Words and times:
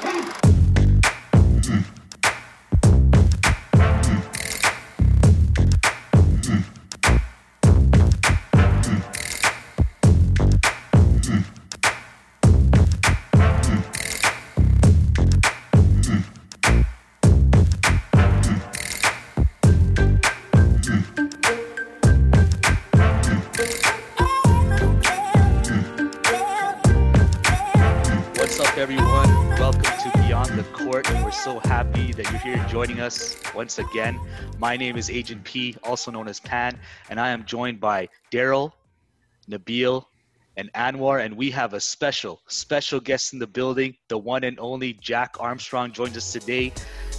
joining 0.00 0.49
once 33.60 33.78
again. 33.78 34.18
My 34.58 34.74
name 34.74 34.96
is 34.96 35.10
Agent 35.10 35.44
P, 35.44 35.76
also 35.84 36.10
known 36.10 36.28
as 36.28 36.40
Pan, 36.40 36.80
and 37.10 37.20
I 37.20 37.28
am 37.28 37.44
joined 37.44 37.78
by 37.78 38.08
Daryl, 38.32 38.72
Nabil, 39.50 40.02
and 40.56 40.72
Anwar, 40.72 41.22
and 41.22 41.36
we 41.36 41.50
have 41.50 41.74
a 41.74 41.80
special, 41.80 42.40
special 42.46 43.00
guest 43.00 43.34
in 43.34 43.38
the 43.38 43.46
building. 43.46 43.94
The 44.08 44.16
one 44.16 44.44
and 44.44 44.58
only 44.58 44.94
Jack 44.94 45.36
Armstrong 45.38 45.92
joins 45.92 46.16
us 46.16 46.32
today. 46.32 46.72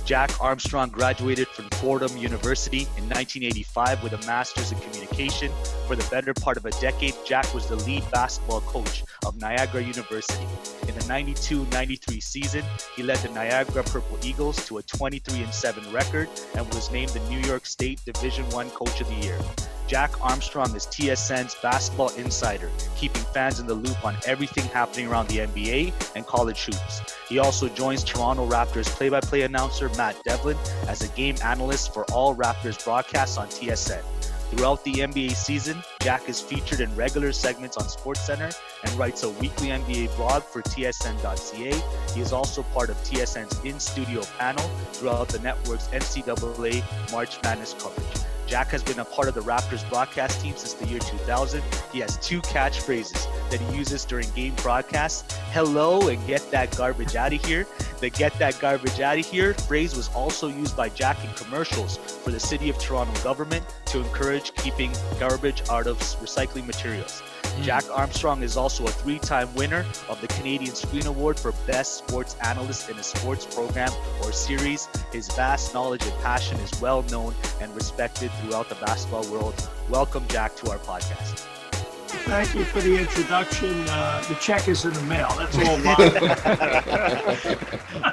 Jack 0.06 0.32
Armstrong 0.42 0.90
graduated 0.90 1.48
from 1.48 1.70
Fordham 1.72 2.16
University 2.18 2.82
in 2.98 3.08
1985 3.10 4.04
with 4.04 4.14
a 4.14 4.28
master's 4.28 4.72
in 4.72 4.80
communication. 4.80 5.52
For 5.88 5.96
the 5.96 6.08
better 6.10 6.34
part 6.34 6.58
of 6.58 6.66
a 6.66 6.72
decade, 6.72 7.14
Jack 7.26 7.54
was 7.54 7.68
the 7.68 7.76
lead 7.78 8.04
basketball 8.12 8.62
coach 8.62 9.04
of 9.26 9.40
Niagara 9.40 9.82
University. 9.82 10.46
In 10.88 10.96
the 10.96 11.02
92-93 11.02 12.22
season, 12.22 12.64
he 12.96 13.04
led 13.04 13.18
the 13.20 13.30
Niagara 13.30 13.84
Purple 13.84 14.18
Eagles 14.24 14.66
to 14.68 14.80
a 14.80 14.84
23-7 14.84 15.94
record 15.94 16.30
and 16.56 16.68
was 16.74 16.92
named 16.92 17.10
the 17.10 17.20
New 17.30 17.40
York 17.40 17.66
State 17.66 18.02
Division 18.06 18.46
I 18.54 18.66
Coach 18.70 19.02
of 19.02 19.08
the 19.08 19.16
Year. 19.16 19.40
Jack 19.92 20.14
Armstrong 20.22 20.74
is 20.74 20.86
TSN's 20.88 21.56
basketball 21.56 22.08
insider, 22.16 22.70
keeping 22.96 23.24
fans 23.34 23.60
in 23.60 23.68
the 23.68 23.74
loop 23.74 24.06
on 24.06 24.16
everything 24.26 24.64
happening 24.70 25.10
around 25.10 25.28
the 25.28 25.40
NBA 25.40 25.92
and 26.16 26.26
college 26.26 26.64
hoops. 26.64 27.02
He 27.28 27.40
also 27.40 27.68
joins 27.68 28.02
Toronto 28.02 28.48
Raptors 28.50 28.86
play 28.86 29.10
by 29.10 29.20
play 29.20 29.42
announcer 29.42 29.90
Matt 29.98 30.16
Devlin 30.24 30.56
as 30.88 31.02
a 31.02 31.10
game 31.10 31.36
analyst 31.44 31.94
for 31.94 32.06
all 32.14 32.34
Raptors 32.34 32.82
broadcasts 32.86 33.38
on 33.38 33.50
TSN. 33.50 34.02
Throughout 34.52 34.82
the 34.86 34.94
NBA 34.94 35.36
season, 35.36 35.84
Jack 36.00 36.30
is 36.30 36.40
featured 36.40 36.80
in 36.80 36.96
regular 36.96 37.34
segments 37.34 37.76
on 37.76 37.84
SportsCenter 37.84 38.58
and 38.86 38.94
writes 38.94 39.24
a 39.24 39.30
weekly 39.30 39.68
NBA 39.68 40.16
blog 40.16 40.44
for 40.44 40.62
TSN.ca. 40.62 42.14
He 42.14 42.22
is 42.22 42.32
also 42.32 42.64
part 42.64 42.90
of 42.90 42.96
TSN's 43.04 43.60
in 43.66 43.78
studio 43.78 44.22
panel 44.40 44.64
throughout 44.94 45.28
the 45.28 45.40
network's 45.40 45.90
NCAA 45.90 46.82
March 47.12 47.44
Madness 47.44 47.74
coverage. 47.74 48.31
Jack 48.52 48.68
has 48.72 48.84
been 48.84 49.00
a 49.00 49.06
part 49.06 49.30
of 49.30 49.34
the 49.34 49.40
Raptors 49.40 49.90
broadcast 49.90 50.42
team 50.42 50.58
since 50.58 50.74
the 50.74 50.86
year 50.86 51.00
2000. 51.00 51.64
He 51.94 52.00
has 52.02 52.18
two 52.18 52.42
catchphrases 52.42 53.26
that 53.50 53.62
he 53.62 53.78
uses 53.78 54.04
during 54.04 54.30
game 54.32 54.54
broadcasts 54.56 55.38
hello 55.54 56.10
and 56.10 56.28
get 56.28 56.52
that 56.52 56.76
garbage 56.76 57.16
out 57.16 57.32
of 57.32 57.46
here. 57.46 57.66
The 58.02 58.10
get 58.10 58.38
that 58.40 58.60
garbage 58.60 59.00
out 59.00 59.18
of 59.18 59.26
here 59.26 59.54
phrase 59.54 59.96
was 59.96 60.10
also 60.10 60.50
used 60.50 60.76
by 60.76 60.90
Jack 60.90 61.24
in 61.24 61.34
commercials 61.34 61.96
for 61.96 62.32
the 62.32 62.42
City 62.42 62.70
of 62.70 62.78
Toronto 62.78 63.18
government 63.24 63.64
to 63.86 64.00
encourage 64.00 64.54
keeping 64.56 64.92
garbage 65.18 65.62
out 65.70 65.88
of 65.88 65.98
recycling 65.98 66.68
materials. 66.68 67.24
Mm. 67.58 67.64
Jack 67.64 67.84
Armstrong 67.92 68.44
is 68.44 68.58
also 68.58 68.86
a 68.86 68.90
three 68.90 69.20
time 69.20 69.54
winner 69.56 69.86
of 70.10 70.20
the 70.22 70.28
Canadian 70.28 70.76
Screen 70.76 71.06
Award 71.08 71.40
for 71.40 71.52
Best 71.68 71.98
Sports 71.98 72.36
Analyst 72.44 72.90
in 72.90 72.98
a 72.98 73.04
Sports 73.04 73.46
Program 73.54 73.92
or 74.24 74.32
Series. 74.32 74.88
His 75.12 75.28
vast 75.30 75.74
knowledge 75.74 76.04
and 76.06 76.18
passion 76.22 76.60
is 76.60 76.82
well 76.82 77.04
known 77.04 77.36
and 77.60 77.74
respected 77.76 78.32
throughout 78.42 78.70
the 78.70 78.76
basketball 78.76 79.30
world. 79.32 79.70
Welcome, 79.90 80.26
Jack, 80.30 80.56
to 80.58 80.72
our 80.72 80.80
podcast. 80.80 81.51
Thank 82.12 82.56
you 82.56 82.66
for 82.66 82.82
the 82.82 82.98
introduction. 82.98 83.86
Uh, 83.88 84.22
the 84.28 84.36
check 84.36 84.68
is 84.68 84.84
in 84.84 84.92
the 84.92 85.02
mail. 85.04 85.30
That's 85.38 85.58
all 85.58 85.78
mine. 85.78 85.96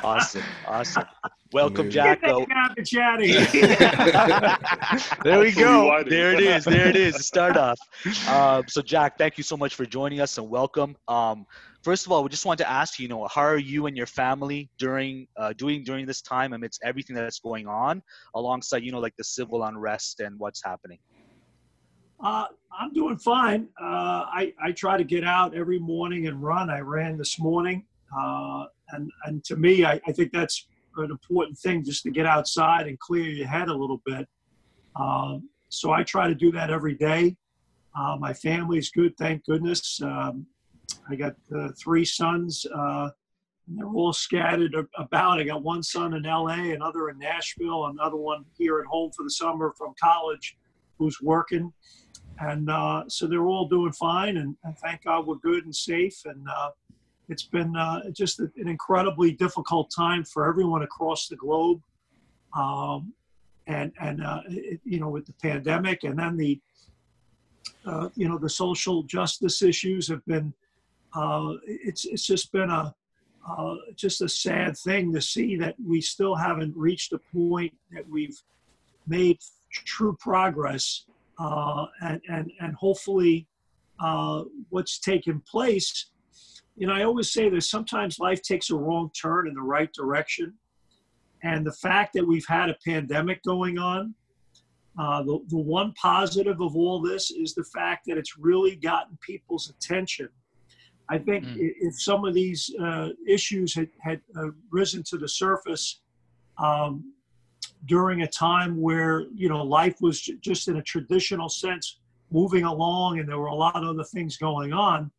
awesome. 0.05 0.43
Awesome. 0.67 1.05
Welcome, 1.53 1.91
Jack. 1.91 2.21
Get 2.21 2.29
that 2.29 2.47
out 2.57 2.79
of 2.79 3.27
here. 3.27 3.47
there 5.25 5.41
we 5.41 5.51
go. 5.51 6.05
There 6.05 6.33
it 6.33 6.41
is. 6.41 6.65
There 6.65 6.87
it 6.87 6.95
is. 6.95 7.27
Start 7.27 7.57
off. 7.57 7.79
Um, 8.29 8.69
so, 8.69 8.83
Jack, 8.83 9.19
thank 9.19 9.37
you 9.37 9.43
so 9.43 9.57
much 9.57 9.75
for 9.75 9.85
joining 9.85 10.21
us 10.21 10.39
and 10.39 10.49
welcome. 10.49 10.95
Um, 11.09 11.45
first 11.83 12.07
of 12.07 12.13
all, 12.13 12.23
we 12.23 12.29
just 12.29 12.47
want 12.47 12.59
to 12.59 12.71
ask 12.71 13.01
you, 13.01 13.05
you 13.05 13.09
know, 13.09 13.27
how 13.29 13.43
are 13.43 13.59
you 13.59 13.87
and 13.87 13.97
your 13.97 14.07
family 14.07 14.71
during 14.79 15.27
uh, 15.37 15.55
doing 15.55 15.83
during 15.83 16.07
this 16.07 16.23
time 16.23 16.53
amidst 16.53 16.81
everything 16.85 17.17
that's 17.17 17.41
going 17.41 17.67
on, 17.67 18.01
alongside, 18.37 18.85
you 18.85 18.93
know, 18.93 19.01
like 19.01 19.17
the 19.19 19.25
civil 19.25 19.65
unrest 19.65 20.21
and 20.21 20.39
what's 20.39 20.63
happening? 20.65 20.99
Uh, 22.23 22.47
I'm 22.79 22.93
doing 22.93 23.19
fine. 23.19 23.69
Uh, 23.81 24.27
I, 24.27 24.53
I 24.63 24.73
try 24.73 24.97
to 24.97 25.05
get 25.05 25.25
out 25.25 25.55
every 25.55 25.79
morning 25.79 26.27
and 26.27 26.43
run. 26.43 26.71
I 26.71 26.81
ran 26.81 27.17
this 27.17 27.39
morning. 27.39 27.85
Uh, 28.17 28.67
and, 28.91 29.11
and 29.25 29.45
to 29.45 29.57
me, 29.57 29.85
I, 29.85 30.01
I 30.07 30.13
think 30.13 30.33
that's 30.33 30.67
an 30.97 31.11
important 31.11 31.59
thing 31.59 31.85
just 31.85 32.03
to 32.05 32.11
get 32.11 32.27
outside 32.27 32.87
and 32.87 32.99
clear 32.99 33.25
your 33.25 33.47
head 33.47 33.69
a 33.69 33.75
little 33.75 34.01
bit. 34.05 34.29
Um, 34.97 35.49
so 35.69 35.93
I 35.93 36.03
try 36.03 36.29
to 36.29 36.35
do 36.35 36.51
that 36.53 36.71
every 36.71 36.95
day. 36.95 37.37
Uh, 37.97 38.17
my 38.19 38.33
family's 38.33 38.91
good, 38.91 39.17
thank 39.17 39.45
goodness. 39.45 40.01
Um, 40.03 40.47
I 41.09 41.17
got 41.17 41.35
uh, 41.55 41.69
three 41.81 42.05
sons. 42.05 42.65
Uh, 42.75 43.11
they're 43.67 43.87
all 43.87 44.13
scattered 44.13 44.75
about. 44.97 45.41
I 45.41 45.45
got 45.45 45.63
one 45.63 45.83
son 45.83 46.15
in 46.15 46.23
LA, 46.23 46.73
another 46.73 47.11
in 47.11 47.19
Nashville, 47.19 47.87
another 47.87 48.17
one 48.17 48.45
here 48.57 48.79
at 48.81 48.87
home 48.87 49.11
for 49.15 49.25
the 49.25 49.31
summer 49.31 49.75
from 49.77 49.95
college 50.01 50.57
who's 50.99 51.21
working 51.21 51.73
and 52.41 52.71
uh, 52.71 53.05
so 53.09 53.27
they're 53.27 53.47
all 53.47 53.69
doing 53.69 53.93
fine, 53.93 54.37
and, 54.37 54.57
and, 54.65 54.79
thank 54.79 55.05
God 55.05 55.27
we're 55.27 55.37
good 55.37 55.65
and 55.65 55.75
safe. 55.75 56.25
And 56.25 56.47
uh, 56.49 56.71
it's 57.29 57.43
been 57.43 57.75
uh, 57.77 58.11
just 58.11 58.39
an 58.41 58.53
incredibly 58.57 59.33
difficult 59.33 59.91
time 59.95 60.25
for 60.25 60.49
everyone 60.49 60.83
across 60.83 61.29
the 61.29 61.37
globe, 61.37 61.83
um, 62.57 63.13
and 63.67 63.93
and 64.01 64.23
uh, 64.23 64.43
it, 64.49 64.81
you 64.85 65.01
know 65.01 65.09
with 65.09 65.27
the 65.27 65.33
pandemic, 65.35 66.05
and 66.05 66.19
then 66.19 66.37
the 66.37 66.61
uh, 67.85 68.09
you 68.15 68.29
know 68.29 68.39
the 68.39 68.51
social 68.51 69.03
justice 69.03 69.63
issues 69.63 70.09
have 70.09 70.25
been. 70.27 70.53
Uh, 71.15 71.55
it's 71.65 72.05
it's 72.05 72.27
just 72.27 72.53
been 72.53 72.71
a 72.71 72.95
just 73.97 74.21
a 74.21 74.29
sad 74.29 74.77
thing 74.77 75.13
to 75.13 75.23
see 75.23 75.57
that 75.57 75.75
we 75.85 76.03
still 76.03 76.35
haven't 76.35 76.77
reached 76.77 77.15
a 77.15 77.19
point 77.33 77.73
that 77.91 78.07
we've 78.09 78.43
made 79.07 79.39
true 79.71 80.15
progress 80.21 81.07
uh, 81.39 81.87
and, 82.03 82.21
and, 82.29 82.51
and 82.61 82.75
hopefully 82.75 83.47
uh, 84.01 84.45
what's 84.71 84.99
taken 84.99 85.41
place. 85.41 86.11
You 86.77 86.87
know, 86.87 86.95
I 86.95 87.05
always 87.05 87.33
say 87.33 87.49
that 87.49 87.63
sometimes 87.63 88.19
life 88.19 88.43
takes 88.43 88.71
a 88.71 88.77
wrong 88.77 89.11
turn 89.21 89.49
in 89.49 89.55
the 89.55 89.61
right 89.61 89.93
direction. 89.93 90.55
And 91.43 91.67
the 91.67 91.73
fact 91.73 92.13
that 92.15 92.27
we've 92.27 92.47
had 92.47 92.69
a 92.71 92.77
pandemic 92.85 93.43
going 93.45 93.79
on, 93.79 94.15
uh, 94.99 95.23
the, 95.23 95.39
the 95.49 95.59
one 95.59 95.93
positive 95.93 96.61
of 96.61 96.77
all 96.77 97.01
this 97.01 97.31
is 97.31 97.55
the 97.55 97.65
fact 97.65 98.07
that 98.07 98.19
it's 98.19 98.37
really 98.37 98.75
gotten 98.75 99.17
people's 99.21 99.71
attention. 99.71 100.29
I 101.09 101.19
think 101.19 101.45
mm. 101.45 101.57
if 101.59 102.01
some 102.01 102.25
of 102.25 102.35
these 102.35 102.75
uh, 102.81 103.11
issues 103.27 103.75
had, 103.75 103.89
had 104.01 104.21
uh, 104.37 104.49
risen 104.71 105.03
to 105.05 105.17
the 105.17 105.29
surface 105.29 106.01
um, 106.59 107.13
during 107.87 108.23
a 108.23 108.27
time 108.27 108.81
where 108.81 109.27
you 109.35 109.49
know 109.49 109.63
life 109.63 109.97
was 110.01 110.21
just 110.41 110.69
in 110.69 110.77
a 110.77 110.83
traditional 110.83 111.49
sense 111.49 111.99
moving 112.31 112.65
along 112.65 113.19
and 113.19 113.29
there 113.29 113.39
were 113.39 113.47
a 113.47 113.55
lot 113.55 113.77
of 113.77 113.85
other 113.85 114.05
things 114.05 114.37
going 114.37 114.73
on 114.73 115.11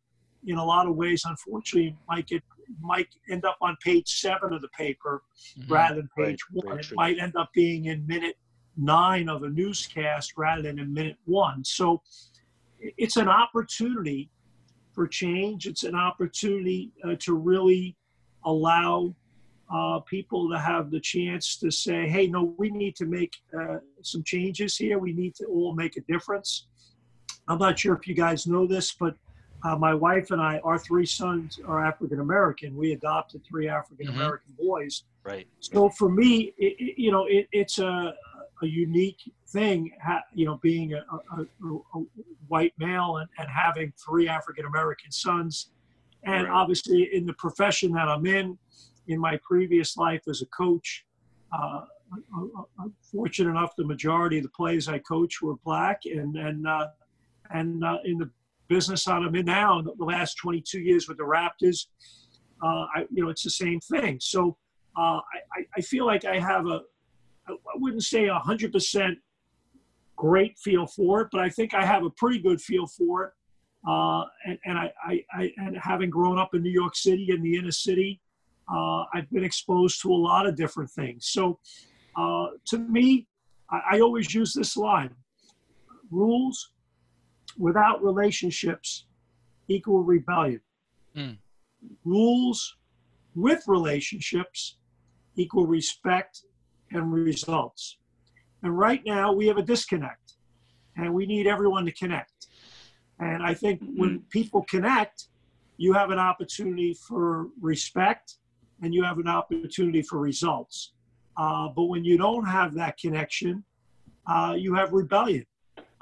in 0.46 0.56
a 0.56 0.64
lot 0.64 0.86
of 0.86 0.96
ways 0.96 1.22
unfortunately 1.26 1.96
might 2.08 2.26
get 2.26 2.42
might 2.80 3.08
end 3.30 3.44
up 3.44 3.56
on 3.60 3.76
page 3.82 4.20
seven 4.20 4.52
of 4.52 4.62
the 4.62 4.68
paper 4.68 5.22
mm-hmm. 5.58 5.72
rather 5.72 5.96
than 5.96 6.08
page 6.16 6.38
right. 6.54 6.64
one 6.64 6.78
it 6.78 6.86
might 6.94 7.18
end 7.18 7.34
up 7.36 7.50
being 7.54 7.86
in 7.86 8.06
minute 8.06 8.36
nine 8.76 9.28
of 9.28 9.42
a 9.42 9.48
newscast 9.48 10.32
rather 10.36 10.62
than 10.62 10.78
in 10.78 10.92
minute 10.92 11.16
one 11.24 11.64
so 11.64 12.00
it's 12.78 13.16
an 13.16 13.28
opportunity 13.28 14.30
for 14.92 15.06
change 15.06 15.66
it's 15.66 15.84
an 15.84 15.94
opportunity 15.94 16.92
uh, 17.04 17.14
to 17.18 17.34
really 17.34 17.96
allow 18.44 19.14
uh, 19.72 20.00
people 20.00 20.50
to 20.50 20.58
have 20.58 20.90
the 20.90 21.00
chance 21.00 21.56
to 21.56 21.70
say, 21.70 22.08
hey, 22.08 22.26
no, 22.26 22.54
we 22.58 22.70
need 22.70 22.96
to 22.96 23.06
make 23.06 23.34
uh, 23.58 23.78
some 24.02 24.22
changes 24.24 24.76
here. 24.76 24.98
We 24.98 25.12
need 25.12 25.34
to 25.36 25.44
all 25.46 25.74
make 25.74 25.96
a 25.96 26.00
difference. 26.02 26.66
I'm 27.48 27.58
not 27.58 27.78
sure 27.78 27.94
if 27.94 28.06
you 28.06 28.14
guys 28.14 28.46
know 28.46 28.66
this, 28.66 28.92
but 28.92 29.14
uh, 29.62 29.76
my 29.76 29.94
wife 29.94 30.30
and 30.30 30.40
I, 30.40 30.58
our 30.64 30.78
three 30.78 31.06
sons 31.06 31.60
are 31.66 31.84
African 31.84 32.20
American. 32.20 32.76
We 32.76 32.92
adopted 32.92 33.42
three 33.44 33.68
African 33.68 34.08
American 34.08 34.52
mm-hmm. 34.52 34.66
boys. 34.66 35.04
Right. 35.22 35.46
So 35.60 35.90
for 35.90 36.08
me, 36.08 36.54
it, 36.58 36.76
it, 36.78 36.98
you 36.98 37.12
know, 37.12 37.26
it, 37.26 37.46
it's 37.52 37.78
a, 37.78 38.14
a 38.62 38.66
unique 38.66 39.20
thing, 39.48 39.92
ha, 40.02 40.22
you 40.34 40.46
know, 40.46 40.58
being 40.62 40.94
a, 40.94 41.04
a, 41.36 41.42
a 41.72 42.02
white 42.48 42.72
male 42.78 43.18
and, 43.18 43.28
and 43.38 43.48
having 43.48 43.92
three 44.04 44.28
African 44.28 44.64
American 44.64 45.12
sons. 45.12 45.70
And 46.24 46.44
right. 46.44 46.52
obviously, 46.52 47.14
in 47.14 47.26
the 47.26 47.34
profession 47.34 47.92
that 47.92 48.08
I'm 48.08 48.26
in, 48.26 48.58
in 49.10 49.20
my 49.20 49.38
previous 49.42 49.96
life 49.96 50.22
as 50.28 50.42
a 50.42 50.46
coach. 50.46 51.04
Uh, 51.52 51.82
I'm 52.80 52.94
fortunate 53.02 53.50
enough 53.50 53.76
the 53.76 53.84
majority 53.84 54.38
of 54.38 54.44
the 54.44 54.50
players 54.50 54.88
I 54.88 54.98
coach 54.98 55.42
were 55.42 55.56
black, 55.64 56.00
and 56.06 56.36
and 56.36 56.66
uh, 56.66 56.88
and 57.50 57.84
uh, 57.84 57.98
in 58.04 58.18
the 58.18 58.30
business 58.68 59.04
that 59.04 59.14
I'm 59.14 59.34
in 59.34 59.46
now, 59.46 59.82
the 59.82 60.04
last 60.04 60.34
22 60.36 60.80
years 60.80 61.08
with 61.08 61.18
the 61.18 61.24
Raptors, 61.24 61.86
uh, 62.62 62.86
I, 62.94 63.06
you 63.10 63.24
know, 63.24 63.28
it's 63.28 63.42
the 63.42 63.50
same 63.50 63.80
thing. 63.80 64.18
So 64.20 64.56
uh, 64.96 65.18
I, 65.56 65.66
I 65.76 65.80
feel 65.80 66.06
like 66.06 66.24
I 66.24 66.38
have 66.38 66.66
a, 66.66 66.82
I 67.48 67.54
wouldn't 67.74 68.04
say 68.04 68.28
a 68.28 68.38
hundred 68.38 68.72
percent 68.72 69.18
great 70.16 70.56
feel 70.58 70.86
for 70.86 71.22
it, 71.22 71.28
but 71.32 71.40
I 71.40 71.48
think 71.48 71.74
I 71.74 71.84
have 71.84 72.04
a 72.04 72.10
pretty 72.10 72.38
good 72.38 72.60
feel 72.60 72.86
for 72.86 73.24
it. 73.24 73.32
Uh, 73.88 74.24
and, 74.44 74.58
and 74.66 74.78
I, 74.78 74.92
I, 75.04 75.24
I, 75.32 75.52
and 75.56 75.76
having 75.78 76.10
grown 76.10 76.38
up 76.38 76.54
in 76.54 76.62
New 76.62 76.70
York 76.70 76.94
City 76.94 77.28
in 77.30 77.42
the 77.42 77.56
inner 77.56 77.70
city, 77.72 78.20
uh, 78.72 79.04
I've 79.12 79.30
been 79.30 79.44
exposed 79.44 80.00
to 80.02 80.12
a 80.12 80.16
lot 80.16 80.46
of 80.46 80.56
different 80.56 80.90
things. 80.90 81.26
So, 81.28 81.58
uh, 82.16 82.48
to 82.66 82.78
me, 82.78 83.26
I, 83.70 83.80
I, 83.92 84.00
always 84.00 84.34
use 84.34 84.52
this 84.52 84.76
line: 84.76 85.14
rules 86.10 86.72
without 87.58 88.02
relationships 88.02 89.06
equal 89.68 90.02
rebellion. 90.02 90.60
Mm. 91.16 91.38
Rules 92.04 92.76
with 93.34 93.62
relationships 93.66 94.76
equal 95.36 95.66
respect 95.66 96.42
and 96.92 97.12
results. 97.12 97.98
And 98.62 98.76
right 98.76 99.00
now 99.06 99.32
we 99.32 99.46
have 99.46 99.56
a 99.56 99.62
disconnect, 99.62 100.34
and 100.96 101.12
we 101.14 101.26
need 101.26 101.46
everyone 101.46 101.84
to 101.86 101.92
connect. 101.92 102.48
And 103.18 103.42
I 103.42 103.54
think 103.54 103.80
when 103.80 104.10
mm-hmm. 104.10 104.28
people 104.30 104.64
connect, 104.68 105.28
you 105.76 105.92
have 105.92 106.10
an 106.10 106.18
opportunity 106.18 106.94
for 107.08 107.48
respect 107.60 108.34
and 108.82 108.94
you 108.94 109.02
have 109.02 109.18
an 109.18 109.28
opportunity 109.28 110.02
for 110.02 110.18
results. 110.18 110.92
Uh, 111.36 111.68
but 111.68 111.84
when 111.84 112.04
you 112.04 112.16
don't 112.16 112.44
have 112.44 112.74
that 112.74 112.98
connection, 112.98 113.64
uh, 114.26 114.54
you 114.56 114.74
have 114.74 114.92
rebellion. 114.92 115.46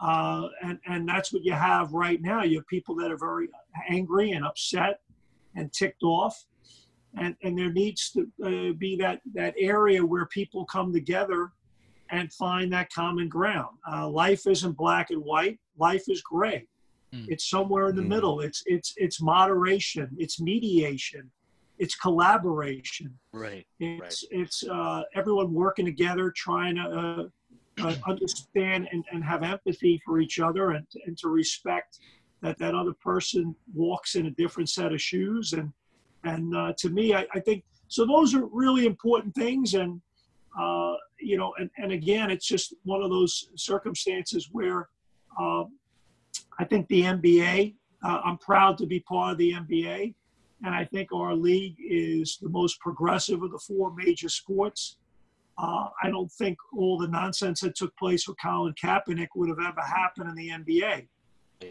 Uh, 0.01 0.49
and, 0.63 0.79
and 0.87 1.09
that's 1.09 1.33
what 1.33 1.45
you 1.45 1.53
have 1.53 1.93
right 1.93 2.21
now. 2.23 2.43
You 2.43 2.59
have 2.59 2.67
people 2.69 2.95
that 2.97 3.11
are 3.11 3.17
very 3.17 3.49
angry 3.89 4.33
and 4.33 4.45
upset 4.45 5.01
and 5.57 5.73
ticked 5.73 6.03
off. 6.03 6.45
And, 7.17 7.35
and 7.43 7.59
there 7.59 7.73
needs 7.73 8.13
to 8.13 8.29
uh, 8.45 8.73
be 8.75 8.97
that, 9.01 9.21
that 9.35 9.55
area 9.59 10.05
where 10.05 10.27
people 10.27 10.65
come 10.67 10.93
together 10.93 11.53
and 12.11 12.33
find 12.33 12.73
that 12.73 12.93
common 12.93 13.29
ground. 13.29 13.77
Uh, 13.91 14.09
life 14.09 14.47
isn't 14.47 14.77
black 14.77 15.11
and 15.11 15.23
white. 15.23 15.59
Life 15.79 16.05
is 16.09 16.23
gray. 16.23 16.67
Mm. 17.15 17.27
It's 17.29 17.49
somewhere 17.49 17.89
in 17.89 17.97
the 17.97 18.03
mm. 18.03 18.09
middle. 18.09 18.41
It's 18.41 18.63
it's 18.67 18.95
it's 18.97 19.21
moderation. 19.21 20.11
It's 20.19 20.41
mediation. 20.41 21.31
It's 21.79 21.95
collaboration. 21.95 23.17
Right. 23.33 23.67
It's 23.79 24.25
right. 24.31 24.41
it's 24.43 24.65
uh, 24.69 25.03
everyone 25.15 25.53
working 25.53 25.85
together, 25.85 26.33
trying 26.37 26.77
to 26.77 26.83
uh, 26.83 27.87
uh, 27.87 27.95
understand 28.07 28.89
and, 28.93 29.05
and 29.13 29.23
have 29.25 29.43
empathy 29.43 30.01
for 30.05 30.21
each 30.21 30.41
other, 30.41 30.71
and 30.73 30.87
and 31.07 31.17
to 31.19 31.29
respect 31.29 31.99
that 32.43 32.59
that 32.59 32.75
other 32.75 32.95
person 33.03 33.55
walks 33.75 34.15
in 34.15 34.27
a 34.27 34.31
different 34.33 34.69
set 34.69 34.93
of 34.93 35.01
shoes. 35.01 35.53
And 35.53 35.73
and 36.25 36.55
uh, 36.55 36.73
to 36.79 36.91
me, 36.91 37.15
I, 37.15 37.27
I 37.33 37.41
think 37.41 37.65
so. 37.89 38.05
Those 38.05 38.35
are 38.35 38.47
really 38.47 38.87
important 38.87 39.35
things. 39.35 39.75
And 39.75 40.01
uh, 40.59 40.95
you 41.21 41.37
know, 41.37 41.55
and, 41.59 41.71
and 41.79 41.93
again, 41.93 42.31
it's 42.31 42.47
just 42.47 42.75
one 42.85 43.03
of 43.03 43.11
those 43.11 43.51
circumstances 43.57 44.49
where 44.53 44.89
uh, 45.41 45.65
I 46.59 46.65
think 46.65 46.89
the 46.89 47.03
NBA. 47.03 47.75
uh, 48.03 48.21
I'm 48.25 48.39
proud 48.39 48.79
to 48.79 48.87
be 48.87 49.01
part 49.01 49.33
of 49.33 49.39
the 49.39 49.53
NBA, 49.53 50.15
and 50.65 50.75
I 50.75 50.85
think 50.85 51.13
our 51.13 51.35
league 51.35 51.77
is 51.79 52.39
the 52.41 52.49
most 52.49 52.81
progressive 52.81 53.43
of 53.43 53.53
the 53.53 53.59
four 53.59 53.95
major 53.95 54.29
sports. 54.29 54.97
Uh, 55.57 55.89
I 56.03 56.11
don't 56.11 56.31
think 56.33 56.59
all 56.77 56.99
the 56.99 57.09
nonsense 57.09 57.61
that 57.61 57.75
took 57.75 57.97
place 57.97 58.29
with 58.29 58.37
Colin 58.41 58.75
Kaepernick 58.75 59.29
would 59.35 59.49
have 59.49 59.59
ever 59.59 59.81
happened 59.81 60.29
in 60.31 60.35
the 60.37 60.49
NBA. 60.51 61.09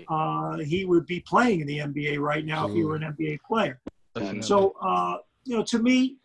Uh, 0.10 0.57
he 0.57 0.84
would 0.86 1.06
be 1.06 1.22
playing 1.22 1.62
in 1.62 1.68
the 1.68 1.80
NBA 1.80 2.19
right 2.19 2.45
now 2.45 2.68
if 2.68 2.74
he 2.74 2.84
were 2.84 2.98
an 2.98 3.04
NBA 3.04 3.39
player. 3.48 3.80
Definitely. 4.13 4.42
So, 4.42 4.75
uh, 4.81 5.18
you 5.45 5.56
know, 5.56 5.63
to 5.63 5.80
me, 5.80 6.18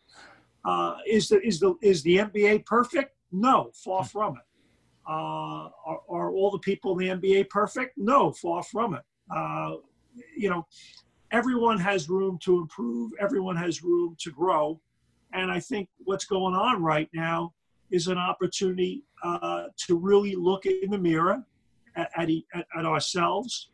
uh, 0.65 0.97
is 1.07 1.29
the 1.29 1.41
is 1.41 1.61
the 1.61 1.75
is 1.81 2.03
the 2.03 2.19
NBA 2.19 2.67
perfect? 2.67 3.15
No, 3.31 3.71
far 3.75 4.05
from 4.05 4.37
it. 4.37 4.43
Uh, 5.09 5.69
are, 5.85 6.01
are, 6.09 6.31
all 6.31 6.51
the 6.51 6.59
people 6.59 6.99
in 6.99 7.21
the 7.21 7.29
NBA 7.29 7.49
perfect? 7.51 7.97
No, 7.97 8.31
far 8.33 8.63
from 8.63 8.95
it. 8.95 9.03
Uh, 9.35 9.77
you 10.37 10.49
know, 10.49 10.67
everyone 11.33 11.79
has 11.79 12.09
room 12.09 12.39
to 12.45 12.59
improve. 12.59 13.13
Everyone 13.21 13.57
has 13.57 13.83
room 13.83 14.17
to 14.21 14.31
grow, 14.31 14.81
and 15.33 15.51
I 15.51 15.59
think 15.59 15.89
what's 16.05 16.27
going 16.27 16.55
on 16.55 16.83
right 16.83 17.09
now 17.13 17.53
is 17.91 18.07
an 18.07 18.19
opportunity 18.19 19.05
uh, 19.25 19.65
to 19.77 19.99
really 19.99 20.35
look 20.35 20.67
in 20.67 20.91
the 20.91 20.99
mirror 20.99 21.45
at, 21.97 22.11
at, 22.17 22.29
at 22.77 22.87
ourselves 22.87 23.69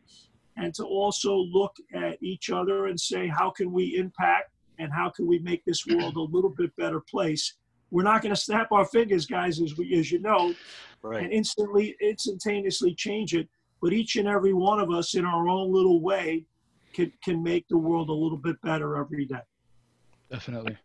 and 0.57 0.75
to 0.75 0.85
also 0.85 1.37
look 1.37 1.77
at 1.95 2.21
each 2.21 2.51
other 2.51 2.87
and 2.87 2.99
say, 2.99 3.29
how 3.29 3.49
can 3.51 3.73
we 3.73 3.97
impact 3.97 4.51
and 4.79 4.93
how 4.93 5.09
can 5.09 5.27
we 5.27 5.39
make 5.39 5.65
this 5.65 5.87
world 5.87 6.17
a 6.17 6.21
little 6.21 6.51
bit 6.51 6.75
better 6.77 7.01
place? 7.01 7.55
We're 7.91 8.03
not 8.03 8.23
going 8.23 8.35
to 8.35 8.41
snap 8.41 8.73
our 8.73 8.85
fingers, 8.85 9.25
guys, 9.25 9.61
as 9.61 9.77
we, 9.77 9.97
as 9.99 10.11
you 10.11 10.19
know, 10.19 10.53
right. 11.03 11.23
and 11.23 11.33
instantly, 11.33 11.97
instantaneously 12.03 12.95
change 12.95 13.35
it. 13.35 13.49
But 13.81 13.93
each 13.93 14.17
and 14.17 14.27
every 14.27 14.53
one 14.53 14.81
of 14.81 14.91
us, 14.91 15.15
in 15.15 15.25
our 15.25 15.49
own 15.49 15.73
little 15.73 16.01
way, 16.01 16.45
can 16.93 17.13
can 17.23 17.43
make 17.43 17.67
the 17.69 17.79
world 17.79 18.09
a 18.09 18.13
little 18.13 18.39
bit 18.39 18.61
better 18.63 18.97
every 18.97 19.25
day. 19.25 19.41
Definitely. 20.31 20.77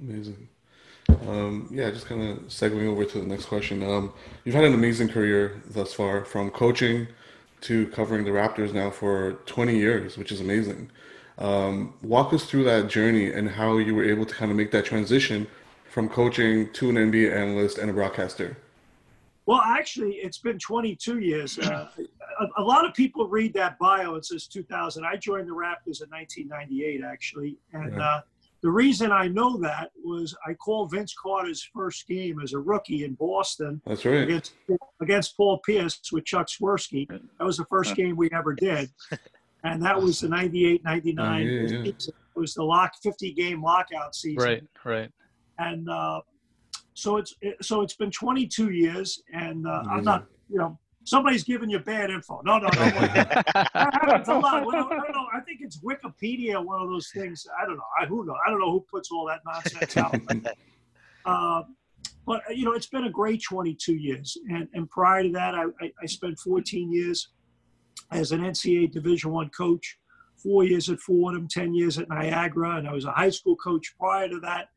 Amazing. 0.00 0.48
Um, 1.28 1.68
yeah, 1.70 1.90
just 1.90 2.06
kind 2.06 2.22
of 2.22 2.38
segueing 2.48 2.88
over 2.88 3.04
to 3.04 3.20
the 3.20 3.26
next 3.26 3.46
question. 3.46 3.82
Um, 3.82 4.12
you've 4.44 4.54
had 4.54 4.64
an 4.64 4.74
amazing 4.74 5.08
career 5.08 5.62
thus 5.70 5.92
far, 5.92 6.24
from 6.24 6.50
coaching 6.50 7.08
to 7.62 7.86
covering 7.88 8.24
the 8.24 8.30
Raptors 8.30 8.72
now 8.72 8.90
for 8.90 9.34
20 9.46 9.76
years, 9.76 10.18
which 10.18 10.32
is 10.32 10.40
amazing. 10.40 10.90
Um, 11.38 11.94
walk 12.02 12.32
us 12.32 12.44
through 12.44 12.64
that 12.64 12.88
journey 12.88 13.32
and 13.32 13.50
how 13.50 13.78
you 13.78 13.94
were 13.94 14.04
able 14.04 14.26
to 14.26 14.34
kind 14.34 14.50
of 14.50 14.56
make 14.56 14.70
that 14.72 14.84
transition 14.84 15.46
from 15.88 16.08
coaching 16.08 16.72
to 16.74 16.90
an 16.90 16.96
NBA 16.96 17.34
analyst 17.34 17.78
and 17.78 17.90
a 17.90 17.92
broadcaster. 17.92 18.56
Well, 19.46 19.60
actually, 19.60 20.14
it's 20.14 20.38
been 20.38 20.58
22 20.58 21.20
years. 21.20 21.58
Uh, 21.58 21.88
a, 22.40 22.60
a, 22.60 22.62
lot 22.62 22.84
of 22.84 22.94
people 22.94 23.28
read 23.28 23.54
that 23.54 23.78
bio. 23.78 24.16
It 24.16 24.24
says 24.24 24.46
2000. 24.46 25.04
I 25.04 25.16
joined 25.16 25.48
the 25.48 25.52
Raptors 25.52 26.02
in 26.02 26.10
1998, 26.10 27.02
actually, 27.04 27.56
and 27.72 28.00
uh, 28.00 28.22
the 28.62 28.70
reason 28.70 29.12
I 29.12 29.28
know 29.28 29.56
that 29.58 29.92
was 30.04 30.36
I 30.44 30.54
called 30.54 30.90
Vince 30.90 31.14
Carter's 31.14 31.62
first 31.74 32.08
game 32.08 32.40
as 32.42 32.54
a 32.54 32.58
rookie 32.58 33.04
in 33.04 33.14
Boston. 33.14 33.80
That's 33.86 34.04
right. 34.04 34.22
Against, 34.22 34.54
against 35.00 35.36
Paul 35.36 35.58
Pierce 35.58 36.00
with 36.10 36.24
Chuck 36.24 36.48
Swirsky. 36.48 37.08
That 37.08 37.44
was 37.44 37.56
the 37.56 37.66
first 37.66 37.94
game 37.94 38.16
we 38.16 38.28
ever 38.32 38.52
did 38.52 38.90
and 39.66 39.82
that 39.82 40.00
was 40.00 40.20
the 40.20 40.28
98 40.28 40.84
99 40.84 41.46
yeah, 41.46 41.60
yeah. 41.60 41.82
it 41.84 42.06
was 42.34 42.54
the 42.54 42.62
lock 42.62 42.92
50 43.02 43.32
game 43.32 43.62
lockout 43.62 44.14
season 44.14 44.48
right 44.48 44.64
right 44.84 45.10
and 45.58 45.88
uh, 45.88 46.20
so 46.96 47.18
it's 47.18 47.34
it, 47.42 47.62
so 47.62 47.82
it's 47.82 47.94
been 47.94 48.10
22 48.10 48.70
years 48.70 49.22
and 49.32 49.66
uh, 49.66 49.82
i'm 49.90 50.02
not 50.02 50.26
you 50.48 50.58
know 50.58 50.78
somebody's 51.04 51.44
giving 51.44 51.70
you 51.70 51.78
bad 51.78 52.10
info. 52.10 52.42
No 52.44 52.58
no 52.58 52.66
no 52.66 52.70
that 52.74 53.70
happens 53.74 54.28
a 54.28 54.34
lot. 54.34 54.66
Well, 54.66 54.74
I, 54.74 54.88
don't 54.88 55.12
know. 55.12 55.26
I 55.32 55.40
think 55.40 55.60
it's 55.60 55.78
wikipedia 55.78 56.62
one 56.62 56.82
of 56.82 56.88
those 56.88 57.10
things. 57.14 57.46
I 57.62 57.64
don't 57.64 57.76
know. 57.76 57.84
I 58.00 58.06
who 58.06 58.26
know 58.26 58.34
i 58.44 58.50
don't 58.50 58.58
know 58.58 58.72
who 58.72 58.84
puts 58.90 59.10
all 59.10 59.26
that 59.26 59.40
nonsense 59.46 59.96
out. 59.96 60.18
Uh, 61.24 61.64
but 62.24 62.40
you 62.54 62.64
know 62.64 62.70
it's 62.70 62.86
been 62.86 63.06
a 63.06 63.10
great 63.10 63.42
22 63.42 63.94
years. 63.96 64.38
And 64.48 64.68
and 64.74 64.88
prior 64.88 65.24
to 65.24 65.30
that 65.30 65.56
i, 65.56 65.64
I, 65.80 65.92
I 66.00 66.06
spent 66.06 66.38
14 66.38 66.92
years 66.92 67.30
as 68.12 68.30
an 68.30 68.42
NCAA 68.42 68.92
Division 68.92 69.32
One 69.32 69.48
coach, 69.48 69.98
four 70.40 70.62
years 70.62 70.88
at 70.88 71.00
Fordham, 71.00 71.48
ten 71.48 71.74
years 71.74 71.98
at 71.98 72.08
Niagara, 72.08 72.76
and 72.76 72.88
I 72.88 72.92
was 72.92 73.06
a 73.06 73.10
high 73.10 73.30
school 73.30 73.56
coach 73.56 73.92
prior 73.98 74.28
to 74.28 74.38
that. 74.40 74.68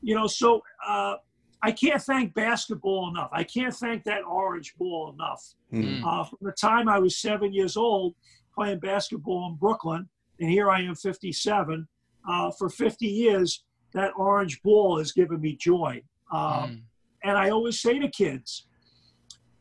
You 0.00 0.14
know, 0.14 0.26
so 0.26 0.62
uh, 0.86 1.16
I 1.62 1.70
can't 1.70 2.02
thank 2.02 2.34
basketball 2.34 3.08
enough. 3.08 3.30
I 3.32 3.44
can't 3.44 3.74
thank 3.74 4.02
that 4.04 4.22
orange 4.24 4.74
ball 4.76 5.12
enough. 5.12 5.54
Mm-hmm. 5.72 6.04
Uh, 6.04 6.24
from 6.24 6.38
the 6.42 6.52
time 6.52 6.88
I 6.88 6.98
was 6.98 7.18
seven 7.18 7.52
years 7.52 7.76
old 7.76 8.14
playing 8.54 8.80
basketball 8.80 9.48
in 9.48 9.56
Brooklyn, 9.56 10.08
and 10.40 10.50
here 10.50 10.70
I 10.70 10.82
am 10.82 10.94
57. 10.94 11.86
Uh, 12.28 12.50
for 12.50 12.68
50 12.68 13.06
years, 13.06 13.64
that 13.94 14.12
orange 14.16 14.60
ball 14.62 14.98
has 14.98 15.12
given 15.12 15.40
me 15.40 15.56
joy. 15.56 16.02
Mm. 16.32 16.82
And 17.24 17.38
I 17.38 17.50
always 17.50 17.80
say 17.80 17.98
to 17.98 18.08
kids, 18.08 18.66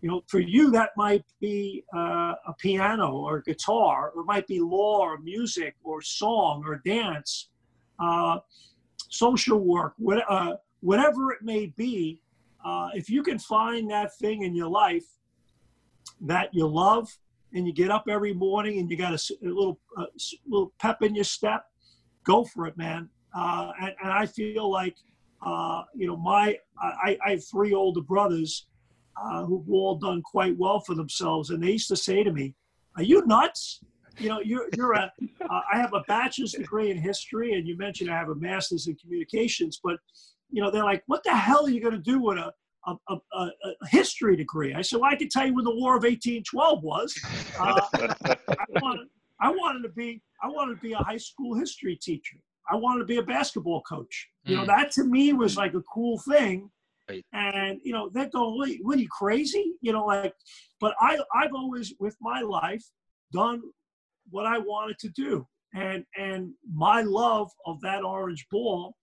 you 0.02 0.10
know, 0.10 0.24
for 0.28 0.40
you 0.40 0.72
that 0.72 0.92
might 0.98 1.24
be 1.40 1.84
uh, 1.96 2.34
a 2.48 2.54
piano 2.58 3.12
or 3.12 3.38
a 3.38 3.44
guitar, 3.44 4.12
or 4.16 4.22
it 4.22 4.26
might 4.26 4.48
be 4.48 4.60
law 4.60 5.00
or 5.00 5.20
music 5.20 5.76
or 5.84 6.02
song 6.02 6.64
or 6.66 6.82
dance, 6.84 7.50
uh, 8.00 8.40
social 9.10 9.60
work, 9.60 9.94
what, 9.98 10.24
uh, 10.30 10.56
whatever 10.82 11.32
it 11.32 11.42
may 11.42 11.68
be. 11.78 12.20
Uh, 12.64 12.90
if 12.94 13.10
you 13.10 13.24
can 13.24 13.40
find 13.40 13.90
that 13.90 14.16
thing 14.18 14.44
in 14.44 14.54
your 14.56 14.70
life 14.70 15.06
that 16.20 16.50
you 16.54 16.68
love, 16.68 17.10
and 17.54 17.68
you 17.68 17.74
get 17.74 17.92
up 17.92 18.06
every 18.10 18.34
morning 18.34 18.80
and 18.80 18.90
you 18.90 18.98
got 18.98 19.14
a, 19.14 19.34
a 19.46 19.48
little 19.48 19.80
a 19.98 20.06
little 20.48 20.72
pep 20.80 21.02
in 21.02 21.16
your 21.16 21.24
step, 21.24 21.66
go 22.24 22.44
for 22.44 22.66
it, 22.68 22.78
man. 22.78 23.10
uh, 23.36 23.72
and, 23.82 23.94
and 24.02 24.12
I 24.12 24.26
feel 24.26 24.70
like 24.72 24.96
uh, 25.46 25.84
you 25.96 26.08
know 26.08 26.18
my 26.18 26.58
I, 26.80 27.18
I 27.26 27.32
have 27.32 27.44
three 27.46 27.74
older 27.74 28.02
brothers 28.02 28.68
uh, 29.22 29.46
who've 29.46 29.70
all 29.70 29.96
done 29.96 30.22
quite 30.22 30.58
well 30.58 30.80
for 30.80 30.96
themselves, 30.96 31.50
and 31.50 31.62
they 31.62 31.72
used 31.72 31.90
to 31.90 31.96
say 31.96 32.24
to 32.24 32.32
me, 32.32 32.56
"Are 32.98 33.04
you 33.04 33.26
nuts? 33.26 33.82
You 34.18 34.30
know, 34.30 34.40
you're 34.40 34.68
you're 34.76 34.94
a 34.94 35.12
uh, 35.50 35.62
I 35.72 35.78
have 35.78 35.94
a 35.94 36.02
bachelor's 36.08 36.54
degree 36.54 36.92
in 36.92 36.98
history, 36.98 37.54
and 37.54 37.68
you 37.68 37.78
mentioned 37.78 38.10
I 38.10 38.18
have 38.18 38.30
a 38.30 38.36
master's 38.36 38.88
in 38.88 38.96
communications, 38.96 39.80
but 39.84 39.98
you 40.52 40.62
know 40.62 40.72
they're 40.72 40.84
like, 40.84 41.04
what 41.08 41.24
the 41.24 41.36
hell 41.36 41.66
are 41.66 41.70
you 41.70 41.82
going 41.82 41.94
to 41.94 42.00
do 42.00 42.22
with 42.22 42.38
a 42.38 42.52
a, 42.88 42.96
a, 43.10 43.18
a, 43.38 43.88
history 43.90 44.36
degree. 44.36 44.74
I 44.74 44.82
said, 44.82 45.00
well, 45.00 45.12
I 45.12 45.16
can 45.16 45.30
tell 45.30 45.46
you 45.46 45.54
when 45.54 45.66
the 45.66 45.76
War 45.76 45.96
of 45.96 46.04
1812 46.04 46.84
was. 46.84 47.16
Uh, 47.60 47.80
I, 47.94 48.36
wanted, 48.82 49.08
I 49.40 49.52
wanted 49.52 49.84
to 49.84 49.90
be 49.90 50.22
I 50.42 50.48
wanted 50.48 50.76
to 50.76 50.82
be 50.82 50.94
a 50.94 50.98
high 50.98 51.18
school 51.18 51.56
history 51.56 51.96
teacher. 51.96 52.38
I 52.70 52.76
wanted 52.76 53.00
to 53.00 53.06
be 53.06 53.18
a 53.18 53.24
basketball 53.24 53.82
coach. 53.82 54.30
You 54.46 54.56
know, 54.56 54.62
hmm. 54.62 54.68
that 54.68 54.92
to 54.92 55.04
me 55.04 55.34
was 55.34 55.58
like 55.58 55.74
a 55.74 55.82
cool 55.82 56.20
thing. 56.20 56.70
Right. 57.10 57.26
And 57.34 57.80
you 57.84 57.94
know, 57.94 58.10
they're 58.14 58.30
going, 58.30 58.58
what, 58.58 58.70
what 58.82 58.98
are 58.98 59.02
you 59.02 59.10
crazy? 59.10 59.74
You 59.82 59.94
know, 59.94 60.06
like, 60.06 60.34
but 60.80 60.96
I 61.00 61.20
I've 61.36 61.54
always 61.54 61.94
with 62.00 62.16
my 62.22 62.42
life 62.42 62.84
done 63.32 63.62
what 64.30 64.46
I 64.46 64.58
wanted 64.58 64.98
to 65.00 65.10
do. 65.10 65.48
And 65.74 66.06
and 66.18 66.54
my 66.74 67.02
love 67.02 67.50
of 67.66 67.82
that 67.82 68.04
orange 68.04 68.48
ball 68.52 68.96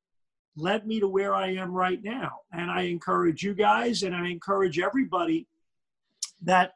led 0.59 0.87
me 0.87 1.01
to 1.01 1.09
where 1.09 1.35
I 1.35 1.49
am 1.55 1.73
right 1.73 2.03
now. 2.03 2.41
And 2.53 2.71
I 2.71 2.83
encourage 2.83 3.43
you 3.43 3.55
guys 3.55 4.03
and 4.03 4.15
I 4.15 4.29
encourage 4.29 4.79
everybody 4.79 5.47
that 6.43 6.73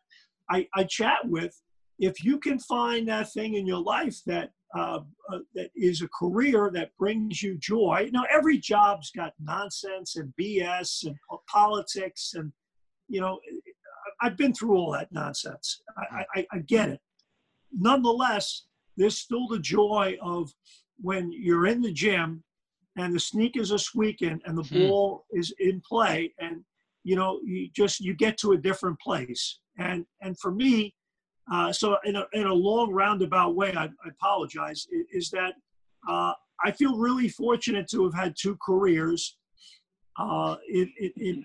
I, 0.51 0.69
I 0.75 0.85
chat 0.85 1.19
with, 1.25 1.61
if 1.99 2.25
you 2.25 2.39
can 2.39 2.59
find 2.59 3.09
that 3.09 3.33
thing 3.33 3.55
in 3.55 3.67
your 3.67 3.83
life 3.83 4.17
that 4.27 4.51
uh, 4.75 5.01
uh, 5.31 5.39
that 5.55 5.71
is 5.77 6.01
a 6.01 6.09
career 6.09 6.71
that 6.73 6.97
brings 6.99 7.43
you 7.43 7.59
joy. 7.59 8.09
Now, 8.11 8.25
every 8.31 8.57
job's 8.57 9.11
got 9.11 9.35
nonsense 9.39 10.17
and 10.17 10.33
BS 10.41 11.05
and 11.05 11.15
politics, 11.47 12.33
and 12.35 12.53
you 13.09 13.21
know, 13.21 13.39
I've 14.23 14.39
been 14.39 14.55
through 14.55 14.77
all 14.77 14.93
that 14.93 15.13
nonsense. 15.13 15.83
I, 15.99 16.25
I, 16.35 16.47
I 16.53 16.59
get 16.61 16.89
it. 16.89 17.01
Nonetheless, 17.71 18.65
there's 18.97 19.19
still 19.19 19.47
the 19.47 19.59
joy 19.59 20.17
of 20.23 20.51
when 21.01 21.31
you're 21.33 21.67
in 21.67 21.83
the 21.83 21.93
gym 21.93 22.43
and 22.97 23.15
the 23.15 23.21
sneakers 23.21 23.73
are 23.73 23.79
squeaking 23.79 24.41
and 24.45 24.57
the 24.57 24.63
hmm. 24.63 24.89
ball 24.89 25.25
is 25.31 25.55
in 25.59 25.81
play, 25.89 26.33
and 26.39 26.63
you 27.05 27.17
know, 27.17 27.41
you 27.45 27.69
just 27.75 28.01
you 28.01 28.15
get 28.15 28.37
to 28.39 28.53
a 28.53 28.59
different 28.59 28.99
place. 29.01 29.61
And 29.79 30.05
and 30.21 30.39
for 30.39 30.53
me, 30.53 30.95
uh, 31.51 31.73
so 31.73 31.97
in 32.05 32.17
a, 32.17 32.27
in 32.33 32.47
a 32.47 32.55
long 32.55 32.93
roundabout 32.93 33.55
way, 33.55 33.73
I, 33.77 33.85
I 33.85 34.09
apologize, 34.09 34.87
is 35.13 35.31
that 35.31 35.55
uh, 36.09 36.33
I 36.65 36.71
feel 36.71 36.97
really 36.97 37.29
fortunate 37.29 37.89
to 37.91 38.05
have 38.05 38.15
had 38.15 38.35
two 38.39 38.57
careers 38.65 39.37
uh, 40.19 40.57
in, 40.69 40.93
in, 41.01 41.13
in, 41.17 41.45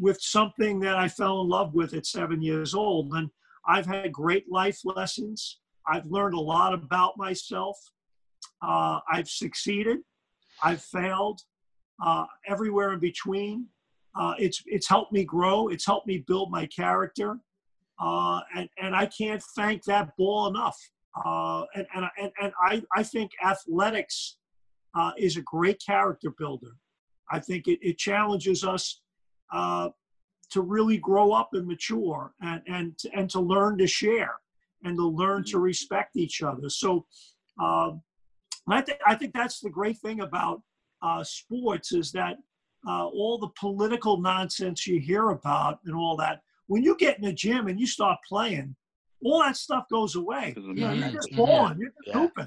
with 0.00 0.20
something 0.20 0.78
that 0.80 0.96
I 0.96 1.08
fell 1.08 1.40
in 1.40 1.48
love 1.48 1.74
with 1.74 1.94
at 1.94 2.06
seven 2.06 2.42
years 2.42 2.74
old. 2.74 3.12
And 3.14 3.30
I've 3.66 3.86
had 3.86 4.12
great 4.12 4.50
life 4.50 4.80
lessons. 4.84 5.60
I've 5.86 6.06
learned 6.06 6.34
a 6.34 6.40
lot 6.40 6.74
about 6.74 7.16
myself. 7.16 7.76
Uh, 8.62 9.00
I've 9.10 9.28
succeeded. 9.28 9.98
I've 10.62 10.82
failed. 10.82 11.40
Uh, 12.04 12.26
everywhere 12.48 12.92
in 12.92 12.98
between. 12.98 13.66
Uh, 14.18 14.34
it's 14.36 14.62
it's 14.66 14.88
helped 14.88 15.12
me 15.12 15.24
grow. 15.24 15.68
It's 15.68 15.86
helped 15.86 16.08
me 16.08 16.24
build 16.26 16.50
my 16.50 16.66
character. 16.66 17.38
Uh, 18.00 18.40
and, 18.56 18.68
and 18.82 18.96
I 18.96 19.06
can't 19.06 19.42
thank 19.54 19.84
that 19.84 20.16
ball 20.16 20.48
enough. 20.48 20.76
Uh, 21.24 21.62
and, 21.76 21.86
and, 21.94 22.06
and, 22.20 22.32
and 22.42 22.52
I, 22.60 22.82
I 22.96 23.04
think 23.04 23.30
athletics 23.44 24.38
uh, 24.96 25.12
is 25.16 25.36
a 25.36 25.42
great 25.42 25.80
character 25.84 26.30
builder. 26.36 26.72
I 27.30 27.38
think 27.38 27.68
it, 27.68 27.78
it 27.80 27.96
challenges 27.96 28.64
us 28.64 29.00
uh, 29.52 29.90
to 30.50 30.60
really 30.62 30.98
grow 30.98 31.32
up 31.32 31.50
and 31.52 31.66
mature 31.66 32.34
and, 32.42 32.60
and, 32.66 32.98
to, 32.98 33.10
and 33.14 33.30
to 33.30 33.40
learn 33.40 33.78
to 33.78 33.86
share 33.86 34.34
and 34.82 34.96
to 34.96 35.06
learn 35.06 35.44
to 35.44 35.60
respect 35.60 36.16
each 36.16 36.42
other. 36.42 36.68
So 36.68 37.06
um, 37.62 38.02
I, 38.68 38.80
think 38.80 38.98
I 39.06 39.14
think 39.14 39.34
that's 39.34 39.60
the 39.60 39.70
great 39.70 39.98
thing 39.98 40.20
about 40.20 40.62
uh, 41.02 41.22
sports 41.22 41.92
is 41.92 42.12
that 42.12 42.36
uh, 42.86 43.06
all 43.06 43.38
the 43.38 43.50
political 43.58 44.20
nonsense 44.20 44.86
you 44.86 45.00
hear 45.00 45.30
about 45.30 45.80
and 45.84 45.94
all 45.94 46.16
that– 46.16 46.40
when 46.66 46.82
you 46.82 46.96
get 46.96 47.18
in 47.18 47.24
the 47.24 47.32
gym 47.32 47.68
and 47.68 47.78
you 47.78 47.86
start 47.86 48.18
playing, 48.28 48.74
all 49.24 49.40
that 49.40 49.56
stuff 49.56 49.84
goes 49.90 50.16
away. 50.16 50.54
You 50.56 50.74
know, 50.74 50.92
you're 50.92 51.10
just 51.10 51.32
born, 51.34 51.78
you're 51.78 51.92
just 52.04 52.16
hooping. 52.16 52.46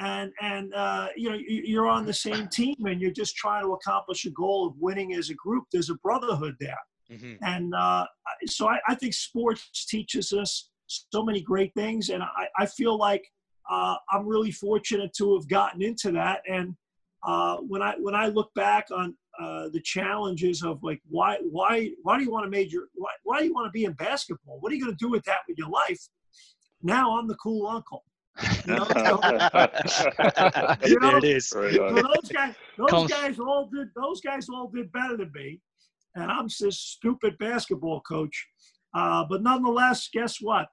And 0.00 0.32
and 0.40 0.74
uh, 0.74 1.08
you 1.16 1.30
know 1.30 1.38
you're 1.46 1.86
on 1.86 2.04
the 2.04 2.12
same 2.12 2.48
team 2.48 2.74
and 2.84 3.00
you're 3.00 3.12
just 3.12 3.36
trying 3.36 3.62
to 3.62 3.74
accomplish 3.74 4.24
a 4.24 4.30
goal 4.30 4.66
of 4.66 4.74
winning 4.78 5.14
as 5.14 5.30
a 5.30 5.34
group. 5.34 5.66
There's 5.70 5.88
a 5.88 5.94
brotherhood 5.94 6.56
there, 6.58 6.78
mm-hmm. 7.12 7.34
and 7.44 7.72
uh, 7.76 8.04
so 8.46 8.68
I, 8.68 8.80
I, 8.88 8.96
think 8.96 9.14
sports 9.14 9.86
teaches 9.86 10.32
us 10.32 10.70
so 10.88 11.24
many 11.24 11.40
great 11.40 11.72
things, 11.74 12.08
and 12.08 12.24
I, 12.24 12.48
I 12.58 12.66
feel 12.66 12.98
like 12.98 13.24
uh, 13.70 13.96
I'm 14.10 14.26
really 14.26 14.52
fortunate 14.52 15.12
to 15.18 15.34
have 15.34 15.48
gotten 15.48 15.82
into 15.82 16.12
that. 16.12 16.40
And 16.48 16.74
uh, 17.26 17.56
when 17.58 17.82
I 17.82 17.94
when 17.98 18.14
I 18.14 18.26
look 18.26 18.52
back 18.54 18.86
on 18.90 19.16
uh, 19.40 19.68
the 19.72 19.80
challenges 19.80 20.62
of 20.62 20.82
like 20.82 21.00
why 21.08 21.38
why 21.50 21.90
why 22.02 22.18
do 22.18 22.24
you 22.24 22.30
want 22.30 22.44
to 22.44 22.50
major 22.50 22.88
why, 22.94 23.10
why 23.24 23.40
do 23.40 23.46
you 23.46 23.54
want 23.54 23.66
to 23.66 23.70
be 23.70 23.84
in 23.84 23.92
basketball 23.94 24.58
what 24.60 24.70
are 24.70 24.76
you 24.76 24.84
going 24.84 24.96
to 24.96 25.04
do 25.04 25.10
with 25.10 25.24
that 25.24 25.38
with 25.48 25.58
your 25.58 25.68
life 25.68 26.00
now 26.84 27.18
i'm 27.18 27.26
the 27.26 27.34
cool 27.34 27.66
uncle 27.66 28.04
you 28.66 28.74
know, 28.74 28.84
so, 28.84 29.20
you 30.86 30.98
know, 30.98 31.16
it 31.18 31.24
is. 31.24 31.52
Right 31.54 31.72
those 31.74 32.32
guys, 32.32 32.54
those 32.76 33.08
guys 33.08 33.38
all 33.38 33.70
did. 33.72 33.88
Those 33.94 34.20
guys 34.20 34.48
all 34.48 34.68
did 34.74 34.90
better 34.90 35.16
than 35.16 35.30
me, 35.32 35.60
and 36.16 36.30
I'm 36.30 36.48
this 36.48 36.80
stupid 36.80 37.38
basketball 37.38 38.00
coach. 38.00 38.48
Uh, 38.92 39.24
but 39.28 39.42
nonetheless, 39.42 40.08
guess 40.12 40.38
what? 40.40 40.66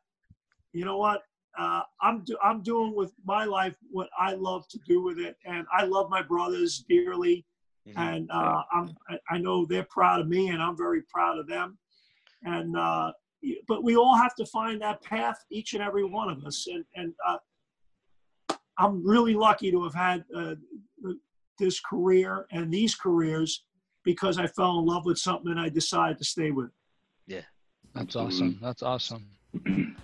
You 0.73 0.85
know 0.85 0.97
what? 0.97 1.21
Uh, 1.57 1.81
I'm 2.01 2.23
do, 2.23 2.37
I'm 2.43 2.61
doing 2.61 2.95
with 2.95 3.13
my 3.25 3.45
life 3.45 3.75
what 3.89 4.09
I 4.17 4.33
love 4.33 4.67
to 4.69 4.79
do 4.87 5.01
with 5.03 5.19
it, 5.19 5.35
and 5.45 5.65
I 5.73 5.85
love 5.85 6.09
my 6.09 6.21
brothers 6.21 6.85
dearly. 6.87 7.45
Mm-hmm. 7.87 7.99
And 7.99 8.31
uh, 8.31 8.61
I'm, 8.71 8.95
I 9.29 9.37
know 9.39 9.65
they're 9.65 9.87
proud 9.89 10.19
of 10.21 10.27
me, 10.27 10.49
and 10.49 10.61
I'm 10.61 10.77
very 10.77 11.01
proud 11.03 11.39
of 11.39 11.47
them. 11.47 11.77
And 12.43 12.77
uh, 12.77 13.11
but 13.67 13.83
we 13.83 13.95
all 13.95 14.15
have 14.15 14.35
to 14.35 14.45
find 14.45 14.81
that 14.81 15.01
path, 15.01 15.43
each 15.49 15.73
and 15.73 15.81
every 15.81 16.03
one 16.03 16.29
of 16.29 16.43
us. 16.45 16.67
And 16.67 16.85
and 16.95 17.13
uh, 17.27 17.37
I'm 18.77 19.05
really 19.05 19.33
lucky 19.33 19.71
to 19.71 19.83
have 19.83 19.93
had 19.93 20.23
uh, 20.35 20.55
this 21.59 21.79
career 21.79 22.47
and 22.51 22.71
these 22.71 22.95
careers 22.95 23.63
because 24.03 24.37
I 24.37 24.47
fell 24.47 24.79
in 24.79 24.85
love 24.85 25.05
with 25.05 25.17
something 25.17 25.51
and 25.51 25.59
I 25.59 25.69
decided 25.69 26.17
to 26.17 26.23
stay 26.23 26.51
with 26.51 26.67
it. 26.67 26.71
Yeah, 27.27 27.41
that's 27.93 28.15
awesome. 28.15 28.57
That's 28.61 28.83
awesome. 28.83 29.27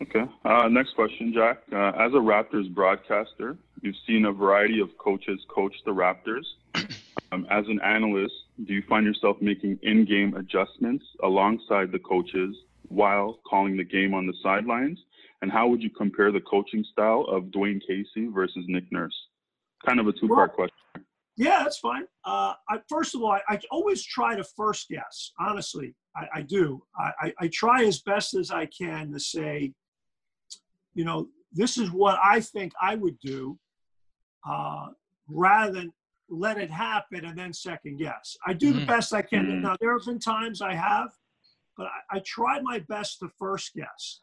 Okay. 0.00 0.24
Uh, 0.44 0.68
next 0.68 0.94
question, 0.94 1.32
Jack. 1.34 1.58
Uh, 1.72 1.92
as 1.98 2.12
a 2.12 2.18
Raptors 2.18 2.72
broadcaster, 2.72 3.56
you've 3.82 3.96
seen 4.06 4.26
a 4.26 4.32
variety 4.32 4.80
of 4.80 4.96
coaches 4.98 5.40
coach 5.48 5.74
the 5.84 5.92
Raptors. 5.92 6.44
Um, 7.30 7.46
as 7.50 7.66
an 7.68 7.78
analyst, 7.84 8.32
do 8.64 8.72
you 8.72 8.82
find 8.88 9.04
yourself 9.04 9.36
making 9.42 9.78
in 9.82 10.06
game 10.06 10.34
adjustments 10.34 11.04
alongside 11.22 11.92
the 11.92 11.98
coaches 11.98 12.56
while 12.88 13.40
calling 13.46 13.76
the 13.76 13.84
game 13.84 14.14
on 14.14 14.26
the 14.26 14.32
sidelines? 14.42 14.98
And 15.42 15.52
how 15.52 15.68
would 15.68 15.82
you 15.82 15.90
compare 15.90 16.32
the 16.32 16.40
coaching 16.40 16.84
style 16.90 17.26
of 17.28 17.44
Dwane 17.44 17.80
Casey 17.86 18.28
versus 18.28 18.64
Nick 18.66 18.90
Nurse? 18.90 19.14
Kind 19.86 20.00
of 20.00 20.08
a 20.08 20.12
two 20.12 20.28
part 20.28 20.52
well, 20.56 20.68
question. 20.68 21.06
Yeah, 21.36 21.62
that's 21.62 21.78
fine. 21.78 22.04
Uh, 22.24 22.54
I, 22.68 22.78
first 22.88 23.14
of 23.14 23.22
all, 23.22 23.30
I, 23.30 23.42
I, 23.48 23.60
always 23.70 24.04
try 24.04 24.34
to 24.34 24.42
first 24.56 24.88
guess. 24.88 25.32
Honestly, 25.38 25.94
I, 26.16 26.26
I 26.36 26.42
do. 26.42 26.82
I, 26.98 27.32
I, 27.38 27.48
try 27.52 27.84
as 27.84 28.00
best 28.00 28.34
as 28.34 28.50
I 28.50 28.66
can 28.66 29.12
to 29.12 29.20
say, 29.20 29.72
you 30.98 31.04
know, 31.04 31.28
this 31.52 31.78
is 31.78 31.92
what 31.92 32.18
I 32.22 32.40
think 32.40 32.72
I 32.82 32.96
would 32.96 33.18
do, 33.20 33.56
uh, 34.48 34.88
rather 35.28 35.72
than 35.72 35.92
let 36.28 36.58
it 36.58 36.70
happen 36.70 37.24
and 37.24 37.38
then 37.38 37.52
second 37.52 37.98
guess. 37.98 38.36
I 38.44 38.52
do 38.52 38.70
mm-hmm. 38.70 38.80
the 38.80 38.86
best 38.86 39.14
I 39.14 39.22
can. 39.22 39.46
Mm-hmm. 39.46 39.62
Now 39.62 39.76
there 39.80 39.92
have 39.96 40.04
been 40.04 40.18
times 40.18 40.60
I 40.60 40.74
have, 40.74 41.10
but 41.76 41.86
I, 41.86 42.16
I 42.16 42.22
try 42.26 42.60
my 42.60 42.80
best 42.88 43.20
to 43.20 43.28
first 43.38 43.74
guess. 43.74 44.22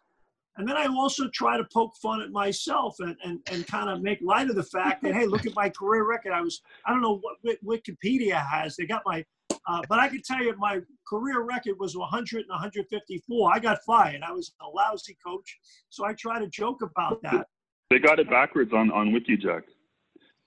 And 0.57 0.67
then 0.67 0.75
I 0.75 0.87
also 0.87 1.29
try 1.29 1.55
to 1.55 1.65
poke 1.73 1.95
fun 2.01 2.21
at 2.21 2.31
myself 2.31 2.97
and, 2.99 3.15
and, 3.23 3.39
and 3.51 3.65
kind 3.67 3.89
of 3.89 4.01
make 4.01 4.19
light 4.21 4.49
of 4.49 4.57
the 4.57 4.63
fact 4.63 5.01
that, 5.03 5.13
hey, 5.13 5.27
look 5.27 5.45
at 5.45 5.55
my 5.55 5.69
career 5.69 6.05
record. 6.05 6.33
I 6.33 6.41
was, 6.41 6.61
I 6.85 6.91
don't 6.91 7.01
know 7.01 7.21
what 7.21 7.57
Wikipedia 7.65 8.45
has. 8.45 8.75
They 8.75 8.85
got 8.85 9.01
my 9.05 9.23
uh, 9.67 9.81
but 9.89 9.99
I 9.99 10.07
can 10.07 10.21
tell 10.21 10.43
you, 10.43 10.55
my 10.57 10.79
career 11.07 11.41
record 11.41 11.75
was 11.79 11.97
100 11.97 12.39
and 12.39 12.49
154. 12.49 13.51
I 13.53 13.59
got 13.59 13.79
fired. 13.85 14.21
I 14.21 14.31
was 14.31 14.53
a 14.61 14.67
lousy 14.67 15.17
coach, 15.25 15.59
so 15.89 16.05
I 16.05 16.13
try 16.13 16.39
to 16.39 16.47
joke 16.47 16.81
about 16.81 17.21
that. 17.23 17.47
They 17.89 17.99
got 17.99 18.19
it 18.19 18.29
backwards 18.29 18.73
on 18.73 18.91
on 18.91 19.09
WikiJack. 19.09 19.61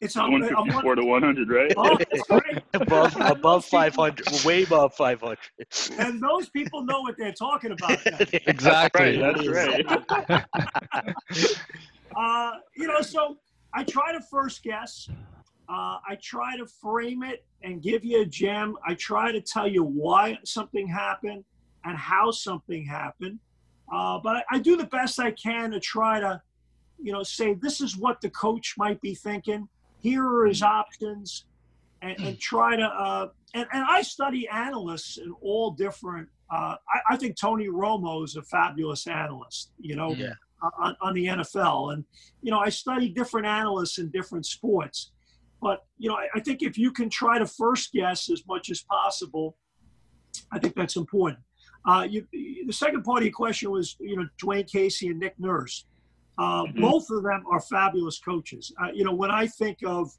It's 0.01 0.15
154 0.15 0.95
to 0.95 1.05
100, 1.05 1.51
right? 1.51 1.73
Oh, 1.77 1.97
great. 2.29 2.63
above 2.75 3.17
above 3.21 3.65
500, 3.65 4.45
way 4.45 4.63
above 4.63 4.95
500. 4.95 5.39
And 5.99 6.23
those 6.23 6.49
people 6.51 6.85
know 6.85 7.01
what 7.01 7.17
they're 7.19 7.33
talking 7.33 7.73
about. 7.73 7.99
exactly. 8.47 9.19
That's 9.19 9.47
right. 9.49 9.85
That's 9.89 10.29
right. 10.29 10.45
uh, 12.17 12.51
you 12.77 12.87
know, 12.87 13.01
so 13.01 13.39
I 13.75 13.83
try 13.83 14.13
to 14.13 14.21
first 14.31 14.63
guess. 14.63 15.09
Uh, 15.69 15.99
I 16.09 16.17
try 16.23 16.57
to 16.57 16.67
frame 16.67 17.23
it 17.23 17.45
and 17.63 17.83
give 17.83 18.05
you 18.05 18.23
a 18.23 18.27
gem. 18.27 18.77
I 18.87 18.95
try 18.95 19.33
to 19.33 19.41
tell 19.41 19.69
you 19.69 19.83
why 19.85 20.39
something 20.45 20.89
happened 20.89 21.45
and 21.85 21.97
how 21.97 22.31
something 22.31 22.87
happened. 22.87 23.39
Uh, 23.93 24.19
but 24.23 24.37
I, 24.37 24.43
I, 24.53 24.59
do 24.59 24.77
the 24.77 24.87
best 24.87 25.19
I 25.19 25.31
can 25.31 25.71
to 25.73 25.81
try 25.81 26.21
to, 26.21 26.41
you 27.03 27.13
know, 27.13 27.23
say 27.23 27.55
this 27.55 27.81
is 27.81 27.97
what 27.97 28.21
the 28.21 28.31
coach 28.31 28.75
might 28.77 29.01
be 29.01 29.15
thinking. 29.15 29.69
Here 30.01 30.25
are 30.25 30.47
his 30.47 30.63
options, 30.63 31.47
and, 32.03 32.19
and 32.21 32.39
try 32.39 32.77
to. 32.77 32.85
Uh, 32.85 33.29
and, 33.55 33.67
and 33.73 33.85
I 33.89 34.03
study 34.03 34.47
analysts 34.49 35.19
in 35.19 35.33
all 35.41 35.71
different. 35.71 36.29
Uh, 36.51 36.77
I, 36.89 37.15
I, 37.15 37.17
think 37.17 37.37
Tony 37.37 37.69
Romo 37.69 38.25
is 38.25 38.37
a 38.37 38.43
fabulous 38.43 39.07
analyst. 39.07 39.71
You 39.81 39.97
know, 39.97 40.13
yeah. 40.13 40.35
on, 40.79 40.97
on 41.01 41.15
the 41.15 41.27
NFL, 41.27 41.95
and 41.95 42.05
you 42.43 42.51
know, 42.51 42.59
I 42.59 42.69
study 42.69 43.09
different 43.09 43.47
analysts 43.47 43.99
in 43.99 44.11
different 44.11 44.47
sports. 44.47 45.13
But 45.61 45.85
you 45.99 46.09
know, 46.09 46.17
I, 46.17 46.29
I 46.35 46.41
think 46.41 46.63
if 46.63 46.79
you 46.79 46.93
can 46.93 47.11
try 47.11 47.39
to 47.39 47.47
first 47.47 47.93
guess 47.93 48.31
as 48.31 48.47
much 48.47 48.71
as 48.71 48.83
possible, 48.83 49.57
I 50.53 50.59
think 50.59 50.75
that's 50.75 50.97
important. 50.97 51.41
Uh, 51.85 52.07
you, 52.09 52.27
the 52.33 52.73
second 52.73 53.03
part 53.03 53.19
of 53.19 53.25
your 53.25 53.33
question 53.33 53.71
was, 53.71 53.97
you 53.99 54.17
know, 54.17 54.29
Dwane 54.43 54.71
Casey 54.71 55.09
and 55.09 55.19
Nick 55.19 55.39
Nurse. 55.39 55.87
Uh, 56.37 56.65
mm-hmm. 56.65 56.81
Both 56.81 57.11
of 57.11 57.23
them 57.23 57.45
are 57.51 57.61
fabulous 57.61 58.19
coaches. 58.19 58.73
Uh, 58.83 58.91
you 58.93 59.05
know, 59.05 59.15
when 59.15 59.31
I 59.31 59.47
think 59.47 59.79
of 59.85 60.11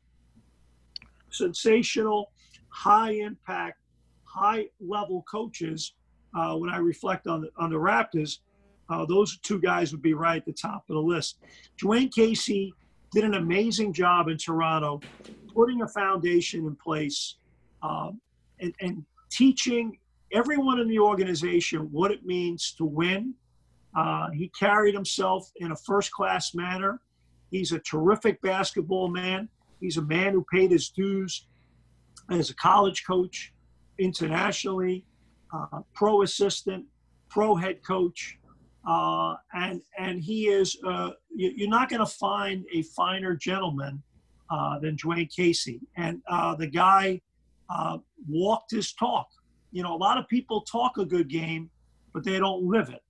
sensational, 1.32 2.32
high 2.70 3.12
impact, 3.12 3.80
high 4.26 4.68
level 4.80 5.24
coaches, 5.30 5.94
uh, 6.36 6.56
when 6.56 6.70
I 6.70 6.78
reflect 6.78 7.28
on 7.28 7.42
the, 7.42 7.50
on 7.58 7.70
the 7.70 7.78
Raptors, 7.78 8.40
uh, 8.90 9.06
those 9.06 9.38
two 9.40 9.60
guys 9.60 9.92
would 9.92 10.02
be 10.02 10.14
right 10.14 10.38
at 10.38 10.46
the 10.46 10.54
top 10.54 10.84
of 10.90 10.96
the 10.96 11.02
list. 11.02 11.38
Dwane 11.82 12.12
Casey 12.14 12.74
did 13.12 13.24
an 13.24 13.36
amazing 13.36 13.94
job 13.94 14.28
in 14.28 14.38
Toronto, 14.38 15.00
putting 15.54 15.82
a 15.82 15.88
foundation 15.88 16.66
in 16.66 16.76
place 16.76 17.36
um, 17.82 18.20
and, 18.60 18.74
and 18.82 19.06
teaching 19.32 19.98
everyone 20.32 20.80
in 20.80 20.88
the 20.88 21.00
organization 21.00 21.90
what 21.92 22.12
it 22.12 22.26
means 22.26 22.74
to 22.78 22.86
win. 22.86 23.34
Uh, 23.96 24.30
he 24.32 24.52
carried 24.60 24.94
himself 24.94 25.50
in 25.58 25.72
a 25.72 25.76
first 25.76 26.12
class 26.12 26.54
manner. 26.54 27.02
He's 27.52 27.72
a 27.72 27.80
terrific 27.80 28.42
basketball 28.42 29.10
man. 29.10 29.50
He's 29.80 29.98
a 29.98 30.04
man 30.04 30.34
who 30.34 30.46
paid 30.52 30.72
his 30.72 30.90
dues 30.90 31.48
as 32.30 32.50
a 32.50 32.56
college 32.56 33.06
coach, 33.08 33.54
internationally, 33.98 35.06
uh, 35.54 35.82
pro 35.96 36.22
assistant, 36.22 36.86
pro 37.30 37.56
head 37.56 37.84
coach. 37.84 38.38
Uh, 38.88 39.36
and 39.54 39.82
and 39.98 40.22
he 40.22 40.48
is 40.48 40.78
uh, 40.86 41.12
you, 41.36 41.68
are 41.68 41.70
not 41.70 41.90
going 41.90 42.00
to 42.00 42.06
find 42.06 42.66
a 42.74 42.82
finer 42.84 43.36
gentleman 43.36 44.02
uh, 44.50 44.80
than 44.80 44.96
Dwane 44.96 45.34
Casey. 45.34 45.82
And 45.98 46.22
uh, 46.28 46.56
the 46.56 46.68
guy 46.68 47.22
walked 48.28 48.72
his 48.72 48.94
talk 48.94 49.28
you 49.72 49.84
know, 49.84 49.96
a 49.96 49.98
lot 49.98 50.18
of 50.18 50.28
people 50.28 50.62
talk 50.62 50.98
a 50.98 51.06
good 51.06 51.28
game, 51.28 51.70
but 52.14 52.24
they 52.24 52.40
don't 52.40 52.64
live 52.64 52.90
it. 52.90 53.04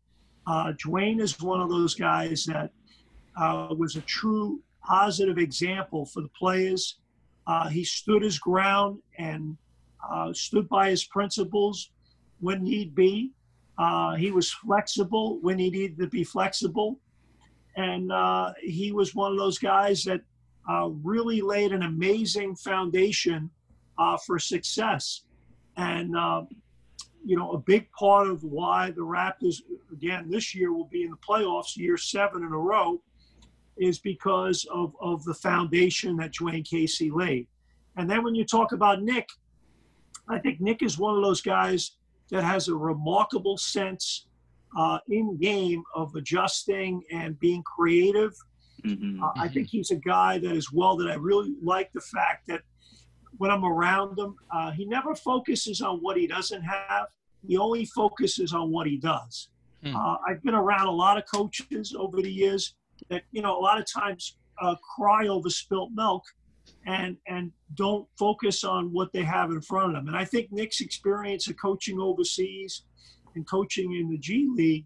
Uh, 0.46 0.74
Dwane 0.74 1.22
is 1.22 1.40
one 1.40 1.62
of 1.62 1.70
those 1.70 1.96
guys 1.96 2.46
that 2.46 2.72
uh, 3.40 3.74
was 3.78 3.96
a 3.96 4.02
true 4.02 4.60
positive 4.84 5.38
example 5.38 6.06
for 6.06 6.22
the 6.22 6.30
players. 6.30 6.98
Uh, 7.48 7.70
he 7.70 7.84
stood 7.84 8.22
his 8.22 8.40
ground 8.40 9.00
and 9.18 9.58
uh, 10.10 10.34
stood 10.34 10.68
by 10.70 10.90
his 10.90 11.06
principles 11.06 11.92
when 12.40 12.64
need 12.64 12.96
be. 12.96 13.32
Uh, 13.80 14.16
he 14.16 14.30
was 14.30 14.52
flexible 14.52 15.40
when 15.42 15.58
he 15.58 15.70
needed 15.70 15.98
to 15.98 16.08
be 16.08 16.24
flexible. 16.24 17.00
And 17.78 18.12
uh, 18.12 18.52
he 18.62 18.92
was 18.92 19.16
one 19.16 19.32
of 19.32 19.38
those 19.38 19.58
guys 19.58 20.04
that 20.04 20.22
really 21.02 21.42
laid 21.42 21.72
an 21.72 21.84
amazing 21.84 22.56
foundation 22.58 23.50
for 24.26 24.38
success. 24.38 25.24
And, 25.78 26.16
uh, 26.16 26.44
you 27.24 27.38
know, 27.38 27.52
a 27.52 27.58
big 27.58 27.90
part 27.92 28.28
of 28.30 28.44
why 28.44 28.92
the 28.92 29.02
Raptors, 29.02 29.62
again, 29.94 30.30
this 30.30 30.54
year 30.54 30.74
will 30.74 30.90
be 30.92 31.04
in 31.04 31.12
the 31.12 31.18
playoffs, 31.18 31.78
year 31.78 31.98
seven 31.98 32.44
in 32.44 32.52
a 32.52 32.58
row, 32.58 33.02
is 33.78 34.00
because 34.00 34.66
of, 34.74 34.94
of 35.00 35.24
the 35.24 35.34
foundation 35.34 36.18
that 36.18 36.34
Dwane 36.34 36.70
Casey 36.70 37.10
laid. 37.12 37.48
And 37.96 38.10
then 38.10 38.24
when 38.24 38.36
you 38.36 38.46
talk 38.46 38.74
about 38.74 39.02
Nick, 39.02 39.30
I 40.28 40.38
think 40.40 40.60
Nick 40.60 40.84
is 40.84 40.98
one 41.00 41.16
of 41.16 41.24
those 41.24 41.42
guys 41.42 41.92
that 42.32 42.44
has 42.44 42.68
a 42.68 42.76
remarkable 42.76 43.58
sense 43.58 44.28
uh, 44.78 45.00
in 45.10 45.38
game 45.38 45.84
of 45.96 46.16
adjusting 46.16 47.02
and 47.12 47.40
being 47.40 47.64
creative. 47.64 48.34
Mm-hmm. 48.86 49.24
Uh, 49.24 49.32
I 49.36 49.48
think 49.48 49.68
he's 49.68 49.92
a 49.92 49.96
guy 49.96 50.38
that 50.38 50.56
is 50.56 50.72
well 50.72 50.96
that 50.98 51.10
I 51.10 51.16
really 51.16 51.56
like 51.62 51.92
the 51.94 52.02
fact 52.02 52.48
that 52.48 52.62
when 53.40 53.50
I'm 53.50 53.66
around 53.66 54.20
him. 54.20 54.36
Uh, 54.54 54.72
he 54.72 54.86
never 54.86 55.16
focuses 55.16 55.82
on 55.82 56.00
what 56.00 56.18
he 56.18 56.28
doesn't 56.28 56.62
have. 56.62 57.08
He 57.48 57.58
only 57.58 57.86
focuses 57.86 58.54
on 58.54 58.70
what 58.70 58.86
he 58.86 58.98
does. 58.98 59.50
Uh, 59.96 60.18
I've 60.28 60.44
been 60.44 60.56
around 60.56 60.88
a 60.88 60.92
lot 60.92 61.18
of 61.18 61.24
coaches 61.26 61.96
over 61.98 62.22
the 62.22 62.32
years 62.32 62.76
that, 63.10 63.24
you 63.32 63.42
know, 63.42 63.58
a 63.58 63.62
lot 63.62 63.80
of 63.80 63.86
times 63.90 64.36
uh, 64.62 64.76
cry 64.96 65.28
over 65.28 65.50
spilt 65.50 65.92
milk 65.94 66.24
and 66.90 67.18
and 67.28 67.52
don't 67.76 68.08
focus 68.18 68.64
on 68.64 68.92
what 68.92 69.14
they 69.14 69.24
have 69.24 69.52
in 69.52 69.62
front 69.62 69.90
of 69.90 69.94
them. 69.94 70.08
And 70.08 70.18
I 70.18 70.26
think 70.26 70.52
Nick's 70.52 70.82
experience 70.82 71.48
of 71.48 71.56
coaching 71.58 72.00
overseas 72.00 72.84
and 73.36 73.48
coaching 73.48 73.94
in 73.94 74.10
the 74.10 74.18
G 74.18 74.50
League, 74.52 74.86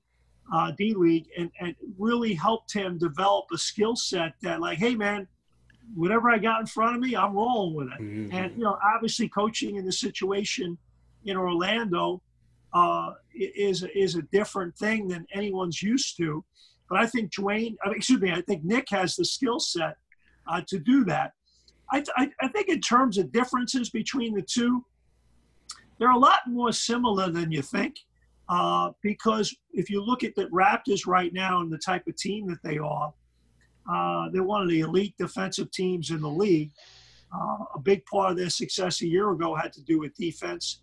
uh, 0.53 0.71
D 0.77 0.93
League, 0.93 1.27
and, 1.37 1.49
and 1.61 1.75
really 1.97 2.33
helped 2.33 2.73
him 2.73 2.97
develop 2.97 3.45
a 3.53 3.57
skill 3.57 3.95
set 3.95 4.33
that, 4.41 4.59
like, 4.59 4.77
hey, 4.79 4.95
man, 4.95 5.27
whatever 5.95 6.29
I 6.29 6.39
got 6.39 6.59
in 6.59 6.67
front 6.67 6.95
of 6.95 7.01
me, 7.01 7.15
I'm 7.15 7.33
rolling 7.33 7.73
with 7.73 7.87
it. 7.87 8.01
Mm-hmm. 8.01 8.35
And 8.35 8.57
you 8.57 8.63
know, 8.65 8.77
obviously, 8.93 9.29
coaching 9.29 9.77
in 9.77 9.85
the 9.85 9.93
situation 9.93 10.77
in 11.23 11.37
Orlando 11.37 12.21
uh, 12.73 13.11
is 13.33 13.85
is 13.95 14.15
a 14.15 14.23
different 14.23 14.75
thing 14.77 15.07
than 15.07 15.25
anyone's 15.33 15.81
used 15.81 16.17
to. 16.17 16.43
But 16.89 16.99
I 16.99 17.05
think 17.05 17.31
Dwane, 17.31 17.75
I 17.81 17.87
mean, 17.87 17.97
excuse 17.97 18.19
me, 18.19 18.33
I 18.33 18.41
think 18.41 18.65
Nick 18.65 18.87
has 18.89 19.15
the 19.15 19.23
skill 19.23 19.61
set 19.61 19.95
uh, 20.45 20.61
to 20.67 20.79
do 20.79 21.05
that. 21.05 21.31
I, 21.91 22.03
I, 22.15 22.29
I 22.41 22.47
think 22.47 22.69
in 22.69 22.81
terms 22.81 23.17
of 23.17 23.31
differences 23.31 23.89
between 23.89 24.33
the 24.33 24.41
two, 24.41 24.83
they're 25.99 26.11
a 26.11 26.17
lot 26.17 26.39
more 26.47 26.71
similar 26.71 27.29
than 27.29 27.51
you 27.51 27.61
think. 27.61 27.97
Uh, 28.49 28.91
because 29.01 29.55
if 29.71 29.89
you 29.89 30.03
look 30.03 30.23
at 30.23 30.35
the 30.35 30.45
Raptors 30.45 31.07
right 31.07 31.33
now 31.33 31.61
and 31.61 31.71
the 31.71 31.77
type 31.77 32.05
of 32.07 32.15
team 32.17 32.47
that 32.47 32.61
they 32.63 32.77
are, 32.77 33.13
uh, 33.91 34.29
they're 34.31 34.43
one 34.43 34.61
of 34.61 34.69
the 34.69 34.81
elite 34.81 35.15
defensive 35.17 35.71
teams 35.71 36.11
in 36.11 36.21
the 36.21 36.29
league. 36.29 36.71
Uh, 37.33 37.65
a 37.75 37.79
big 37.79 38.05
part 38.05 38.31
of 38.31 38.37
their 38.37 38.49
success 38.49 39.01
a 39.01 39.07
year 39.07 39.31
ago 39.31 39.55
had 39.55 39.73
to 39.73 39.81
do 39.81 39.99
with 39.99 40.13
defense. 40.15 40.81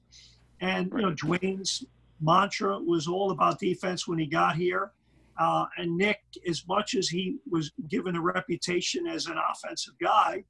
And, 0.60 0.90
you 0.94 1.02
know, 1.02 1.14
Dwane's 1.14 1.84
mantra 2.20 2.78
was 2.78 3.06
all 3.06 3.30
about 3.30 3.58
defense 3.58 4.08
when 4.08 4.18
he 4.18 4.26
got 4.26 4.56
here. 4.56 4.92
Uh, 5.38 5.66
and 5.78 5.96
Nick, 5.96 6.20
as 6.48 6.66
much 6.66 6.94
as 6.94 7.08
he 7.08 7.36
was 7.50 7.72
given 7.88 8.16
a 8.16 8.20
reputation 8.20 9.06
as 9.06 9.26
an 9.26 9.36
offensive 9.50 9.94
guy, 10.00 10.44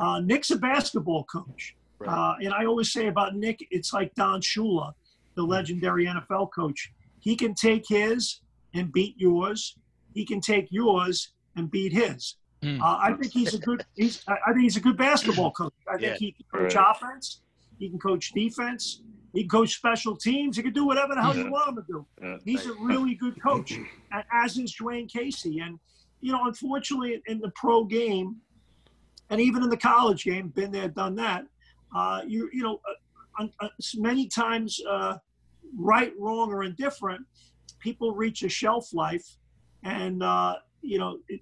uh, 0.00 0.20
Nick's 0.20 0.50
a 0.50 0.56
basketball 0.56 1.24
coach. 1.24 1.76
Right. 1.98 2.10
Uh, 2.10 2.34
and 2.42 2.54
I 2.54 2.64
always 2.64 2.92
say 2.92 3.08
about 3.08 3.36
Nick, 3.36 3.66
it's 3.70 3.92
like 3.92 4.14
Don 4.14 4.40
Shula, 4.40 4.92
the 5.36 5.44
hmm. 5.44 5.50
legendary 5.50 6.06
NFL 6.06 6.50
coach. 6.54 6.90
He 7.20 7.36
can 7.36 7.54
take 7.54 7.84
his 7.86 8.40
and 8.74 8.90
beat 8.92 9.14
yours. 9.18 9.76
He 10.14 10.24
can 10.24 10.40
take 10.40 10.68
yours 10.70 11.32
and 11.56 11.70
beat 11.70 11.92
his. 11.92 12.36
Mm. 12.62 12.80
Uh, 12.80 12.98
I 13.00 13.12
think 13.14 13.32
he's 13.32 13.54
a 13.54 13.58
good. 13.58 13.84
He's. 13.94 14.22
I 14.28 14.52
think 14.52 14.62
he's 14.62 14.76
a 14.76 14.80
good 14.80 14.96
basketball 14.96 15.50
coach. 15.50 15.72
I 15.88 15.92
think 15.92 16.02
yeah. 16.02 16.16
he 16.18 16.32
can 16.32 16.44
coach 16.52 16.74
right. 16.74 16.94
offense. 16.94 17.40
He 17.78 17.88
can 17.88 17.98
coach 17.98 18.32
defense. 18.32 19.02
He 19.32 19.42
can 19.42 19.48
coach 19.48 19.76
special 19.76 20.16
teams. 20.16 20.56
He 20.56 20.62
can 20.62 20.72
do 20.72 20.84
whatever 20.84 21.14
the 21.14 21.22
hell 21.22 21.34
yeah. 21.34 21.44
you 21.44 21.50
want 21.50 21.68
him 21.70 21.76
to 21.76 21.84
do. 21.88 22.06
Yeah. 22.20 22.36
He's 22.44 22.66
a 22.66 22.74
really 22.74 23.14
good 23.14 23.40
coach, 23.42 23.78
as 24.32 24.58
is 24.58 24.74
Dwane 24.76 25.10
Casey. 25.10 25.60
And 25.60 25.78
you 26.20 26.32
know, 26.32 26.46
unfortunately, 26.46 27.22
in 27.26 27.38
the 27.38 27.50
pro 27.54 27.84
game, 27.84 28.36
and 29.30 29.40
even 29.40 29.62
in 29.62 29.68
the 29.68 29.76
college 29.76 30.24
game, 30.24 30.48
been 30.48 30.70
there, 30.70 30.88
done 30.88 31.14
that. 31.16 31.44
Uh, 31.94 32.22
you 32.26 32.48
you 32.52 32.62
know, 32.62 32.80
uh, 33.38 33.46
uh, 33.60 33.68
many 33.96 34.28
times, 34.28 34.80
uh, 34.88 35.16
right, 35.76 36.12
wrong, 36.18 36.52
or 36.52 36.64
indifferent, 36.64 37.24
people 37.78 38.14
reach 38.14 38.42
a 38.42 38.48
shelf 38.48 38.92
life, 38.92 39.36
and 39.82 40.22
uh, 40.22 40.56
you 40.82 40.98
know, 40.98 41.18
it, 41.28 41.40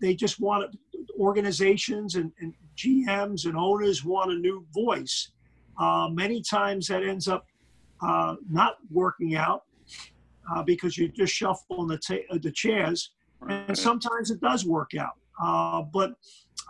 they 0.00 0.14
just 0.14 0.40
want 0.40 0.74
organizations 1.18 2.16
and, 2.16 2.32
and, 2.40 2.52
GMs 2.76 3.46
and 3.46 3.56
owners 3.56 4.04
want 4.04 4.30
a 4.30 4.34
new 4.34 4.62
voice. 4.74 5.30
Uh, 5.80 6.10
many 6.12 6.42
times 6.42 6.86
that 6.88 7.02
ends 7.02 7.26
up 7.26 7.46
uh, 8.02 8.34
not 8.50 8.76
working 8.90 9.34
out 9.34 9.62
uh, 10.52 10.62
because 10.62 10.98
you're 10.98 11.08
just 11.08 11.32
shuffling 11.32 11.88
the, 11.88 11.96
ta- 11.96 12.36
the 12.42 12.50
chairs. 12.50 13.12
And 13.48 13.78
sometimes 13.78 14.30
it 14.30 14.42
does 14.42 14.66
work 14.66 14.90
out. 14.94 15.14
Uh, 15.42 15.84
but 15.90 16.12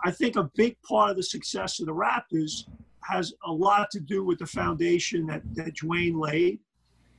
I 0.03 0.11
think 0.11 0.35
a 0.35 0.49
big 0.55 0.81
part 0.83 1.11
of 1.11 1.17
the 1.17 1.23
success 1.23 1.79
of 1.79 1.87
the 1.87 1.93
Raptors 1.93 2.67
has 3.01 3.33
a 3.45 3.51
lot 3.51 3.89
to 3.91 3.99
do 3.99 4.23
with 4.23 4.39
the 4.39 4.45
foundation 4.45 5.25
that, 5.27 5.41
that 5.55 5.75
Dwane 5.75 6.19
laid. 6.19 6.59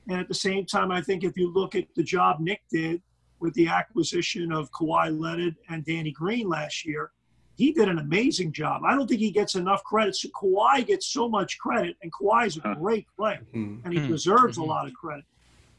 And 0.07 0.19
at 0.19 0.27
the 0.27 0.33
same 0.33 0.65
time, 0.65 0.91
I 0.91 1.01
think 1.01 1.23
if 1.23 1.37
you 1.37 1.51
look 1.51 1.75
at 1.75 1.85
the 1.95 2.03
job 2.03 2.39
Nick 2.39 2.61
did 2.71 3.01
with 3.39 3.53
the 3.53 3.67
acquisition 3.67 4.51
of 4.51 4.71
Kawhi 4.71 5.17
Leonard 5.17 5.55
and 5.69 5.83
Danny 5.85 6.11
Green 6.11 6.47
last 6.47 6.85
year, 6.85 7.11
he 7.57 7.71
did 7.73 7.89
an 7.89 7.99
amazing 7.99 8.53
job. 8.53 8.83
I 8.85 8.95
don't 8.95 9.07
think 9.07 9.19
he 9.19 9.31
gets 9.31 9.55
enough 9.55 9.83
credit. 9.83 10.15
So 10.15 10.29
Kawhi 10.29 10.85
gets 10.87 11.07
so 11.07 11.27
much 11.27 11.57
credit, 11.59 11.97
and 12.01 12.11
Kawhi 12.13 12.47
is 12.47 12.57
a 12.57 12.75
great 12.75 13.05
player, 13.17 13.45
Mhm. 13.53 13.81
and 13.83 13.93
he 13.93 13.99
Hmm. 13.99 14.07
deserves 14.07 14.57
a 14.57 14.61
Mhm. 14.61 14.67
lot 14.67 14.87
of 14.87 14.93
credit. 14.93 15.25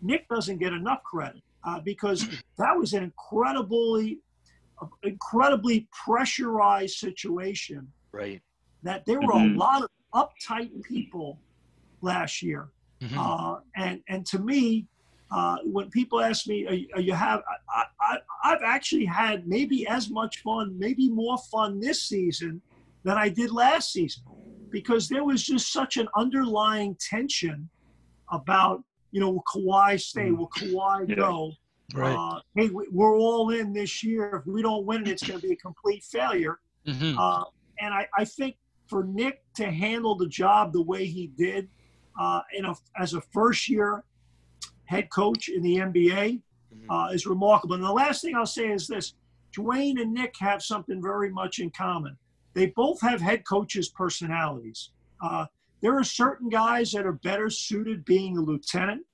Nick 0.03 0.29
doesn't 0.29 0.59
get 0.59 0.73
enough 0.75 1.03
credit 1.03 1.43
uh, 1.65 1.81
because 1.81 2.27
that 2.59 2.77
was 2.79 2.93
an 2.95 3.05
incredibly, 3.05 4.19
incredibly 5.03 5.89
pressurized 6.05 6.97
situation 6.97 7.93
Right. 8.13 8.43
that 8.83 9.05
there 9.07 9.21
were 9.21 9.35
Mhm. 9.35 9.55
a 9.55 9.59
lot 9.59 9.83
of 9.83 9.91
uptight 10.15 10.83
people 10.83 11.41
last 12.03 12.43
year. 12.43 12.73
Mhm. 13.03 13.17
Uh, 13.17 13.61
and 13.77 14.03
and 14.09 14.27
to 14.27 14.39
me, 14.39 14.87
uh, 15.31 15.59
when 15.65 15.89
people 15.91 16.21
ask 16.21 16.47
me, 16.47 16.67
are, 16.67 16.75
you- 16.75 16.89
are 16.95 17.01
you 17.01 17.13
have 17.15 17.43
I, 17.75 17.85
I, 18.01 18.19
I've 18.45 18.63
actually 18.63 19.05
had 19.05 19.47
maybe 19.47 19.87
as 19.87 20.11
much 20.11 20.41
fun, 20.41 20.77
maybe 20.79 21.09
more 21.09 21.39
fun 21.53 21.79
this 21.81 22.03
season 22.05 22.63
than 23.05 23.17
I 23.17 23.29
did 23.29 23.51
last 23.53 23.93
season, 23.93 24.25
because 24.71 25.09
there 25.09 25.25
was 25.25 25.43
just 25.45 25.73
such 25.73 25.97
an 25.97 26.09
underlying 26.17 26.97
tension 26.97 27.71
about 28.33 28.83
you 29.13 29.21
know 29.21 29.31
will 29.31 29.45
Kawhi 29.55 30.01
stay, 30.01 30.31
will 30.33 30.49
Kawhi 30.51 31.09
Yeah. 31.09 31.15
go? 31.17 31.53
Right. 31.95 32.15
Uh, 32.17 32.41
hey, 32.55 32.69
we- 32.69 32.89
we're 32.91 33.17
all 33.17 33.51
in 33.51 33.73
this 33.73 34.03
year. 34.03 34.37
If 34.37 34.47
we 34.47 34.63
don't 34.63 34.85
win 34.87 35.03
it, 35.03 35.09
it's 35.09 35.27
going 35.27 35.41
to 35.41 35.47
be 35.47 35.53
a 35.53 35.57
complete 35.57 36.05
failure. 36.05 36.61
Mhm. 36.87 37.17
Uh, 37.19 37.45
and 37.81 37.93
I, 37.95 38.07
I 38.17 38.25
think 38.25 38.57
for 38.89 39.05
Nick 39.05 39.43
to 39.55 39.71
handle 39.71 40.15
the 40.15 40.29
job 40.29 40.73
the 40.73 40.83
way 40.83 41.07
he 41.07 41.29
did, 41.29 41.69
uh, 42.19 42.41
in 42.57 42.65
a, 42.65 42.75
as 42.99 43.15
a 43.15 43.21
first 43.21 43.69
year 43.69 44.05
head 44.85 45.11
coach 45.11 45.49
in 45.49 45.63
the 45.63 45.77
NBA, 45.77 46.43
Mhm. 46.75 46.87
uh, 46.89 47.13
is 47.13 47.27
remarkable. 47.27 47.75
And 47.75 47.85
the 47.85 47.93
last 47.93 48.23
thing 48.23 48.35
I'll 48.35 48.47
say 48.47 48.71
is 48.71 48.87
this 48.87 49.15
Dwane 49.57 50.01
and 50.01 50.13
Nick 50.13 50.37
have 50.39 50.63
something 50.63 51.03
very 51.03 51.31
much 51.31 51.59
in 51.59 51.71
common. 51.71 52.17
They 52.55 52.67
both 52.67 53.01
have 53.01 53.21
head 53.21 53.45
coaches' 53.45 53.89
personalities. 53.89 54.91
Uh, 55.21 55.47
there 55.81 55.97
are 55.97 56.05
certain 56.05 56.49
guys 56.49 56.93
that 56.93 57.07
are 57.07 57.13
better 57.13 57.51
suited 57.51 58.05
being 58.05 58.37
a 58.37 58.41
lieutenant. 58.41 59.05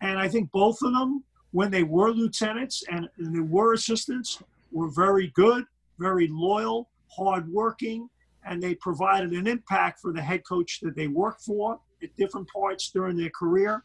And 0.00 0.18
I 0.18 0.28
think 0.28 0.50
both 0.50 0.82
of 0.82 0.92
them, 0.92 1.22
when 1.52 1.70
they 1.70 1.82
were 1.82 2.10
lieutenants 2.10 2.82
and, 2.90 3.08
and 3.18 3.34
they 3.34 3.40
were 3.40 3.74
assistants, 3.74 4.42
were 4.72 4.90
very 4.90 5.28
good, 5.34 5.64
very 5.98 6.26
loyal, 6.28 6.88
hardworking, 7.08 8.08
and 8.44 8.60
they 8.60 8.74
provided 8.74 9.32
an 9.32 9.46
impact 9.46 10.00
for 10.00 10.12
the 10.12 10.20
head 10.20 10.44
coach 10.44 10.80
that 10.80 10.96
they 10.96 11.06
worked 11.06 11.42
for 11.42 11.78
at 12.02 12.14
different 12.16 12.48
parts 12.48 12.90
during 12.90 13.16
their 13.16 13.30
career. 13.30 13.84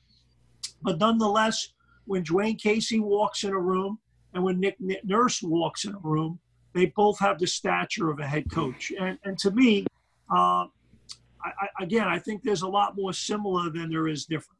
But 0.81 0.97
nonetheless, 0.97 1.73
when 2.05 2.23
Dwane 2.23 2.59
Casey 2.59 2.99
walks 2.99 3.43
in 3.43 3.51
a 3.51 3.59
room 3.59 3.99
and 4.33 4.43
when 4.43 4.59
Nick 4.59 4.77
Nurse 5.03 5.43
walks 5.43 5.85
in 5.85 5.93
a 5.93 5.99
room, 5.99 6.39
they 6.73 6.87
both 6.95 7.19
have 7.19 7.37
the 7.39 7.47
stature 7.47 8.09
of 8.09 8.19
a 8.19 8.27
head 8.27 8.49
coach. 8.51 8.91
And, 8.99 9.17
and 9.25 9.37
to 9.39 9.51
me, 9.51 9.85
uh, 10.31 10.65
I, 11.43 11.51
I, 11.61 11.83
again, 11.83 12.07
I 12.07 12.19
think 12.19 12.43
there's 12.43 12.61
a 12.61 12.67
lot 12.67 12.95
more 12.95 13.13
similar 13.13 13.69
than 13.69 13.89
there 13.89 14.07
is 14.07 14.25
different. 14.25 14.59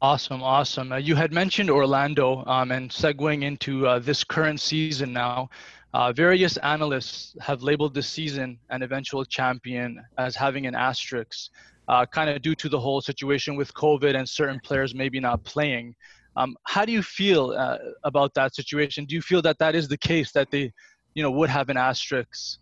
Awesome, 0.00 0.44
awesome. 0.44 0.92
Uh, 0.92 0.96
you 0.96 1.16
had 1.16 1.32
mentioned 1.32 1.70
Orlando, 1.70 2.44
um, 2.46 2.70
and 2.70 2.88
segueing 2.88 3.42
into 3.42 3.84
uh, 3.84 3.98
this 3.98 4.22
current 4.22 4.60
season 4.60 5.12
now, 5.12 5.50
uh, 5.92 6.12
various 6.12 6.56
analysts 6.58 7.34
have 7.40 7.64
labeled 7.64 7.94
this 7.94 8.06
season 8.06 8.60
an 8.70 8.84
eventual 8.84 9.24
champion 9.24 10.00
as 10.16 10.36
having 10.36 10.66
an 10.66 10.76
asterisk, 10.76 11.50
uh, 11.88 12.06
kind 12.06 12.30
of 12.30 12.40
due 12.42 12.54
to 12.54 12.68
the 12.68 12.78
whole 12.78 13.00
situation 13.00 13.56
with 13.56 13.74
COVID 13.74 14.14
and 14.14 14.28
certain 14.28 14.60
players 14.60 14.94
maybe 14.94 15.18
not 15.18 15.42
playing. 15.42 15.96
Um, 16.36 16.56
how 16.62 16.84
do 16.84 16.92
you 16.92 17.02
feel 17.02 17.50
uh, 17.50 17.78
about 18.04 18.34
that 18.34 18.54
situation? 18.54 19.04
Do 19.04 19.16
you 19.16 19.22
feel 19.22 19.42
that 19.42 19.58
that 19.58 19.74
is 19.74 19.88
the 19.88 19.98
case 19.98 20.30
that 20.30 20.52
they, 20.52 20.72
you 21.14 21.24
know, 21.24 21.30
would 21.32 21.50
have 21.50 21.70
an 21.70 21.76
asterisk? 21.76 22.60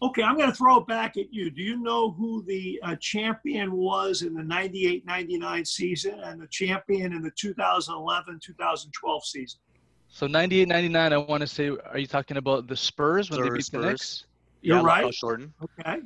Okay, 0.00 0.22
I'm 0.22 0.36
going 0.36 0.48
to 0.48 0.54
throw 0.54 0.78
it 0.78 0.86
back 0.86 1.16
at 1.16 1.32
you. 1.32 1.50
Do 1.50 1.60
you 1.60 1.76
know 1.76 2.12
who 2.12 2.44
the 2.44 2.78
uh, 2.84 2.94
champion 2.96 3.72
was 3.72 4.22
in 4.22 4.32
the 4.32 4.44
98 4.44 5.04
99 5.04 5.64
season 5.64 6.20
and 6.20 6.40
the 6.40 6.46
champion 6.46 7.12
in 7.12 7.22
the 7.22 7.32
2011 7.32 8.38
2012 8.40 9.24
season? 9.24 9.60
So 10.08 10.26
98, 10.26 10.68
99, 10.68 11.12
I 11.12 11.16
want 11.16 11.40
to 11.40 11.46
say, 11.46 11.68
are 11.68 11.98
you 11.98 12.06
talking 12.06 12.36
about 12.36 12.68
the 12.68 12.76
Spurs 12.76 13.30
when 13.30 13.40
they 13.40 13.46
Spurs, 13.46 13.70
beat 13.70 13.78
the 13.80 13.86
Knicks? 13.86 14.24
You're 14.62 14.78
yeah, 14.78 14.82
right. 14.84 15.04
Lockout 15.04 15.14
Jordan. 15.14 15.52
Okay. 15.62 16.00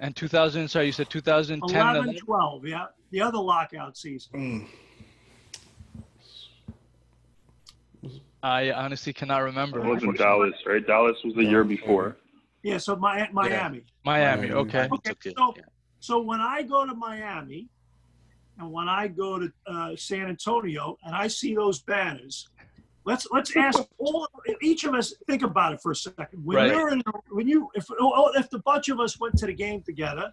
And 0.00 0.16
2000, 0.16 0.66
sorry, 0.66 0.86
you 0.86 0.92
said 0.92 1.10
2010. 1.10 1.76
and 1.78 1.96
11 1.96 2.16
12, 2.16 2.66
yeah. 2.66 2.86
The 3.10 3.20
other 3.20 3.38
lockout 3.38 3.96
season. 3.98 4.66
Mm. 8.02 8.10
I 8.42 8.70
honestly 8.72 9.12
cannot 9.12 9.42
remember. 9.42 9.80
It 9.80 9.86
wasn't 9.86 10.16
Dallas, 10.16 10.54
right? 10.64 10.86
Dallas 10.86 11.18
was 11.22 11.34
the 11.34 11.44
year 11.44 11.62
before. 11.62 12.16
Yeah, 12.62 12.78
so 12.78 12.96
my, 12.96 13.28
Miami. 13.32 13.82
Miami, 14.04 14.46
Miami. 14.46 14.52
okay. 14.52 14.72
Miami 14.78 14.92
Okay, 14.92 15.08
took 15.10 15.26
it. 15.26 15.34
so- 15.36 15.54
yeah. 15.56 15.62
So 16.02 16.20
when 16.20 16.40
I 16.40 16.62
go 16.62 16.86
to 16.86 16.94
Miami 16.94 17.68
and 18.58 18.72
when 18.72 18.88
I 18.88 19.06
go 19.08 19.38
to 19.38 19.52
uh, 19.66 19.96
San 19.96 20.28
Antonio 20.28 20.96
and 21.04 21.14
I 21.14 21.26
see 21.26 21.54
those 21.54 21.80
banners, 21.80 22.48
let's 23.04 23.26
let's 23.32 23.54
ask 23.56 23.82
all 23.98 24.26
each 24.62 24.84
of 24.84 24.94
us 24.94 25.12
think 25.26 25.42
about 25.42 25.74
it 25.74 25.80
for 25.82 25.92
a 25.92 25.96
second. 25.96 26.42
When 26.44 26.56
Right. 26.56 26.70
you're 26.70 26.90
in, 26.90 27.02
when 27.30 27.46
you 27.48 27.68
if 27.74 27.86
oh, 28.00 28.30
if 28.34 28.48
the 28.48 28.60
bunch 28.60 28.88
of 28.88 28.98
us 28.98 29.20
went 29.20 29.36
to 29.38 29.46
the 29.46 29.52
game 29.52 29.82
together, 29.82 30.32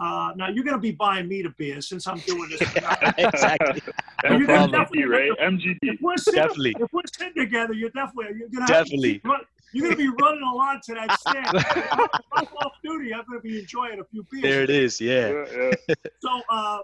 uh, 0.00 0.32
now 0.34 0.48
you're 0.48 0.64
going 0.64 0.74
to 0.74 0.80
be 0.80 0.90
buying 0.90 1.28
me 1.28 1.42
the 1.42 1.50
beer 1.50 1.80
since 1.80 2.08
I'm 2.08 2.18
doing 2.18 2.48
this. 2.50 2.60
exactly. 3.18 3.82
You're 4.24 4.32
No 4.40 4.46
gonna 4.46 4.46
problem. 4.46 4.70
definitely- 4.72 5.02
MGD, 5.02 5.10
right? 5.38 5.52
MGD. 5.52 5.78
If 5.82 6.00
we're 6.00 6.16
sitting, 6.16 6.40
Definitely. 6.42 6.74
if 6.80 6.92
we're 6.92 7.02
sitting 7.16 7.34
together, 7.36 7.72
you're 7.74 7.90
definitely 7.90 8.36
you're 8.38 8.48
gonna 8.48 8.66
Definitely. 8.66 9.20
Have 9.24 9.40
to 9.74 9.80
run, 9.82 9.88
you're 9.88 9.96
gonna 9.96 10.16
be 10.16 10.22
running 10.22 10.42
along 10.42 10.80
to 10.86 10.94
that 10.94 11.18
stand. 11.20 11.46
if 11.56 12.24
I'm 12.32 12.44
off 12.64 12.72
duty, 12.84 13.12
I'm 13.14 13.24
gonna 13.28 13.40
be 13.40 13.58
enjoying 13.60 14.00
a 14.00 14.04
few 14.04 14.24
beers. 14.30 14.42
There 14.42 14.62
it 14.62 14.70
is. 14.70 15.00
Yeah. 15.00 15.44
Yeah, 15.52 15.72
yeah. 15.88 15.94
So 16.20 16.40
uh, 16.50 16.78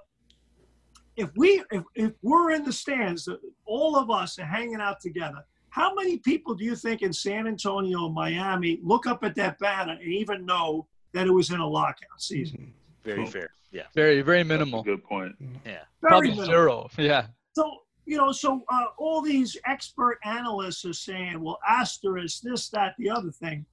if 1.16 1.30
we 1.36 1.62
if, 1.70 1.82
if 1.94 2.12
we're 2.22 2.52
in 2.52 2.64
the 2.64 2.72
stands, 2.72 3.28
all 3.64 3.96
of 3.96 4.10
us 4.10 4.38
are 4.38 4.44
hanging 4.44 4.80
out 4.80 5.00
together. 5.00 5.44
How 5.70 5.94
many 5.94 6.18
people 6.18 6.54
do 6.54 6.64
you 6.64 6.74
think 6.74 7.02
in 7.02 7.12
San 7.12 7.46
Antonio 7.46 8.08
Miami 8.08 8.80
look 8.82 9.06
up 9.06 9.22
at 9.22 9.36
that 9.36 9.58
banner 9.60 9.92
and 9.92 10.02
even 10.12 10.44
know 10.44 10.86
that 11.12 11.26
it 11.26 11.30
was 11.30 11.50
in 11.50 11.60
a 11.60 11.66
lockout 11.66 12.20
season? 12.20 12.72
Very 13.04 13.18
Cool. 13.18 13.26
fair. 13.26 13.50
Yeah. 13.70 13.82
Very, 13.94 14.20
very 14.20 14.42
That's 14.42 14.50
a 14.50 14.58
minimal. 14.58 14.82
good 14.82 15.04
point. 15.04 15.36
Very 15.64 15.78
Probably 16.02 16.30
minimal. 16.30 16.46
zero. 16.46 16.88
Yeah. 16.98 17.26
So 17.54 17.82
you 18.10 18.16
know, 18.16 18.32
so 18.32 18.64
uh, 18.68 18.86
all 18.98 19.22
these 19.22 19.56
expert 19.66 20.18
analysts 20.24 20.84
are 20.84 20.92
saying, 20.92 21.40
well, 21.40 21.60
asterisk 21.66 22.42
this, 22.42 22.68
that, 22.70 22.96
the 22.98 23.08
other 23.08 23.30
thing. 23.30 23.64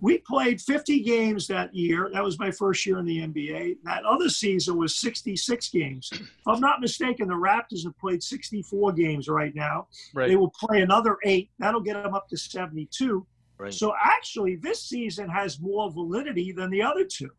We 0.00 0.18
played 0.18 0.60
50 0.60 1.04
games 1.04 1.46
that 1.46 1.72
year. 1.72 2.10
That 2.12 2.24
was 2.24 2.40
my 2.40 2.50
first 2.50 2.84
year 2.84 2.98
in 2.98 3.04
the 3.04 3.20
NBA. 3.20 3.76
That 3.84 4.04
other 4.04 4.28
season 4.28 4.76
was 4.76 4.98
66 4.98 5.68
games. 5.68 6.10
If 6.12 6.28
I'm 6.44 6.58
not 6.58 6.80
mistaken, 6.80 7.28
the 7.28 7.34
Raptors 7.34 7.84
have 7.84 7.96
played 7.98 8.20
64 8.20 8.94
games 8.94 9.28
right 9.28 9.54
now. 9.54 9.86
They 10.28 10.34
will 10.34 10.50
play 10.50 10.82
another 10.82 11.18
eight. 11.24 11.50
That'll 11.60 11.80
get 11.80 12.02
them 12.02 12.14
up 12.14 12.28
to 12.30 12.36
72. 12.36 13.24
Right. 13.58 13.72
So 13.72 13.94
actually, 14.02 14.56
this 14.56 14.82
season 14.82 15.28
has 15.28 15.60
more 15.60 15.88
validity 15.88 16.50
than 16.50 16.68
the 16.70 16.82
other 16.82 17.04
two. 17.04 17.30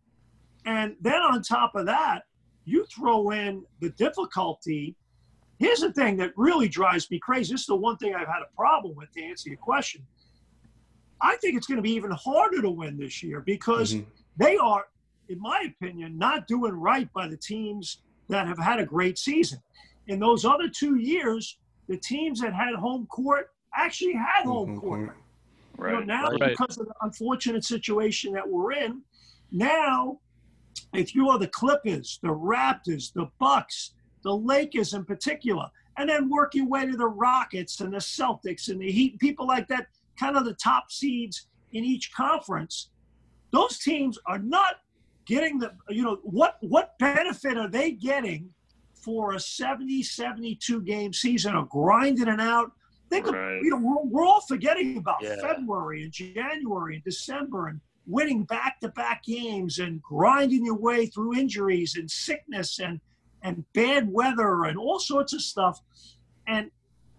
And 0.65 0.95
then 1.01 1.21
on 1.21 1.41
top 1.41 1.75
of 1.75 1.85
that, 1.87 2.21
you 2.63 2.85
throw 2.85 3.31
in 3.31 3.65
the 3.81 3.89
difficulty. 3.89 4.95
Here's 5.59 5.79
the 5.81 5.93
thing 5.93 6.17
that 6.17 6.31
really 6.35 6.67
drives 6.67 7.09
me 7.11 7.19
crazy. 7.19 7.53
This 7.53 7.61
is 7.61 7.67
the 7.67 7.75
one 7.75 7.97
thing 7.97 8.15
I've 8.15 8.27
had 8.27 8.41
a 8.41 8.55
problem 8.55 8.95
with 8.95 9.11
to 9.13 9.23
answer 9.23 9.49
your 9.49 9.57
question. 9.59 10.05
I 11.21 11.37
think 11.37 11.55
it's 11.55 11.67
going 11.67 11.77
to 11.77 11.81
be 11.83 11.91
even 11.93 12.11
harder 12.11 12.61
to 12.61 12.69
win 12.69 12.97
this 12.97 13.23
year 13.23 13.39
because 13.41 13.93
Mhm. 13.93 14.05
they 14.35 14.57
are, 14.57 14.85
in 15.29 15.39
my 15.39 15.61
opinion, 15.61 16.17
not 16.17 16.47
doing 16.47 16.73
right 16.73 17.11
by 17.13 17.27
the 17.27 17.37
teams 17.37 18.01
that 18.29 18.47
have 18.47 18.57
had 18.57 18.79
a 18.79 18.85
great 18.85 19.17
season. 19.17 19.59
In 20.07 20.19
those 20.19 20.43
other 20.43 20.67
two 20.67 20.95
years, 20.97 21.59
the 21.87 21.97
teams 21.97 22.41
that 22.41 22.53
had 22.53 22.75
home 22.75 23.05
court 23.07 23.51
actually 23.73 24.13
had 24.13 24.43
home 24.45 24.69
Home 24.69 24.79
court. 24.79 25.05
court. 25.05 25.17
You 25.77 25.83
know, 25.85 25.97
Right. 25.99 26.07
now, 26.07 26.29
Right. 26.31 26.57
because 26.57 26.77
of 26.77 26.87
the 26.87 26.95
unfortunate 27.01 27.63
situation 27.63 28.33
that 28.33 28.47
we're 28.49 28.73
in, 28.73 29.03
now, 29.51 30.19
if 30.93 31.15
you 31.15 31.29
are 31.29 31.39
the 31.39 31.47
Clippers, 31.47 32.19
the 32.21 32.29
Raptors, 32.29 33.13
the 33.13 33.27
Bucks, 33.39 33.93
the 34.23 34.35
Lakers 34.35 34.93
in 34.93 35.05
particular, 35.05 35.69
and 35.97 36.09
then 36.09 36.29
work 36.29 36.55
your 36.55 36.67
way 36.67 36.85
to 36.85 36.97
the 36.97 37.07
Rockets 37.07 37.79
and 37.81 37.93
the 37.93 37.97
Celtics 37.97 38.69
and 38.69 38.81
the 38.81 38.91
Heat, 38.91 39.19
people 39.19 39.45
like 39.45 39.67
that, 39.67 39.87
kind 40.19 40.37
of 40.37 40.45
the 40.45 40.53
top 40.55 40.91
seeds 40.91 41.47
in 41.73 41.83
each 41.83 42.13
conference, 42.13 42.89
those 43.51 43.77
teams 43.79 44.17
are 44.25 44.39
not 44.39 44.75
getting 45.25 45.59
the, 45.59 45.73
you 45.89 46.03
know, 46.03 46.19
what 46.23 46.57
what 46.61 46.97
benefit 46.99 47.57
are 47.57 47.69
they 47.69 47.91
getting 47.91 48.49
for 48.93 49.33
a 49.33 49.39
70, 49.39 50.01
72 50.03 50.81
game 50.81 51.13
season 51.13 51.55
of 51.55 51.69
grinding 51.69 52.27
it 52.27 52.39
out? 52.39 52.71
Think 53.09 53.27
of, 53.27 53.35
you 53.35 53.69
know, 53.69 53.77
we're, 53.77 54.03
we're 54.21 54.25
all 54.25 54.41
forgetting 54.41 54.97
about 54.97 55.17
Yeah. 55.21 55.35
February 55.41 56.03
and 56.03 56.11
January 56.11 56.95
and 56.95 57.03
December 57.03 57.67
and 57.67 57.79
winning 58.05 58.43
back-to-back 58.43 59.23
games 59.23 59.79
and 59.79 60.01
grinding 60.01 60.65
your 60.65 60.77
way 60.77 61.05
through 61.05 61.35
injuries 61.37 61.95
and 61.95 62.09
sickness 62.09 62.79
and 62.79 62.99
and 63.43 63.63
bad 63.73 64.11
weather 64.11 64.63
and 64.65 64.77
all 64.77 64.99
sorts 64.99 65.33
of 65.33 65.41
stuff. 65.41 65.79
And 66.47 66.71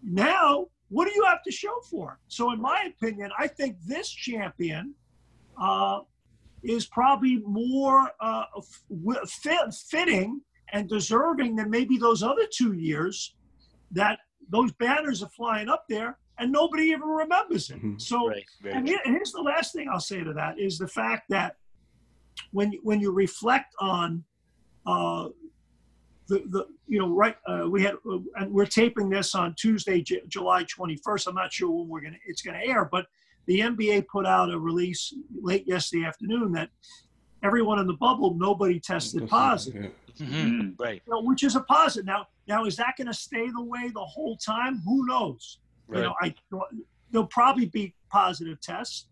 now 0.02 0.66
what 0.88 1.06
do 1.06 1.12
you 1.14 1.24
have 1.24 1.42
to 1.44 1.52
show 1.52 1.74
for 1.90 2.12
it? 2.12 2.18
So, 2.28 2.52
in 2.52 2.60
my 2.60 2.88
opinion, 2.96 3.30
I 3.38 3.46
think 3.46 3.76
this 3.86 4.08
champion 4.10 4.94
uh, 5.60 6.00
is 6.62 6.86
probably 6.86 7.38
more 7.46 8.10
uh, 8.20 8.44
fit, 9.42 9.58
fitting 9.88 10.40
and 10.72 10.88
deserving 10.88 11.56
than 11.56 11.70
maybe 11.70 11.98
those 11.98 12.22
other 12.22 12.46
two 12.50 12.72
years 12.72 13.34
that 13.92 14.18
those 14.50 14.72
banners 14.72 15.22
are 15.22 15.28
flying 15.30 15.68
up 15.68 15.84
there 15.88 16.18
and 16.38 16.50
nobody 16.50 16.84
even 16.84 17.02
remembers 17.08 17.70
it. 17.70 17.80
Mhm. 17.82 18.00
So, 18.00 18.28
Right. 18.28 18.44
And 18.64 18.86
true. 18.86 18.96
here- 18.96 19.12
here's 19.14 19.30
the 19.32 19.40
last 19.42 19.72
thing 19.72 19.88
I'll 19.88 20.00
say 20.00 20.24
to 20.24 20.32
that 20.32 20.58
is 20.58 20.78
the 20.78 20.88
fact 20.88 21.28
that 21.28 21.56
when 22.50 22.72
you, 22.72 22.80
when 22.82 23.00
you 23.00 23.12
reflect 23.12 23.74
on 23.78 24.24
uh, 24.86 25.28
the 26.28 26.42
the 26.50 26.66
you 26.86 26.98
know 26.98 27.08
right 27.14 27.36
uh, 27.46 27.66
we 27.68 27.82
had 27.82 27.94
uh, 28.10 28.18
and 28.36 28.50
we're 28.52 28.66
taping 28.66 29.08
this 29.08 29.34
on 29.34 29.54
Tuesday 29.54 30.00
J- 30.00 30.22
July 30.28 30.64
21st. 30.64 31.26
I'm 31.28 31.34
not 31.34 31.52
sure 31.52 31.70
when 31.70 31.88
we're 31.88 32.00
gonna 32.00 32.16
it's 32.26 32.42
gonna 32.42 32.60
air, 32.64 32.84
but 32.90 33.06
the 33.46 33.60
NBA 33.60 34.06
put 34.08 34.24
out 34.26 34.50
a 34.50 34.58
release 34.58 35.12
late 35.42 35.66
yesterday 35.66 36.04
afternoon 36.06 36.52
that 36.52 36.70
everyone 37.42 37.78
in 37.78 37.86
the 37.86 37.94
bubble 37.94 38.34
nobody 38.34 38.80
tested 38.80 39.28
positive 39.28 39.82
Yeah. 40.16 40.26
Mhm. 40.26 40.60
Mm. 40.60 40.74
Right. 40.78 41.02
you 41.06 41.12
know, 41.12 41.22
which 41.22 41.42
is 41.42 41.56
a 41.56 41.60
positive. 41.62 42.06
Now, 42.06 42.26
now 42.46 42.64
is 42.66 42.76
that 42.76 42.94
going 42.96 43.08
to 43.08 43.14
stay 43.14 43.48
the 43.50 43.62
way 43.62 43.88
the 43.92 44.04
whole 44.04 44.36
time? 44.36 44.78
Who 44.84 45.04
knows? 45.06 45.58
Right. 45.88 45.98
You 45.98 46.04
know, 46.04 46.14
I 46.22 46.34
there'll 47.10 47.26
probably 47.26 47.66
be 47.66 47.94
positive 48.10 48.60
tests. 48.60 49.08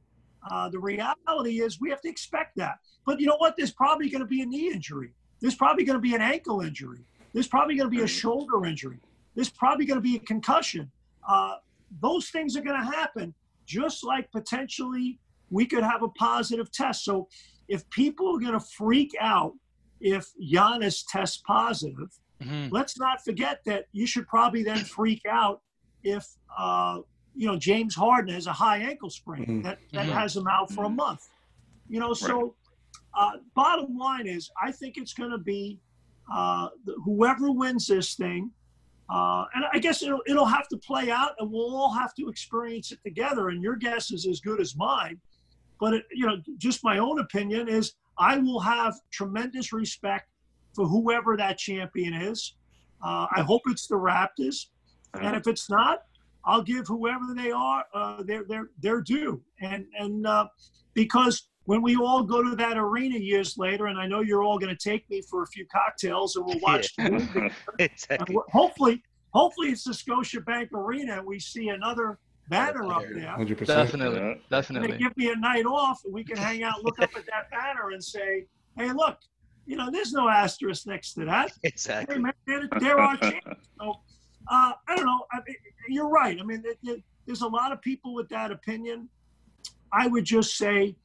Uh, 0.50 0.68
the 0.68 0.78
reality 0.78 1.60
is 1.60 1.80
we 1.80 1.90
have 1.90 2.00
to 2.02 2.08
expect 2.08 2.56
that. 2.56 2.76
But 3.04 3.20
you 3.20 3.26
know 3.26 3.36
what? 3.38 3.56
There's 3.56 3.72
probably 3.72 4.08
going 4.10 4.20
to 4.22 4.26
be 4.26 4.42
a 4.42 4.46
knee 4.46 4.70
injury. 4.72 5.12
There's 5.42 5.56
probably 5.56 5.84
going 5.84 5.96
to 5.98 6.00
be 6.00 6.14
an 6.14 6.22
ankle 6.22 6.60
injury. 6.60 7.04
There's 7.34 7.48
probably 7.48 7.74
going 7.74 7.90
to 7.90 7.94
be 7.96 8.02
a 8.02 8.06
shoulder 8.06 8.64
injury. 8.64 9.00
There's 9.34 9.50
probably 9.50 9.84
going 9.84 9.96
to 9.98 10.02
be 10.02 10.16
a 10.16 10.20
concussion. 10.20 10.90
Uh, 11.28 11.56
those 12.00 12.30
things 12.30 12.56
are 12.56 12.62
going 12.62 12.78
to 12.80 12.86
happen, 12.86 13.34
just 13.66 14.04
like 14.04 14.30
potentially 14.30 15.18
we 15.50 15.66
could 15.66 15.82
have 15.82 16.02
a 16.02 16.08
positive 16.10 16.70
test. 16.70 17.04
So 17.04 17.28
if 17.68 17.88
people 17.90 18.36
are 18.36 18.38
going 18.40 18.52
to 18.58 18.60
freak 18.78 19.10
out 19.20 19.52
if 20.00 20.30
Giannis 20.40 21.04
tests 21.10 21.42
positive, 21.46 22.08
Mhm. 22.42 22.68
let's 22.72 22.98
not 22.98 23.22
forget 23.24 23.60
that 23.66 23.86
you 23.92 24.04
should 24.06 24.26
probably 24.26 24.62
then 24.64 24.78
freak 24.78 25.22
out 25.30 25.60
if 26.02 26.26
uh, 26.58 26.98
you 27.34 27.46
know 27.46 27.56
James 27.56 27.94
Harden 27.94 28.34
has 28.34 28.46
a 28.48 28.52
high 28.52 28.78
ankle 28.78 29.10
sprain 29.10 29.46
Mhm. 29.46 29.62
that, 29.62 29.78
that 29.92 30.06
Mhm. 30.06 30.12
has 30.20 30.36
him 30.36 30.46
out 30.48 30.70
for 30.72 30.84
a 30.84 30.88
Mhm. 30.88 30.96
month. 30.96 31.28
You 31.88 32.00
know, 32.00 32.14
so 32.14 32.56
uh, 33.14 33.32
bottom 33.54 33.96
line 33.96 34.26
is, 34.26 34.50
I 34.60 34.72
think 34.72 34.96
it's 34.96 35.12
going 35.12 35.30
to 35.30 35.38
be 35.38 35.78
uh, 36.32 36.68
whoever 37.04 37.50
wins 37.50 37.86
this 37.86 38.14
thing. 38.14 38.50
Uh, 39.10 39.44
and 39.54 39.64
I 39.72 39.78
guess 39.78 40.02
it'll, 40.02 40.22
it'll 40.26 40.46
have 40.46 40.68
to 40.68 40.76
play 40.78 41.10
out, 41.10 41.32
and 41.38 41.50
we'll 41.50 41.76
all 41.76 41.92
have 41.92 42.14
to 42.14 42.28
experience 42.28 42.92
it 42.92 42.98
together. 43.04 43.50
And 43.50 43.62
your 43.62 43.76
guess 43.76 44.10
is 44.10 44.26
as 44.26 44.40
good 44.40 44.60
as 44.60 44.74
mine. 44.76 45.20
But 45.78 45.94
it, 45.94 46.04
you 46.12 46.26
know, 46.26 46.36
just 46.58 46.82
my 46.84 46.98
own 46.98 47.20
opinion 47.20 47.68
is 47.68 47.94
I 48.18 48.38
will 48.38 48.60
have 48.60 48.94
tremendous 49.10 49.72
respect 49.72 50.28
for 50.74 50.86
whoever 50.86 51.36
that 51.36 51.58
champion 51.58 52.14
is. 52.14 52.54
Uh, 53.04 53.26
I 53.34 53.42
hope 53.42 53.62
it's 53.66 53.88
the 53.88 53.96
Raptors, 53.96 54.66
and 55.20 55.36
if 55.36 55.46
it's 55.46 55.68
not, 55.68 56.04
I'll 56.44 56.62
give 56.62 56.86
whoever 56.86 57.34
they 57.36 57.50
are 57.50 57.84
uh, 57.92 58.22
their 58.22 58.44
their 58.44 58.70
their 58.80 59.00
due. 59.00 59.42
And 59.60 59.86
and 59.98 60.26
uh, 60.26 60.46
because 60.94 61.48
when 61.64 61.82
we 61.82 61.96
all 61.96 62.22
go 62.22 62.42
to 62.42 62.56
that 62.56 62.76
arena 62.76 63.18
years 63.18 63.56
later, 63.56 63.86
and 63.86 63.98
I 63.98 64.06
know 64.06 64.20
you're 64.20 64.42
all 64.42 64.58
going 64.58 64.74
to 64.76 64.90
take 64.90 65.08
me 65.08 65.22
for 65.22 65.42
a 65.42 65.46
few 65.46 65.66
cocktails, 65.66 66.36
and 66.36 66.44
we'll 66.44 66.58
watch 66.60 66.94
the 66.96 67.02
game 67.10 67.28
and 67.36 67.52
Exactly. 67.78 68.36
hopefully, 68.50 69.02
hopefully 69.32 69.68
it's 69.70 69.84
the 69.84 69.92
Scotiabank 69.92 70.72
Arena, 70.72 71.18
and 71.18 71.26
we 71.26 71.38
see 71.38 71.68
another 71.68 72.18
banner 72.48 72.92
up 72.92 73.04
there. 73.14 73.34
100%. 73.38 73.66
Definitely. 73.66 74.18
Yeah. 74.18 74.22
And 74.30 74.36
they 74.40 74.56
Definitely. 74.56 74.98
give 74.98 75.16
me 75.16 75.30
a 75.30 75.36
night 75.36 75.64
off, 75.66 76.00
and 76.04 76.12
we 76.12 76.24
can 76.24 76.36
hang 76.36 76.62
out, 76.64 76.82
look 76.84 76.98
up 77.00 77.10
at 77.16 77.26
that 77.26 77.50
banner, 77.50 77.90
and 77.90 78.02
say, 78.02 78.46
"Hey, 78.76 78.90
look, 78.92 79.18
you 79.64 79.76
know, 79.76 79.88
there's 79.90 80.12
no 80.12 80.28
asterisk 80.28 80.86
next 80.88 81.14
to 81.14 81.24
that. 81.26 81.50
Hey, 81.62 81.68
Exactly. 81.68 82.18
man, 82.18 82.32
there, 82.46 82.68
there 82.80 82.98
are 82.98 83.16
champions." 83.16 83.68
So, 83.80 84.00
uh, 84.50 84.72
I 84.88 84.96
don't 84.96 85.06
know. 85.06 85.24
I 85.32 85.36
mean, 85.46 85.56
you're 85.88 86.08
right. 86.08 86.38
I 86.38 86.42
mean, 86.42 86.60
there- 86.62 86.74
there- 86.82 87.02
there's 87.24 87.42
a 87.42 87.46
lot 87.46 87.70
of 87.70 87.80
people 87.80 88.14
with 88.14 88.28
that 88.30 88.50
opinion. 88.50 89.08
I 89.92 90.08
would 90.08 90.24
just 90.24 90.56
say, 90.56 90.96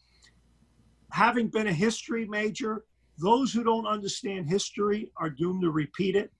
having 1.11 1.47
been 1.47 1.67
a 1.67 1.73
history 1.73 2.25
major, 2.25 2.83
those 3.17 3.51
who 3.51 3.63
don't 3.63 3.87
understand 3.87 4.47
history 4.47 5.11
are 5.17 5.29
doomed 5.29 5.61
to 5.63 5.71
repeat 5.71 6.15
it. 6.15 6.31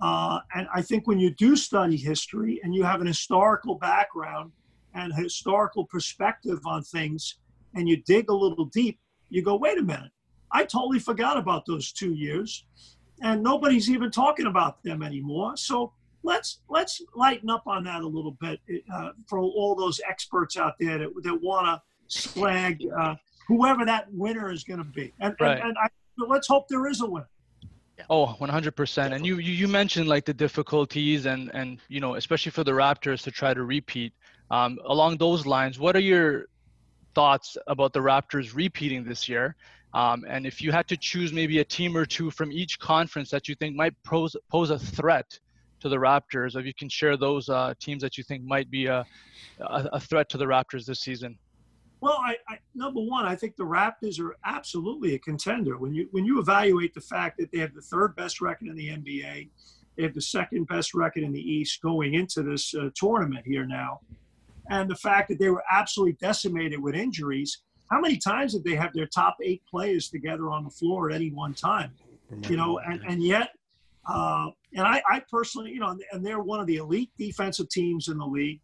Uh, 0.00 0.40
and 0.54 0.66
I 0.74 0.82
think 0.82 1.06
when 1.06 1.18
you 1.18 1.30
do 1.34 1.54
study 1.54 1.96
history 1.96 2.60
and 2.62 2.74
you 2.74 2.82
have 2.84 3.00
an 3.00 3.06
historical 3.06 3.74
background 3.74 4.52
and 4.94 5.12
historical 5.14 5.84
perspective 5.86 6.60
on 6.66 6.82
things, 6.82 7.36
and 7.74 7.88
you 7.88 8.02
dig 8.02 8.28
a 8.28 8.34
little 8.34 8.66
deep, 8.66 8.98
you 9.30 9.42
go, 9.42 9.56
wait 9.56 9.78
a 9.78 9.82
minute, 9.82 10.10
I 10.50 10.64
totally 10.64 10.98
forgot 10.98 11.38
about 11.38 11.64
those 11.66 11.92
two 11.92 12.12
years, 12.12 12.66
and 13.22 13.42
nobody's 13.42 13.88
even 13.88 14.10
talking 14.10 14.46
about 14.46 14.82
them 14.82 15.02
anymore. 15.02 15.56
So 15.56 15.92
let's 16.22 16.60
let's 16.68 17.02
lighten 17.14 17.48
up 17.50 17.66
on 17.66 17.84
that 17.84 18.02
a 18.02 18.06
little 18.06 18.36
bit 18.40 18.60
uh, 18.92 19.10
for 19.26 19.38
all 19.38 19.74
those 19.74 20.00
experts 20.08 20.56
out 20.56 20.74
there 20.78 20.98
that, 20.98 21.10
that 21.22 21.40
want 21.42 21.66
to 21.66 21.80
slag 22.08 22.82
uh, 22.98 23.14
whoever 23.48 23.84
that 23.84 24.12
winner 24.12 24.52
is 24.52 24.64
going 24.64 24.78
to 24.78 24.84
be, 24.84 25.12
and, 25.20 25.34
Right. 25.40 25.58
and, 25.58 25.68
and 25.70 25.78
I, 25.78 25.88
let's 26.28 26.48
hope 26.48 26.68
there 26.68 26.86
is 26.86 27.00
a 27.00 27.06
winner. 27.06 27.28
Oh, 28.10 28.36
100%. 28.40 29.14
And 29.14 29.24
you, 29.24 29.36
you 29.36 29.52
you 29.52 29.68
mentioned 29.68 30.08
like 30.08 30.24
the 30.24 30.34
difficulties 30.34 31.26
and 31.26 31.50
and 31.54 31.78
you 31.88 32.00
know, 32.00 32.14
especially 32.16 32.50
for 32.50 32.64
the 32.64 32.72
Raptors 32.72 33.22
to 33.22 33.30
try 33.30 33.54
to 33.54 33.62
repeat. 33.64 34.12
Um, 34.50 34.78
along 34.86 35.18
those 35.18 35.46
lines, 35.46 35.78
what 35.78 35.94
are 35.96 36.00
your 36.00 36.46
thoughts 37.14 37.56
about 37.66 37.92
the 37.92 38.00
Raptors 38.00 38.54
repeating 38.54 39.04
this 39.04 39.28
year? 39.28 39.54
Um, 39.94 40.24
and 40.28 40.46
if 40.46 40.62
you 40.62 40.72
had 40.72 40.88
to 40.88 40.96
choose 40.96 41.32
maybe 41.32 41.58
a 41.60 41.64
team 41.64 41.96
or 41.96 42.06
two 42.06 42.30
from 42.30 42.50
each 42.50 42.78
conference 42.78 43.30
that 43.30 43.46
you 43.48 43.54
think 43.54 43.76
might 43.76 43.94
pose 44.04 44.34
pose 44.50 44.70
a 44.70 44.78
threat 44.78 45.38
to 45.80 45.88
the 45.88 45.96
Raptors, 45.96 46.56
if 46.58 46.64
you 46.64 46.74
can 46.74 46.88
share 46.88 47.16
those 47.16 47.48
uh, 47.48 47.74
teams 47.78 48.02
that 48.02 48.16
you 48.16 48.24
think 48.24 48.42
might 48.44 48.70
be 48.70 48.86
a, 48.86 49.04
a 49.60 49.88
a 49.92 50.00
threat 50.00 50.28
to 50.30 50.38
the 50.38 50.46
Raptors 50.46 50.86
this 50.86 51.00
season. 51.00 51.38
Well, 52.02 52.18
I, 52.18 52.34
I 52.48 52.58
number 52.74 53.00
one, 53.00 53.26
I 53.26 53.36
think 53.36 53.54
the 53.54 53.62
Raptors 53.62 54.18
are 54.18 54.36
absolutely 54.44 55.14
a 55.14 55.20
contender. 55.20 55.78
When 55.78 55.94
you 55.94 56.08
when 56.10 56.24
you 56.24 56.40
evaluate 56.40 56.94
the 56.94 57.00
fact 57.00 57.38
that 57.38 57.52
they 57.52 57.58
have 57.58 57.74
the 57.74 57.80
third 57.80 58.16
best 58.16 58.40
record 58.40 58.66
in 58.66 58.74
the 58.74 58.88
NBA, 58.88 59.48
they 59.96 60.02
have 60.02 60.12
the 60.12 60.20
second 60.20 60.66
best 60.66 60.94
record 60.94 61.22
in 61.22 61.32
the 61.32 61.40
East 61.40 61.80
going 61.80 62.14
into 62.14 62.42
this 62.42 62.74
uh, 62.74 62.90
tournament 62.96 63.46
here 63.46 63.64
now, 63.64 64.00
and 64.68 64.90
the 64.90 64.96
fact 64.96 65.28
that 65.28 65.38
they 65.38 65.48
were 65.48 65.62
absolutely 65.70 66.14
decimated 66.14 66.82
with 66.82 66.96
injuries. 66.96 67.62
How 67.88 68.00
many 68.00 68.16
times 68.16 68.54
did 68.54 68.64
they 68.64 68.74
have 68.74 68.92
their 68.94 69.06
top 69.06 69.36
eight 69.40 69.62
players 69.70 70.08
together 70.08 70.50
on 70.50 70.64
the 70.64 70.70
floor 70.70 71.10
at 71.10 71.14
any 71.14 71.30
one 71.30 71.54
time? 71.54 71.92
You 72.48 72.56
know, 72.56 72.80
and 72.80 73.00
and 73.06 73.22
yet, 73.22 73.50
uh, 74.08 74.48
and 74.74 74.84
I, 74.84 75.00
I 75.08 75.22
personally, 75.30 75.70
you 75.70 75.78
know, 75.78 75.96
and 76.10 76.26
they're 76.26 76.42
one 76.42 76.58
of 76.58 76.66
the 76.66 76.78
elite 76.78 77.12
defensive 77.16 77.68
teams 77.68 78.08
in 78.08 78.18
the 78.18 78.26
league. 78.26 78.60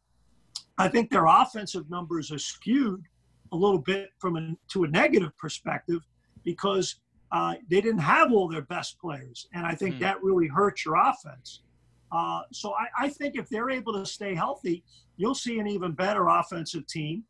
I 0.77 0.89
think 0.89 1.09
their 1.09 1.27
offensive 1.27 1.89
numbers 1.89 2.33
are 2.33 2.39
skewed 2.39 3.05
a 3.53 3.57
little 3.57 3.79
bit 3.79 4.11
from 4.19 4.37
a, 4.37 4.57
to 4.73 4.85
a 4.85 4.89
negative 4.89 5.37
perspective 5.39 6.01
because 6.45 6.97
uh, 7.33 7.55
they 7.71 7.81
didn't 7.81 8.01
have 8.01 8.33
all 8.33 8.49
their 8.49 8.63
best 8.63 8.99
players, 8.99 9.49
and 9.55 9.67
I 9.67 9.75
think 9.75 9.97
Hmm. 9.97 10.03
that 10.03 10.23
really 10.23 10.49
hurts 10.49 10.85
your 10.85 10.97
offense. 10.97 11.63
Uh, 12.11 12.41
so 12.53 12.73
I, 12.73 13.05
I 13.05 13.09
think 13.11 13.37
if 13.37 13.49
they're 13.51 13.71
able 13.71 13.93
to 13.93 14.07
stay 14.07 14.35
healthy, 14.35 14.83
you'll 15.19 15.35
see 15.35 15.59
an 15.59 15.67
even 15.67 15.93
better 15.93 16.29
offensive 16.29 16.87
team. 16.87 17.25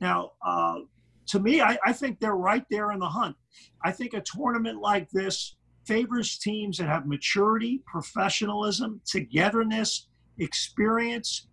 Now, 0.00 0.32
uh, 0.44 0.80
to 1.28 1.38
me, 1.40 1.62
I, 1.62 1.78
I 1.84 1.92
think 1.92 2.20
they're 2.20 2.36
right 2.36 2.64
there 2.70 2.92
in 2.92 2.98
the 2.98 3.08
hunt. 3.08 3.36
I 3.82 3.90
think 3.90 4.12
a 4.14 4.20
tournament 4.20 4.80
like 4.80 5.08
this 5.10 5.56
favors 5.86 6.36
teams 6.38 6.76
that 6.76 6.88
have 6.88 7.06
maturity, 7.06 7.80
professionalism, 7.86 9.00
togetherness, 9.06 10.08
experience, 10.38 11.48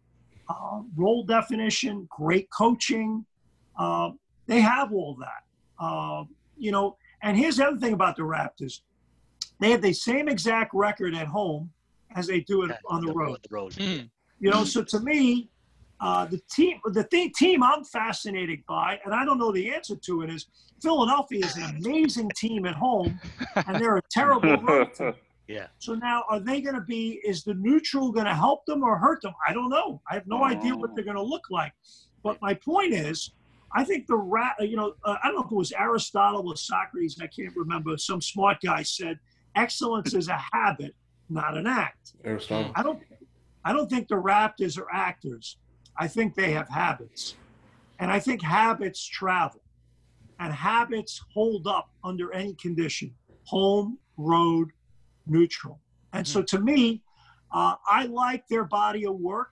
uh, 0.49 0.82
role 0.97 1.23
definition, 1.23 2.08
great 2.10 2.49
coaching. 2.51 3.25
Uh, 3.77 4.11
they 4.47 4.61
have 4.61 4.91
all 4.91 5.17
that. 5.19 5.43
Uh, 5.79 6.23
you 6.57 6.71
know, 6.71 6.97
and 7.21 7.38
here's 7.38 7.57
the 7.57 7.65
other 7.65 7.77
thing 7.77 7.93
about 7.93 8.15
the 8.15 8.23
Raptors 8.23 8.81
they 9.59 9.71
have 9.71 9.81
the 9.81 9.93
same 9.93 10.27
exact 10.27 10.73
record 10.73 11.15
at 11.15 11.27
home 11.27 11.71
as 12.15 12.27
they 12.27 12.41
do 12.41 12.63
it 12.63 12.71
on 12.88 13.05
the 13.05 13.13
road. 13.13 13.39
The 13.49 13.55
road. 13.55 13.73
Hmm. 13.73 14.05
You 14.39 14.51
know, 14.51 14.63
so 14.65 14.83
to 14.83 14.99
me, 14.99 15.49
uh, 16.01 16.25
the 16.25 16.41
team, 16.51 16.79
the 16.85 17.03
th- 17.05 17.33
team 17.33 17.63
I'm 17.63 17.83
fascinated 17.85 18.65
by, 18.67 18.99
and 19.05 19.13
I 19.13 19.23
don't 19.23 19.39
know 19.39 19.51
the 19.51 19.73
answer 19.73 19.95
to 19.95 20.21
it, 20.23 20.29
is 20.29 20.47
Philadelphia 20.81 21.45
is 21.45 21.55
an 21.55 21.77
amazing 21.77 22.29
team 22.35 22.65
at 22.65 22.75
home, 22.75 23.19
and 23.55 23.81
they're 23.81 23.97
a 23.97 24.01
terrible 24.11 24.57
road 24.61 24.93
team. 24.93 25.13
Yeah. 25.47 25.67
So 25.79 25.93
now, 25.93 26.23
are 26.29 26.39
they 26.39 26.59
going 26.59 26.75
to 26.75 26.81
be? 26.81 27.21
Is 27.23 27.43
the 27.43 27.53
neutral 27.53 28.11
going 28.11 28.25
to 28.25 28.33
help 28.33 28.65
them 28.65 28.83
or 28.83 28.97
hurt 28.97 29.21
them? 29.21 29.33
I 29.47 29.53
don't 29.53 29.69
know. 29.69 30.01
I 30.09 30.15
have 30.15 30.27
no 30.27 30.43
idea 30.43 30.75
what 30.75 30.95
they're 30.95 31.05
going 31.05 31.17
to 31.17 31.23
look 31.23 31.49
like. 31.49 31.71
But 32.23 32.41
my 32.41 32.55
point 32.55 32.93
is, 32.93 33.31
I 33.73 33.84
think 33.84 34.08
the 34.08 34.15
rat. 34.15 34.56
You 34.60 34.75
know, 34.75 34.93
uh, 35.04 35.17
I 35.23 35.28
don't 35.28 35.36
know 35.36 35.43
if 35.43 35.51
it 35.51 35.56
was 35.56 35.71
Aristotle 35.71 36.47
or 36.47 36.56
Socrates. 36.56 37.17
I 37.21 37.28
can't 37.28 37.56
remember. 37.56 37.97
Some 37.97 38.21
smart 38.21 38.58
guy 38.63 38.84
said, 38.84 39.19
"Excellence 39.56 40.13
is 40.13 40.28
a 40.28 40.41
habit, 40.54 40.95
not 41.30 41.58
an 41.58 41.67
act." 41.67 42.13
Aristotle. 42.23 42.71
I 42.75 42.84
don't. 42.84 43.01
I 43.63 43.73
don't 43.73 43.89
think 43.89 44.08
the 44.08 44.15
Raptors 44.15 44.78
are 44.78 44.91
actors. 44.91 45.58
I 45.97 46.08
think 46.08 46.36
they 46.36 46.51
have 46.51 46.69
habits. 46.69 47.36
And 47.99 48.12
I 48.12 48.19
think 48.19 48.41
habits 48.41 49.04
travel 49.06 49.62
and 50.39 50.54
habits 50.54 51.23
hold 51.34 51.65
up 51.65 51.89
under 52.04 52.34
any 52.34 52.54
condition 52.56 53.13
home, 53.45 53.97
road, 54.17 54.69
neutral. 55.28 55.80
And 56.13 56.28
so 56.28 56.41
to 56.41 56.60
me, 56.60 57.04
uh, 57.51 57.75
I 57.88 58.06
like 58.06 58.47
their 58.47 58.63
body 58.63 59.06
of 59.06 59.15
work 59.15 59.49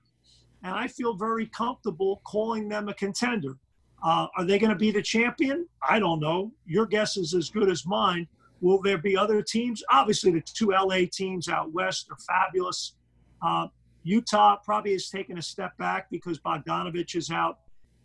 and 0.64 0.74
I 0.74 0.88
feel 0.88 1.14
very 1.14 1.46
comfortable 1.48 2.22
calling 2.26 2.70
them 2.70 2.90
a 2.90 2.94
contender. 2.94 3.58
Uh, 4.04 4.28
are 4.38 4.44
they 4.44 4.60
going 4.60 4.70
to 4.70 4.78
be 4.78 4.92
the 4.92 5.02
champion? 5.02 5.68
I 5.88 5.98
don't 5.98 6.20
know. 6.20 6.52
Your 6.66 6.86
guess 6.86 7.16
is 7.16 7.34
as 7.34 7.50
good 7.50 7.70
as 7.70 7.86
mine. 7.86 8.28
Will 8.60 8.82
there 8.82 8.98
be 8.98 9.16
other 9.16 9.42
teams? 9.42 9.82
Obviously, 9.90 10.32
the 10.32 10.42
two 10.42 10.72
LA 10.72 11.06
teams 11.12 11.48
out 11.48 11.72
west 11.72 12.08
are 12.10 12.18
fabulous. 12.28 12.96
Uh, 13.42 13.68
Utah 14.04 14.58
probably 14.64 14.92
has 14.92 15.10
taken 15.10 15.38
a 15.38 15.42
step 15.42 15.78
back 15.78 16.10
because 16.10 16.40
Bogdanovich 16.40 17.16
is 17.16 17.30
out. 17.30 17.60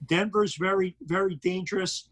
Denver's 0.06 0.54
very, 0.54 0.96
very 1.02 1.36
dangerous. 1.36 2.08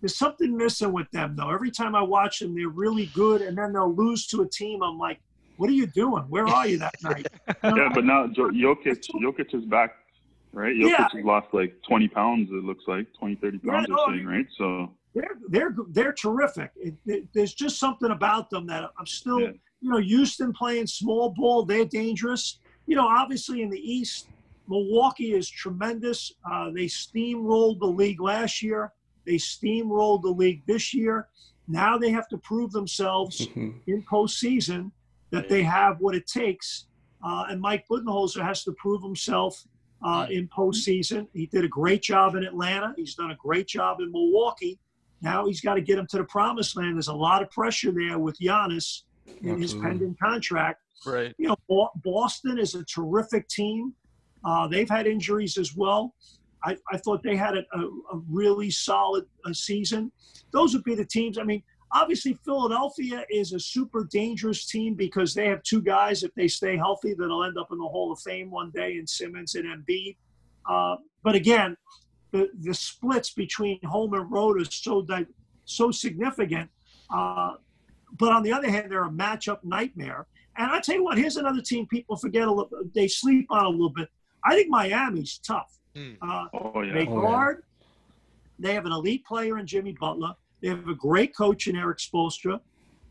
There's 0.00 0.16
something 0.16 0.56
missing 0.56 0.92
with 0.92 1.10
them, 1.10 1.36
though. 1.36 1.50
Every 1.50 1.70
time 1.70 1.94
I 1.94 2.02
watch 2.02 2.40
them, 2.40 2.54
they're 2.54 2.68
really 2.68 3.06
good, 3.14 3.42
and 3.42 3.56
then 3.56 3.72
they'll 3.72 3.94
lose 3.94 4.26
to 4.28 4.42
a 4.42 4.48
team. 4.48 4.82
I'm 4.82 4.98
like, 4.98 5.20
what 5.56 5.70
are 5.70 5.74
you 5.74 5.86
doing? 5.86 6.24
Where 6.24 6.46
are 6.46 6.66
you 6.66 6.78
that 6.78 6.94
night? 7.02 7.26
yeah, 7.62 7.88
but 7.94 8.04
now 8.04 8.26
Jokic, 8.26 9.04
Jokic 9.22 9.54
is 9.54 9.64
back, 9.66 9.94
right? 10.52 10.74
Jokic 10.74 10.90
yeah. 10.90 11.08
has 11.12 11.24
lost 11.24 11.48
like 11.52 11.74
20 11.88 12.08
pounds. 12.08 12.50
It 12.50 12.64
looks 12.64 12.84
like 12.86 13.06
20, 13.18 13.36
30 13.36 13.58
pounds 13.58 13.86
yeah, 13.88 13.94
no, 13.94 13.94
or 13.94 14.06
something, 14.06 14.26
right? 14.26 14.46
So 14.56 14.92
they're 15.14 15.38
they're 15.48 15.74
they're 15.90 16.12
terrific. 16.12 16.70
It, 16.76 16.94
it, 17.06 17.28
there's 17.34 17.54
just 17.54 17.78
something 17.78 18.10
about 18.10 18.50
them 18.50 18.66
that 18.66 18.90
I'm 18.98 19.06
still, 19.06 19.40
yeah. 19.40 19.50
you 19.80 19.90
know, 19.90 19.98
Houston 19.98 20.52
playing 20.52 20.86
small 20.86 21.30
ball. 21.30 21.64
They're 21.64 21.84
dangerous. 21.84 22.58
You 22.86 22.96
know, 22.96 23.06
obviously 23.06 23.62
in 23.62 23.70
the 23.70 23.78
East, 23.78 24.28
Milwaukee 24.68 25.34
is 25.34 25.48
tremendous. 25.48 26.32
Uh, 26.50 26.70
they 26.70 26.86
steamrolled 26.86 27.78
the 27.78 27.86
league 27.86 28.20
last 28.20 28.62
year. 28.62 28.92
They 29.26 29.34
steamrolled 29.34 30.22
the 30.22 30.30
league 30.30 30.62
this 30.66 30.92
year. 30.94 31.28
Now 31.68 31.96
they 31.96 32.10
have 32.10 32.28
to 32.28 32.38
prove 32.38 32.72
themselves 32.72 33.46
mm-hmm. 33.46 33.70
in 33.86 34.02
postseason 34.02 34.90
that 35.30 35.48
they 35.48 35.62
have 35.62 36.00
what 36.00 36.14
it 36.14 36.26
takes. 36.26 36.86
Uh, 37.24 37.46
and 37.48 37.60
Mike 37.60 37.84
Budenholzer 37.90 38.42
has 38.42 38.64
to 38.64 38.72
prove 38.72 39.02
himself 39.02 39.64
uh, 40.04 40.26
in 40.30 40.48
postseason. 40.48 41.26
He 41.32 41.46
did 41.46 41.64
a 41.64 41.68
great 41.68 42.02
job 42.02 42.34
in 42.34 42.44
Atlanta. 42.44 42.94
He's 42.96 43.14
done 43.14 43.30
a 43.30 43.36
great 43.36 43.66
job 43.66 44.00
in 44.00 44.10
Milwaukee. 44.10 44.78
Now 45.20 45.46
he's 45.46 45.60
got 45.60 45.74
to 45.74 45.80
get 45.80 45.98
him 45.98 46.06
to 46.08 46.18
the 46.18 46.24
promised 46.24 46.76
land. 46.76 46.96
There's 46.96 47.08
a 47.08 47.14
lot 47.14 47.42
of 47.42 47.50
pressure 47.50 47.92
there 47.92 48.18
with 48.18 48.38
Giannis 48.38 49.02
in 49.26 49.32
Absolutely. 49.34 49.62
his 49.62 49.74
pending 49.74 50.16
contract. 50.22 50.80
Right. 51.06 51.34
You 51.38 51.48
know, 51.48 51.90
Boston 52.04 52.58
is 52.58 52.74
a 52.74 52.84
terrific 52.84 53.48
team. 53.48 53.94
Uh, 54.44 54.66
they've 54.66 54.90
had 54.90 55.06
injuries 55.06 55.56
as 55.56 55.76
well. 55.76 56.14
I, 56.64 56.76
I 56.92 56.96
thought 56.98 57.22
they 57.22 57.36
had 57.36 57.56
a, 57.56 57.64
a, 57.72 57.80
a 57.80 58.22
really 58.28 58.70
solid 58.70 59.24
uh, 59.44 59.52
season. 59.52 60.12
Those 60.52 60.74
would 60.74 60.84
be 60.84 60.94
the 60.94 61.04
teams. 61.04 61.38
I 61.38 61.44
mean, 61.44 61.62
obviously, 61.92 62.38
Philadelphia 62.44 63.24
is 63.30 63.52
a 63.52 63.60
super 63.60 64.08
dangerous 64.10 64.66
team 64.66 64.94
because 64.94 65.34
they 65.34 65.46
have 65.46 65.62
two 65.62 65.82
guys, 65.82 66.22
if 66.22 66.34
they 66.34 66.48
stay 66.48 66.76
healthy, 66.76 67.14
that'll 67.14 67.44
end 67.44 67.58
up 67.58 67.68
in 67.72 67.78
the 67.78 67.88
Hall 67.88 68.12
of 68.12 68.20
Fame 68.20 68.50
one 68.50 68.70
day 68.70 68.96
in 68.96 69.06
Simmons 69.06 69.54
and 69.54 69.66
Embiid. 69.66 70.16
Uh, 70.68 70.96
but 71.22 71.34
again, 71.34 71.76
the, 72.32 72.48
the 72.60 72.74
splits 72.74 73.30
between 73.30 73.78
home 73.84 74.14
and 74.14 74.30
road 74.30 74.60
are 74.60 74.64
so 74.64 75.02
that 75.02 75.26
so 75.64 75.90
significant. 75.90 76.70
Uh, 77.10 77.52
but 78.18 78.32
on 78.32 78.42
the 78.42 78.52
other 78.52 78.70
hand, 78.70 78.90
they're 78.90 79.04
a 79.04 79.10
matchup 79.10 79.58
nightmare. 79.62 80.26
And 80.56 80.70
I 80.70 80.80
tell 80.80 80.96
you 80.96 81.04
what, 81.04 81.16
here's 81.16 81.36
another 81.36 81.62
team 81.62 81.86
people 81.86 82.16
forget 82.16 82.46
a 82.46 82.52
little. 82.52 82.70
They 82.94 83.08
sleep 83.08 83.46
on 83.50 83.64
a 83.64 83.68
little 83.68 83.90
bit. 83.90 84.08
I 84.44 84.54
think 84.54 84.68
Miami's 84.68 85.38
tough. 85.38 85.78
Mm. 85.94 86.16
Uh, 86.20 86.46
oh, 86.54 86.82
yeah. 86.82 86.94
They 86.94 87.06
guard. 87.06 87.58
Oh, 87.58 87.66
yeah. 87.80 87.86
They 88.58 88.74
have 88.74 88.86
an 88.86 88.92
elite 88.92 89.24
player 89.24 89.58
in 89.58 89.66
Jimmy 89.66 89.96
Butler. 89.98 90.34
They 90.62 90.68
have 90.68 90.88
a 90.88 90.94
great 90.94 91.36
coach 91.36 91.66
in 91.66 91.76
Erik 91.76 91.98
Spoelstra. 91.98 92.60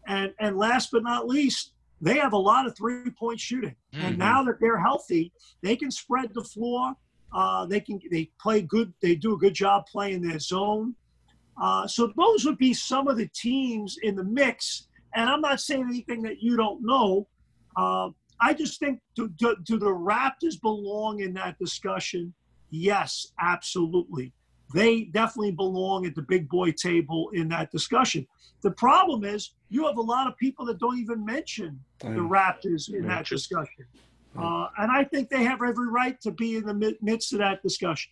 And, 0.08 0.34
and 0.40 0.58
last 0.58 0.90
but 0.92 1.04
not 1.04 1.28
least, 1.28 1.74
they 2.02 2.18
have 2.18 2.34
a 2.34 2.38
lot 2.38 2.66
of 2.66 2.76
three 2.76 3.12
point 3.12 3.40
shooting. 3.40 3.76
Mm-hmm. 3.94 4.06
And 4.06 4.18
now 4.18 4.44
that 4.44 4.60
they're 4.60 4.80
healthy, 4.80 5.32
they 5.62 5.76
can 5.76 5.92
spread 5.92 6.34
the 6.34 6.44
floor. 6.44 6.94
Uh, 7.34 7.66
they 7.66 7.80
can 7.80 8.00
they 8.10 8.30
play 8.42 8.62
good. 8.62 8.94
They 9.02 9.16
do 9.16 9.34
a 9.34 9.38
good 9.38 9.54
job 9.54 9.86
playing 9.86 10.22
their 10.22 10.40
zone. 10.40 10.96
Uh, 11.62 11.88
so 11.88 12.12
those 12.18 12.44
would 12.46 12.58
be 12.58 12.74
some 12.74 13.08
of 13.08 13.18
the 13.18 13.28
teams 13.28 13.98
in 14.02 14.16
the 14.16 14.24
mix. 14.24 14.88
And 15.14 15.30
I'm 15.30 15.42
not 15.42 15.60
saying 15.60 15.86
anything 15.88 16.22
that 16.24 16.42
you 16.42 16.58
don't 16.58 16.84
know. 16.84 17.28
Uh, 17.78 18.10
I 18.42 18.54
just 18.54 18.80
think 18.80 19.00
do, 19.16 19.30
do, 19.38 19.56
do 19.64 19.78
the 19.78 19.86
Raptors 19.86 20.60
belong 20.60 21.20
in 21.20 21.34
that 21.34 21.60
discussion? 21.60 22.34
Yes, 22.72 23.28
absolutely. 23.40 24.34
They 24.74 25.04
definitely 25.06 25.52
belong 25.52 26.06
at 26.06 26.16
the 26.16 26.22
big 26.22 26.50
boy 26.50 26.72
table 26.72 27.30
in 27.34 27.50
that 27.50 27.72
discussion. 27.72 28.28
The 28.62 28.72
problem 28.72 29.24
is 29.24 29.52
you 29.70 29.86
have 29.88 29.98
a 29.98 30.02
lot 30.02 30.28
of 30.28 30.38
people 30.38 30.66
that 30.66 30.80
don't 30.80 31.00
even 31.00 31.26
mention 31.26 31.80
the 32.00 32.08
Raptors 32.08 32.94
in 32.94 33.08
that 33.08 33.26
discussion. 33.26 33.86
Uh, 34.38 34.68
and 34.78 34.92
I 34.92 35.04
think 35.04 35.30
they 35.30 35.44
have 35.44 35.62
every 35.62 35.88
right 35.90 36.20
to 36.22 36.32
be 36.32 36.56
in 36.56 36.66
the 36.66 36.96
midst 37.02 37.34
of 37.34 37.40
that 37.40 37.62
discussion. 37.62 38.12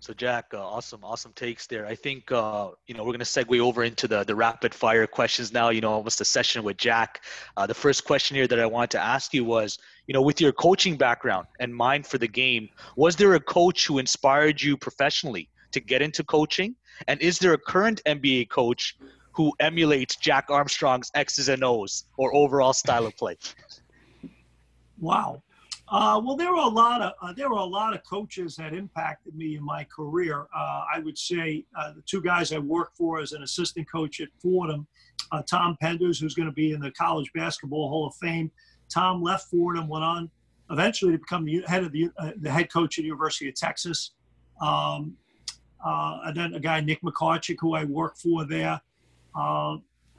So 0.00 0.12
Jack, 0.12 0.52
uh, 0.54 0.64
awesome, 0.64 1.00
awesome 1.02 1.32
takes 1.34 1.66
there. 1.66 1.86
I 1.86 1.94
think 1.94 2.30
uh, 2.30 2.70
you 2.86 2.94
know 2.94 3.02
we're 3.02 3.12
going 3.12 3.18
to 3.18 3.24
segue 3.24 3.58
over 3.60 3.82
into 3.82 4.06
the 4.06 4.24
the 4.24 4.34
rapid 4.34 4.74
fire 4.74 5.06
questions 5.06 5.52
now. 5.52 5.70
You 5.70 5.80
know, 5.80 5.92
almost 5.92 6.20
a 6.20 6.24
session 6.24 6.62
with 6.62 6.76
Jack. 6.76 7.24
Uh, 7.56 7.66
the 7.66 7.74
first 7.74 8.04
question 8.04 8.36
here 8.36 8.46
that 8.46 8.60
I 8.60 8.66
wanted 8.66 8.90
to 8.90 9.00
ask 9.00 9.34
you 9.34 9.44
was, 9.44 9.78
you 10.06 10.12
know, 10.12 10.22
with 10.22 10.40
your 10.40 10.52
coaching 10.52 10.96
background 10.96 11.46
and 11.60 11.74
mind 11.74 12.06
for 12.06 12.18
the 12.18 12.28
game, 12.28 12.68
was 12.96 13.16
there 13.16 13.34
a 13.34 13.40
coach 13.40 13.86
who 13.86 13.98
inspired 13.98 14.62
you 14.62 14.76
professionally 14.76 15.48
to 15.72 15.80
get 15.80 16.02
into 16.02 16.22
coaching? 16.24 16.74
And 17.08 17.20
is 17.20 17.38
there 17.38 17.52
a 17.52 17.58
current 17.58 18.00
NBA 18.06 18.48
coach 18.50 18.96
who 19.32 19.52
emulates 19.60 20.16
Jack 20.16 20.46
Armstrong's 20.48 21.10
X's 21.14 21.48
and 21.48 21.62
O's 21.62 22.04
or 22.16 22.34
overall 22.34 22.72
style 22.72 23.06
of 23.06 23.16
play? 23.16 23.36
Wow. 24.98 25.42
Uh, 25.88 26.20
well, 26.24 26.34
there 26.34 26.50
were 26.50 26.62
a 26.62 26.66
lot 26.66 27.00
of 27.00 27.12
uh, 27.22 27.32
there 27.32 27.48
were 27.48 27.58
a 27.58 27.64
lot 27.64 27.94
of 27.94 28.02
coaches 28.02 28.56
that 28.56 28.74
impacted 28.74 29.36
me 29.36 29.56
in 29.56 29.64
my 29.64 29.84
career. 29.84 30.46
Uh, 30.54 30.84
I 30.92 30.98
would 30.98 31.16
say 31.16 31.64
uh, 31.78 31.92
the 31.92 32.02
two 32.02 32.20
guys 32.20 32.52
I 32.52 32.58
worked 32.58 32.96
for 32.96 33.20
as 33.20 33.32
an 33.32 33.44
assistant 33.44 33.88
coach 33.90 34.20
at 34.20 34.28
Fordham, 34.42 34.88
uh, 35.30 35.42
Tom 35.48 35.76
Penders, 35.80 36.20
who's 36.20 36.34
going 36.34 36.48
to 36.48 36.54
be 36.54 36.72
in 36.72 36.80
the 36.80 36.90
College 36.92 37.30
Basketball 37.34 37.88
Hall 37.88 38.06
of 38.08 38.14
Fame. 38.16 38.50
Tom 38.88 39.22
left 39.22 39.50
Fordham, 39.50 39.88
went 39.88 40.04
on 40.04 40.30
eventually 40.70 41.12
to 41.12 41.18
become 41.18 41.44
the 41.44 41.62
head 41.66 41.84
of 41.84 41.92
the, 41.92 42.10
uh, 42.18 42.32
the 42.40 42.50
head 42.50 42.72
coach 42.72 42.98
at 42.98 43.02
the 43.02 43.06
University 43.06 43.48
of 43.48 43.54
Texas. 43.54 44.12
Um, 44.60 45.16
and 45.84 46.36
then 46.36 46.54
a 46.54 46.60
guy 46.60 46.80
Nick 46.80 47.02
Macarchuk, 47.02 47.56
who 47.60 47.74
I 47.74 47.84
worked 47.84 48.18
for 48.18 48.44
there. 48.44 48.80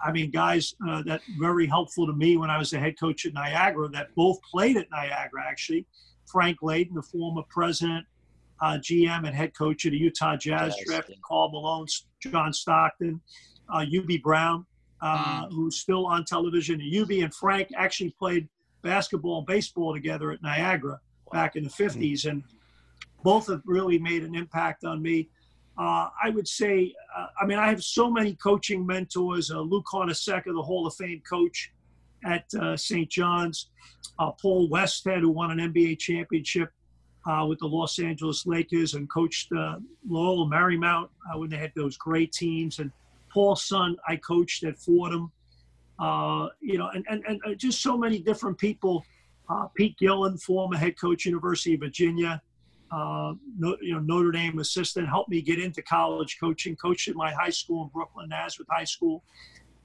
I 0.04 0.12
mean, 0.12 0.32
guys 0.32 0.76
uh, 0.88 1.02
that 1.04 1.22
very 1.40 1.66
helpful 1.68 2.06
to 2.08 2.14
me 2.14 2.38
when 2.38 2.50
I 2.50 2.58
was 2.58 2.72
the 2.72 2.80
head 2.80 3.00
coach 3.00 3.26
at 3.26 3.34
Niagara 3.34 3.88
that 3.90 4.14
both 4.16 4.40
played 4.44 4.78
at 4.78 4.90
Niagara, 4.92 5.44
actually. 5.48 5.86
Frank 6.26 6.60
Layden, 6.62 6.94
the 6.94 7.02
former 7.02 7.44
president, 7.50 8.06
uh, 8.62 8.78
GM, 8.80 9.26
and 9.26 9.36
head 9.36 9.56
coach 9.58 9.86
of 9.86 9.92
the 9.92 9.98
Utah 9.98 10.36
Jazz 10.36 10.76
yes, 10.78 10.88
draft, 10.88 11.12
Karl 11.26 11.50
Malone, 11.50 11.88
John 12.22 12.52
Stockton, 12.52 13.22
uh, 13.70 13.80
Hubie 13.80 14.22
Brown, 14.22 14.66
uh, 15.02 15.46
mm. 15.46 15.52
who's 15.54 15.80
still 15.80 16.06
on 16.06 16.26
television. 16.26 16.80
Hubie 16.80 17.24
and 17.24 17.34
Frank 17.34 17.70
actually 17.76 18.12
played 18.20 18.48
basketball 18.82 19.40
and 19.40 19.48
baseball 19.48 19.94
together 19.94 20.32
at 20.32 20.42
Niagara 20.42 21.00
back 21.32 21.56
in 21.56 21.64
the 21.64 21.70
50s, 21.70 22.26
and 22.26 22.44
both 23.24 23.48
have 23.48 23.62
really 23.66 24.00
made 24.00 24.24
an 24.24 24.36
impact 24.36 24.84
on 24.84 25.02
me. 25.02 25.30
Uh, 25.78 26.10
I 26.24 26.30
would 26.32 26.48
say, 26.48 26.94
uh, 27.16 27.28
I 27.40 27.46
mean, 27.46 27.60
I 27.60 27.68
have 27.68 27.84
so 27.84 28.10
many 28.10 28.34
coaching 28.36 28.86
mentors. 28.86 29.52
Uh, 29.52 29.60
Lou 29.60 29.84
Carnesecca, 29.84 30.46
the 30.46 30.62
Hall 30.62 30.88
of 30.88 30.96
Fame 30.96 31.22
coach 31.30 31.72
at 32.26 32.46
uh, 32.56 32.76
St. 32.76 33.10
John's. 33.10 33.70
Uh, 34.18 34.32
Paul 34.32 34.70
Westhead, 34.70 35.20
who 35.20 35.30
won 35.30 35.52
an 35.52 35.72
NBA 35.72 36.00
championship 36.00 36.72
uh, 37.30 37.46
with 37.48 37.60
the 37.60 37.68
Los 37.68 38.00
Angeles 38.00 38.48
Lakers 38.48 38.96
and 38.96 39.08
coached 39.10 39.52
Loyola 40.10 40.48
Marymount 40.50 41.10
when 41.36 41.50
they 41.50 41.58
had 41.58 41.72
those 41.76 41.96
great 41.98 42.32
teams. 42.32 42.80
And 42.80 42.92
Paul's 43.32 43.64
son, 43.64 43.96
I 44.08 44.16
coached 44.16 44.64
at 44.64 44.80
Fordham. 44.80 45.32
You 46.62 46.78
know, 46.78 46.90
and, 46.94 47.06
and, 47.10 47.24
and 47.26 47.60
just 47.60 47.82
so 47.82 47.98
many 47.98 48.20
different 48.20 48.58
people. 48.58 49.04
Pete 49.76 49.98
Gillen, 49.98 50.38
former 50.38 50.76
head 50.76 51.00
coach, 51.00 51.26
University 51.26 51.76
of 51.76 51.80
Virginia 51.80 52.42
uh, 52.92 53.34
you 53.60 53.94
know, 53.94 54.00
Notre 54.00 54.32
Dame 54.32 54.60
assistant, 54.60 55.08
helped 55.08 55.30
me 55.30 55.42
get 55.42 55.60
into 55.60 55.82
college 55.82 56.38
coaching, 56.40 56.76
coached 56.76 57.08
at 57.08 57.16
my 57.16 57.32
high 57.32 57.50
school 57.50 57.84
in 57.84 57.90
Brooklyn, 57.90 58.30
Nazareth 58.30 58.68
High 58.72 58.86
School. 58.86 59.24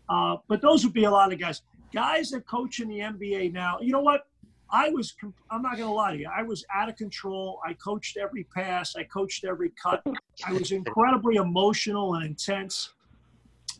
Uh, 0.09 0.37
but 0.49 0.61
those 0.61 0.85
would 0.85 0.93
be 0.93 1.05
a 1.05 1.11
lot 1.11 1.33
of 1.33 1.39
guys. 1.39 1.63
Guys 1.93 2.31
that 2.31 2.47
coach 2.47 2.81
in 2.81 2.89
the 2.89 3.01
NBA 3.01 3.53
now, 3.53 3.79
you 3.81 3.93
know 3.93 4.01
what? 4.01 4.23
I 4.71 4.89
was, 4.89 5.15
I'm 5.51 5.61
not 5.61 5.77
going 5.77 5.89
to 5.89 5.93
lie 5.93 6.13
to 6.13 6.19
you, 6.19 6.31
I 6.35 6.43
was 6.43 6.65
out 6.75 6.89
of 6.89 6.97
control. 6.97 7.61
I 7.67 7.75
coached 7.75 8.17
every 8.17 8.45
pass, 8.45 8.97
I 8.97 9.05
coached 9.05 9.45
every 9.45 9.73
cut. 9.83 10.03
I 10.47 10.53
was 10.53 10.73
incredibly 10.73 11.37
emotional 11.37 12.15
and 12.15 12.25
intense. 12.25 12.95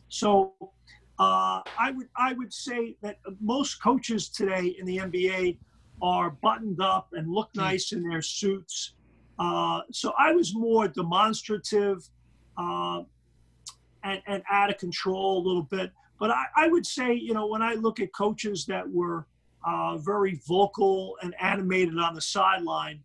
So 0.09 0.53
uh, 1.19 1.61
I 1.77 1.91
would 1.91 2.09
I 2.15 2.33
would 2.33 2.53
say 2.53 2.95
that 3.01 3.17
most 3.39 3.81
coaches 3.81 4.29
today 4.29 4.75
in 4.79 4.85
the 4.85 4.97
NBA 4.97 5.57
are 6.01 6.31
buttoned 6.31 6.81
up 6.81 7.09
and 7.13 7.31
look 7.31 7.49
nice 7.55 7.91
in 7.91 8.01
their 8.01 8.21
suits. 8.21 8.93
Uh, 9.37 9.81
so 9.91 10.13
I 10.17 10.31
was 10.31 10.55
more 10.55 10.87
demonstrative 10.87 12.07
uh, 12.57 13.03
and, 14.03 14.21
and 14.27 14.43
out 14.49 14.69
of 14.69 14.77
control 14.77 15.39
a 15.39 15.43
little 15.45 15.63
bit. 15.63 15.91
But 16.19 16.31
I, 16.31 16.45
I 16.55 16.67
would 16.67 16.85
say, 16.85 17.13
you 17.13 17.33
know, 17.33 17.47
when 17.47 17.61
I 17.61 17.73
look 17.75 17.99
at 17.99 18.11
coaches 18.13 18.65
that 18.65 18.89
were 18.89 19.27
uh, 19.65 19.97
very 19.97 20.41
vocal 20.47 21.17
and 21.21 21.33
animated 21.39 21.97
on 21.97 22.15
the 22.15 22.21
sideline, 22.21 23.01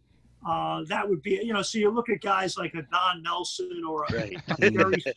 uh, 0.49 0.82
that 0.88 1.07
would 1.07 1.20
be, 1.22 1.40
you 1.44 1.53
know, 1.53 1.61
so 1.61 1.76
you 1.78 1.90
look 1.90 2.09
at 2.09 2.20
guys 2.22 2.57
like 2.57 2.72
a 2.74 2.82
Don 2.90 3.22
Nelson 3.22 3.82
or 3.86 4.05
a, 4.05 4.14
Right. 4.14 4.36
a 4.62 4.70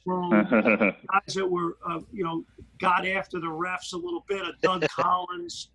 guys 1.11 1.33
that 1.35 1.47
were, 1.49 1.77
uh, 1.87 1.99
you 2.11 2.23
know, 2.23 2.43
got 2.79 3.07
after 3.07 3.39
the 3.39 3.47
refs 3.47 3.93
a 3.93 3.97
little 3.97 4.25
bit, 4.27 4.41
a 4.41 4.51
Doug 4.61 4.85
Collins. 4.99 5.69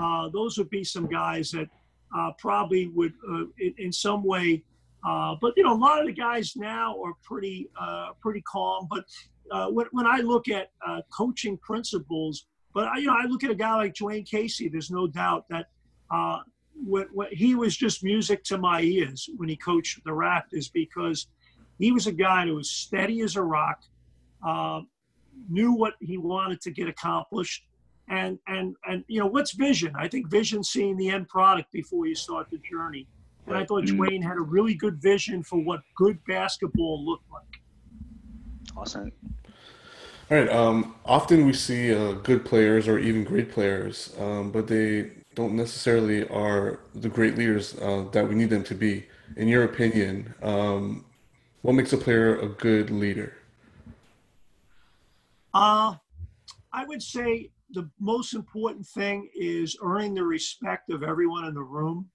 Uh, 0.00 0.30
those 0.30 0.56
would 0.56 0.70
be 0.70 0.82
some 0.82 1.06
guys 1.06 1.50
that 1.50 1.68
uh, 2.16 2.30
probably 2.38 2.86
would, 2.88 3.12
uh, 3.30 3.44
in, 3.58 3.74
in 3.78 3.92
some 3.92 4.24
way, 4.24 4.64
uh, 5.06 5.34
but 5.42 5.52
you 5.56 5.62
know, 5.64 5.74
a 5.74 5.82
lot 5.88 6.00
of 6.00 6.06
the 6.06 6.12
guys 6.12 6.56
now 6.56 6.96
are 7.04 7.12
pretty, 7.22 7.68
uh, 7.78 8.10
pretty 8.20 8.40
calm. 8.42 8.86
But 8.88 9.04
uh, 9.50 9.66
when, 9.68 9.86
when 9.92 10.06
I 10.06 10.20
look 10.20 10.48
at 10.48 10.70
uh, 10.86 11.02
coaching 11.12 11.58
principles, 11.58 12.46
but 12.72 12.88
I, 12.88 12.98
you 12.98 13.08
know, 13.08 13.16
I 13.22 13.26
look 13.26 13.44
at 13.44 13.50
a 13.50 13.54
guy 13.54 13.74
like 13.76 13.92
Dwane 13.94 14.26
Casey. 14.26 14.68
There's 14.68 14.90
no 14.90 15.06
doubt 15.06 15.44
that 15.50 15.66
uh, 16.10 16.38
when, 16.74 17.06
when 17.12 17.28
he 17.32 17.54
was 17.54 17.76
just 17.76 18.04
music 18.04 18.44
to 18.44 18.58
my 18.58 18.80
ears 18.80 19.28
when 19.36 19.48
he 19.48 19.56
coached 19.56 20.00
the 20.04 20.10
Raptors 20.10 20.70
because 20.72 21.28
he 21.78 21.92
was 21.92 22.06
a 22.06 22.12
guy 22.12 22.46
that 22.46 22.54
was 22.54 22.70
steady 22.70 23.22
as 23.22 23.36
a 23.36 23.42
rock, 23.42 23.78
uh, 24.46 24.80
knew 25.48 25.72
what 25.72 25.94
he 26.00 26.18
wanted 26.18 26.60
to 26.60 26.70
get 26.70 26.88
accomplished, 26.88 27.64
and 28.08 28.38
and 28.46 28.76
and 28.86 29.04
you 29.08 29.20
know 29.20 29.26
what's 29.26 29.52
vision? 29.52 29.92
I 29.96 30.08
think 30.08 30.30
vision 30.30 30.62
seeing 30.62 30.96
the 30.96 31.10
end 31.10 31.28
product 31.28 31.72
before 31.72 32.06
you 32.06 32.14
start 32.14 32.48
the 32.50 32.58
journey. 32.58 33.08
And 33.46 33.56
I 33.56 33.64
thought 33.64 33.84
Mhm. 33.84 33.96
Dwane 33.96 34.22
had 34.22 34.36
a 34.36 34.42
really 34.42 34.74
good 34.74 35.02
vision 35.02 35.42
for 35.42 35.58
what 35.58 35.80
good 35.96 36.18
basketball 36.28 37.04
looked 37.04 37.28
like. 37.30 37.42
Awesome. 38.76 39.10
All 40.30 40.38
right. 40.38 40.48
Um, 40.48 40.94
often 41.04 41.44
we 41.46 41.52
see 41.52 41.92
uh, 41.92 42.12
good 42.12 42.44
players 42.44 42.86
or 42.88 42.98
even 42.98 43.24
great 43.24 43.50
players, 43.50 44.14
um, 44.18 44.50
but 44.52 44.68
they 44.68 45.10
don't 45.34 45.54
necessarily 45.54 46.28
are 46.28 46.80
the 46.94 47.08
great 47.08 47.36
leaders 47.36 47.76
uh, 47.78 48.04
that 48.12 48.28
we 48.28 48.34
need 48.34 48.50
them 48.50 48.64
to 48.64 48.74
be. 48.74 49.06
In 49.36 49.48
your 49.48 49.64
opinion, 49.64 50.34
um, 50.42 51.04
what 51.62 51.74
makes 51.74 51.92
a 51.92 51.96
player 51.96 52.38
a 52.38 52.48
good 52.48 52.90
leader? 52.90 53.34
Uh, 55.54 55.94
I 56.72 56.84
would 56.84 57.02
say 57.02 57.50
the 57.72 57.88
most 57.98 58.34
important 58.34 58.86
thing 58.86 59.28
is 59.34 59.76
earning 59.82 60.14
the 60.14 60.24
respect 60.24 60.90
of 60.90 61.02
everyone 61.02 61.44
in 61.44 61.54
the 61.54 61.62
room. 61.62 62.08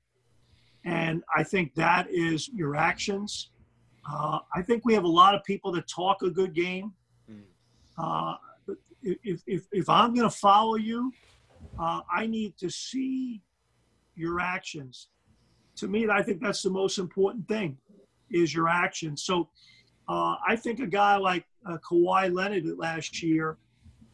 And 0.86 1.24
I 1.36 1.44
think 1.44 1.74
that 1.76 2.08
is 2.10 2.50
your 2.50 2.76
actions. 2.76 3.50
Uh, 4.10 4.40
I 4.56 4.62
think 4.62 4.86
we 4.86 4.94
have 4.94 5.04
a 5.04 5.10
lot 5.10 5.36
of 5.36 5.44
people 5.44 5.72
that 5.74 5.88
talk 5.88 6.22
a 6.22 6.30
good 6.30 6.54
game. 6.54 6.94
Mm. 7.30 7.42
Uh, 7.98 8.36
if, 9.04 9.42
if, 9.46 9.68
if 9.72 9.90
I'm 9.90 10.14
going 10.14 10.30
to 10.30 10.36
follow 10.36 10.76
you, 10.76 11.12
uh, 11.80 12.02
I 12.12 12.28
need 12.28 12.58
to 12.58 12.70
see 12.70 13.42
your 14.16 14.40
actions. 14.40 15.10
To 15.78 15.88
me, 15.88 16.08
I 16.10 16.24
think 16.24 16.42
that's 16.42 16.64
the 16.64 16.70
most 16.70 16.98
important 16.98 17.48
thing 17.48 17.78
is 18.32 18.54
your 18.54 18.68
actions. 18.68 19.24
So 19.24 19.50
uh, 20.10 20.36
I 20.48 20.56
think 20.56 20.80
a 20.80 20.88
guy 20.88 21.18
like 21.18 21.46
uh, 21.66 21.78
Kawhi 21.88 22.34
Leonard 22.34 22.66
last 22.78 23.22
year, 23.22 23.58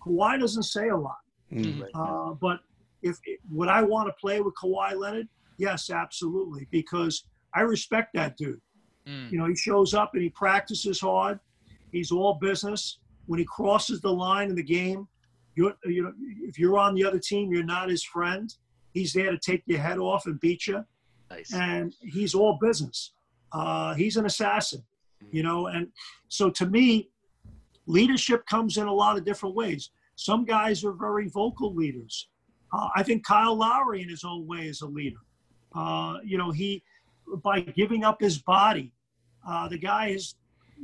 Kawhi 0.06 0.40
doesn't 0.40 0.64
say 0.64 0.90
a 0.90 0.98
lot. 0.98 1.18
Mm. 1.52 1.82
Right. 1.82 1.92
Uh, 1.96 2.34
but 2.34 2.60
if 3.02 3.18
would 3.52 3.70
I 3.70 3.82
want 3.84 4.08
to 4.08 4.14
play 4.20 4.42
with 4.42 4.54
Kawhi 4.56 4.98
Leonard? 4.98 5.28
Yes, 5.58 5.90
absolutely, 5.90 6.68
because 6.72 7.26
I 7.54 7.62
respect 7.62 8.14
that 8.16 8.38
dude. 8.38 8.60
Mm. 9.08 9.32
You 9.32 9.38
know, 9.38 9.46
he 9.46 9.56
shows 9.56 9.94
up 9.94 10.12
and 10.14 10.24
he 10.24 10.30
practices 10.30 11.00
hard. 11.00 11.40
He's 11.92 12.12
all 12.12 12.36
business. 12.36 13.00
When 13.26 13.40
he 13.40 13.46
crosses 13.46 14.02
the 14.02 14.12
line 14.12 14.50
in 14.50 14.56
the 14.56 14.64
game, 14.64 15.08
you're, 15.56 15.74
you 15.86 16.04
know, 16.04 16.14
if 16.42 16.58
you're 16.58 16.78
on 16.78 16.96
the 16.96 17.06
other 17.06 17.20
team, 17.20 17.52
you're 17.52 17.64
not 17.64 17.90
his 17.90 18.04
friend. 18.04 18.54
He's 18.94 19.14
there 19.14 19.32
to 19.32 19.38
take 19.38 19.64
your 19.66 19.80
head 19.80 19.98
off 19.98 20.26
and 20.26 20.40
beat 20.40 20.68
you, 20.68 20.84
Nice. 21.30 21.54
and 21.54 21.96
he's 22.02 22.36
all 22.36 22.58
business. 22.62 23.14
Uh, 23.52 23.94
he's 23.96 24.18
an 24.18 24.26
assassin, 24.26 24.84
you 25.32 25.44
know. 25.44 25.68
And 25.68 25.88
so, 26.28 26.50
to 26.52 26.66
me, 26.66 27.10
leadership 27.86 28.46
comes 28.46 28.78
in 28.78 28.88
a 28.88 28.94
lot 28.94 29.18
of 29.18 29.26
different 29.26 29.56
ways. 29.56 29.92
Some 30.16 30.46
guys 30.46 30.84
are 30.84 30.92
very 30.94 31.28
vocal 31.28 31.74
leaders. 31.74 32.30
Uh, 32.72 32.90
I 32.96 33.04
think 33.04 33.26
Kyle 33.26 33.56
Lowry, 33.56 34.02
in 34.02 34.10
his 34.10 34.24
own 34.24 34.48
way, 34.48 34.68
is 34.68 34.82
a 34.82 34.88
leader. 34.88 35.18
Uh, 35.76 36.18
you 36.24 36.38
know, 36.38 36.52
he 36.52 36.84
by 37.44 37.62
giving 37.62 38.04
up 38.04 38.22
his 38.22 38.38
body, 38.40 38.92
uh, 39.48 39.68
the 39.68 39.78
guy 39.78 40.08
is 40.10 40.36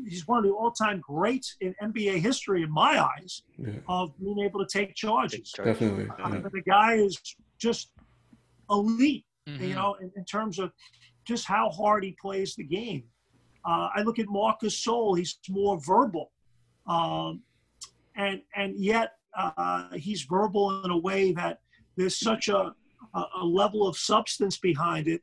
he's 0.07 0.27
one 0.27 0.39
of 0.39 0.43
the 0.45 0.51
all-time 0.51 0.99
greats 1.01 1.55
in 1.61 1.73
NBA 1.81 2.19
history, 2.19 2.63
in 2.63 2.71
my 2.71 3.01
eyes, 3.03 3.43
Yeah, 3.57 3.73
of 3.87 4.17
being 4.19 4.39
able 4.39 4.65
to 4.65 4.67
take 4.71 4.95
charges. 4.95 5.51
Charge. 5.51 5.67
definitely. 5.67 6.07
Uh, 6.09 6.29
Yeah. 6.33 6.39
but 6.39 6.51
the 6.51 6.61
guy 6.61 6.95
is 6.95 7.17
just 7.59 7.91
elite, 8.69 9.25
Mhm. 9.47 9.67
you 9.67 9.75
know, 9.75 9.95
in, 9.95 10.11
in 10.15 10.25
terms 10.25 10.59
of 10.59 10.71
just 11.27 11.45
how 11.45 11.69
hard 11.69 12.03
he 12.03 12.15
plays 12.21 12.55
the 12.55 12.63
game. 12.63 13.03
Uh, 13.65 13.89
I 13.95 14.01
look 14.03 14.19
at 14.19 14.27
Marc 14.29 14.61
Gasol; 14.61 15.17
he's 15.17 15.37
more 15.49 15.79
verbal, 15.85 16.31
um, 16.87 17.43
and 18.15 18.41
and 18.55 18.75
yet 18.79 19.11
uh, 19.37 19.89
he's 19.95 20.23
verbal 20.23 20.83
in 20.85 20.91
a 20.91 20.97
way 20.97 21.31
that 21.33 21.59
there's 21.97 22.17
such 22.17 22.47
a, 22.47 22.73
a 23.13 23.23
a 23.41 23.45
level 23.45 23.87
of 23.87 23.97
substance 23.97 24.57
behind 24.57 25.07
it. 25.07 25.21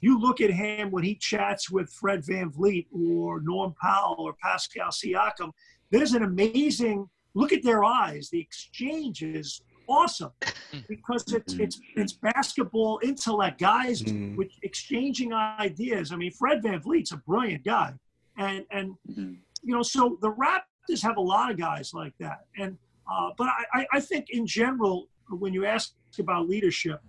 You 0.00 0.18
look 0.18 0.40
at 0.40 0.50
him 0.50 0.90
when 0.90 1.04
he 1.04 1.14
chats 1.14 1.70
with 1.70 1.92
Fred 1.92 2.22
VanVleet 2.24 2.86
or 2.92 3.40
Norm 3.42 3.74
Powell 3.80 4.16
or 4.18 4.34
Pascal 4.42 4.88
Siakam. 4.90 5.50
There's 5.90 6.12
an 6.14 6.22
amazing 6.22 7.06
look 7.34 7.52
at 7.52 7.62
their 7.62 7.84
eyes. 7.84 8.28
The 8.30 8.40
exchange 8.40 9.22
is 9.22 9.60
awesome 9.88 10.30
because 10.88 11.32
it's 11.32 11.54
it's 11.54 11.80
it's 11.96 12.12
basketball 12.14 13.00
intellect 13.02 13.58
guys 13.60 14.02
Mm. 14.02 14.36
with 14.36 14.48
exchanging 14.62 15.32
ideas. 15.34 16.12
I 16.12 16.16
mean, 16.16 16.30
Fred 16.32 16.62
VanVleet's 16.62 17.12
a 17.12 17.16
brilliant 17.18 17.64
guy, 17.64 17.92
and 18.38 18.64
and 18.70 18.94
Mhm. 19.10 19.36
you 19.62 19.74
know, 19.74 19.82
so 19.82 20.16
the 20.22 20.32
Raptors 20.32 21.02
have 21.02 21.16
a 21.18 21.20
lot 21.20 21.50
of 21.50 21.58
guys 21.58 21.92
like 21.92 22.14
that. 22.20 22.46
And 22.58 22.78
uh, 23.10 23.30
but 23.36 23.48
I, 23.48 23.64
I- 23.80 23.86
I 23.94 24.00
think 24.00 24.26
in 24.30 24.46
general, 24.46 25.08
when 25.28 25.52
you 25.52 25.64
ask 25.66 25.92
about 26.18 26.48
leadership, 26.48 27.00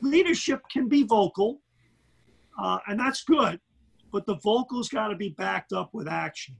leadership 0.00 0.62
can 0.70 0.88
be 0.88 1.02
vocal, 1.02 1.60
uh, 2.58 2.78
and 2.86 2.98
that's 2.98 3.22
good, 3.24 3.60
but 4.12 4.26
the 4.26 4.36
vocals 4.36 4.88
got 4.88 5.08
to 5.08 5.16
be 5.16 5.30
backed 5.30 5.72
up 5.72 5.90
with 5.92 6.08
action. 6.08 6.56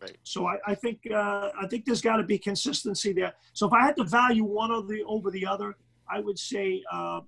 Right. 0.00 0.16
So 0.22 0.46
I, 0.46 0.58
I 0.66 0.74
think 0.74 1.00
uh, 1.10 1.50
I 1.60 1.66
think 1.68 1.84
there's 1.84 2.00
got 2.00 2.16
to 2.16 2.22
be 2.22 2.38
consistency 2.38 3.12
there. 3.12 3.34
So 3.52 3.66
if 3.66 3.72
I 3.72 3.84
had 3.84 3.96
to 3.96 4.04
value 4.04 4.44
one 4.44 4.70
of 4.70 4.86
the 4.88 5.02
over 5.04 5.30
the 5.30 5.44
other, 5.44 5.74
I 6.10 6.20
would 6.20 6.38
say, 6.38 6.82
uh, 6.92 7.20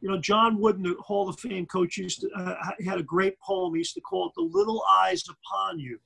you 0.00 0.08
know, 0.08 0.18
John 0.18 0.58
Wooden, 0.58 0.82
the 0.82 0.94
Hall 1.00 1.28
of 1.28 1.38
Fame 1.38 1.66
coach, 1.66 1.98
used 1.98 2.22
to 2.22 2.30
uh, 2.30 2.54
had 2.86 2.98
a 2.98 3.02
great 3.02 3.38
poem. 3.40 3.74
He 3.74 3.80
used 3.80 3.94
to 3.94 4.00
call 4.00 4.28
it 4.28 4.32
"The 4.34 4.42
Little 4.42 4.82
Eyes 4.88 5.24
Upon 5.28 5.78
You," 5.78 6.00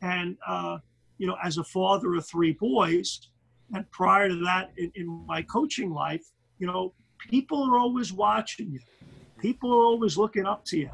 and 0.00 0.36
uh, 0.46 0.78
you 1.18 1.28
know, 1.28 1.36
as 1.42 1.58
a 1.58 1.64
father 1.64 2.14
of 2.14 2.26
three 2.26 2.52
boys, 2.54 3.28
and 3.74 3.88
prior 3.92 4.28
to 4.28 4.36
that, 4.44 4.72
in, 4.76 4.90
in 4.96 5.06
my 5.26 5.42
coaching 5.42 5.92
life, 5.92 6.24
you 6.58 6.66
know, 6.66 6.94
people 7.30 7.62
are 7.62 7.78
always 7.78 8.12
watching 8.12 8.72
you. 8.72 8.80
People 9.42 9.72
are 9.72 9.84
always 9.84 10.16
looking 10.16 10.46
up 10.46 10.64
to 10.66 10.78
you, 10.78 10.90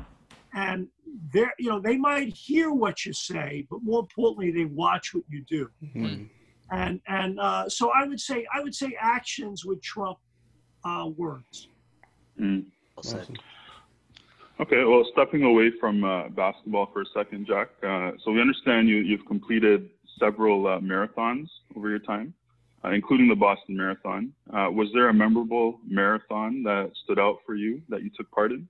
and 0.55 0.89
they're 1.33 1.55
you 1.59 1.69
know 1.69 1.81
they 1.81 1.99
might 1.99 2.29
hear 2.35 2.73
what 2.73 3.05
you 3.05 3.13
say, 3.13 3.67
but 3.71 3.83
more 3.83 4.01
importantly, 4.01 4.51
they 4.51 4.65
watch 4.65 5.13
what 5.15 5.25
you 5.29 5.45
do. 5.57 5.69
Mm. 5.95 6.29
And 6.71 7.01
and 7.07 7.39
uh, 7.39 7.69
so 7.69 7.93
I 7.95 8.07
would 8.07 8.21
say 8.21 8.47
I 8.53 8.61
would 8.61 8.75
say 8.75 8.97
actions 8.99 9.65
would 9.67 9.83
trump 9.83 10.19
uh, 10.85 11.11
words. 11.17 11.69
Mm. 12.41 12.65
Awesome. 12.97 13.37
Okay, 14.61 14.83
well, 14.83 15.05
stepping 15.13 15.45
away 15.45 15.71
from 15.79 16.03
uh, 16.03 16.29
basketball 16.31 16.91
for 16.93 17.03
a 17.03 17.07
second, 17.15 17.47
Jack. 17.47 17.69
Uh, 17.81 18.13
so 18.25 18.33
we 18.33 18.41
understand 18.41 18.89
you, 18.89 18.97
you've 18.97 19.25
completed 19.27 19.89
several 20.19 20.67
uh, 20.67 20.81
marathons 20.81 21.47
over 21.77 21.89
your 21.89 22.01
time, 22.01 22.35
uh, 22.85 22.91
including 22.91 23.29
the 23.29 23.35
Boston 23.35 23.77
Marathon. 23.77 24.33
Uh, 24.53 24.71
was 24.71 24.89
there 24.95 25.09
a 25.09 25.15
memorable 25.15 25.81
marathon 25.87 26.63
that 26.63 26.91
stood 27.05 27.19
out 27.19 27.39
for 27.45 27.55
you 27.55 27.83
that 27.89 28.03
you 28.03 28.11
took 28.17 28.31
part 28.31 28.53
in? 28.53 28.69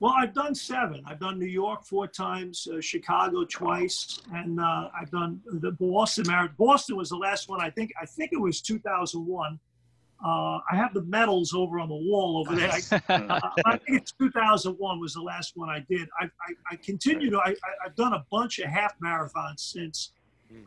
Well, 0.00 0.12
I've 0.16 0.34
done 0.34 0.54
seven. 0.54 1.02
I've 1.06 1.20
done 1.20 1.38
New 1.38 1.46
York 1.46 1.84
four 1.84 2.06
times, 2.06 2.68
uh, 2.70 2.80
Chicago 2.80 3.44
twice, 3.44 4.20
and 4.32 4.60
uh, 4.60 4.88
I've 4.98 5.10
done 5.10 5.40
the 5.46 5.70
Boston 5.72 6.24
Marathon. 6.26 6.54
Boston 6.58 6.96
was 6.96 7.08
the 7.10 7.16
last 7.16 7.48
one. 7.48 7.60
I 7.60 7.70
think. 7.70 7.90
I 8.00 8.04
think 8.04 8.30
it 8.32 8.40
was 8.40 8.60
2001. 8.60 9.58
Uh, 10.24 10.28
I 10.28 10.76
have 10.76 10.94
the 10.94 11.02
medals 11.02 11.52
over 11.54 11.80
on 11.80 11.88
the 11.88 11.94
wall 11.94 12.38
over 12.38 12.58
there. 12.58 12.70
I, 12.70 13.12
uh, 13.14 13.40
I 13.66 13.76
think 13.78 14.00
it's 14.00 14.12
2001 14.20 15.00
was 15.00 15.14
the 15.14 15.22
last 15.22 15.52
one 15.54 15.68
I 15.68 15.84
did. 15.88 16.08
I, 16.20 16.24
I, 16.24 16.54
I 16.72 16.76
continue 16.76 17.30
to. 17.30 17.38
I, 17.38 17.50
I, 17.50 17.86
I've 17.86 17.96
done 17.96 18.14
a 18.14 18.24
bunch 18.30 18.58
of 18.58 18.66
half 18.66 18.98
marathons 19.00 19.60
since. 19.60 20.12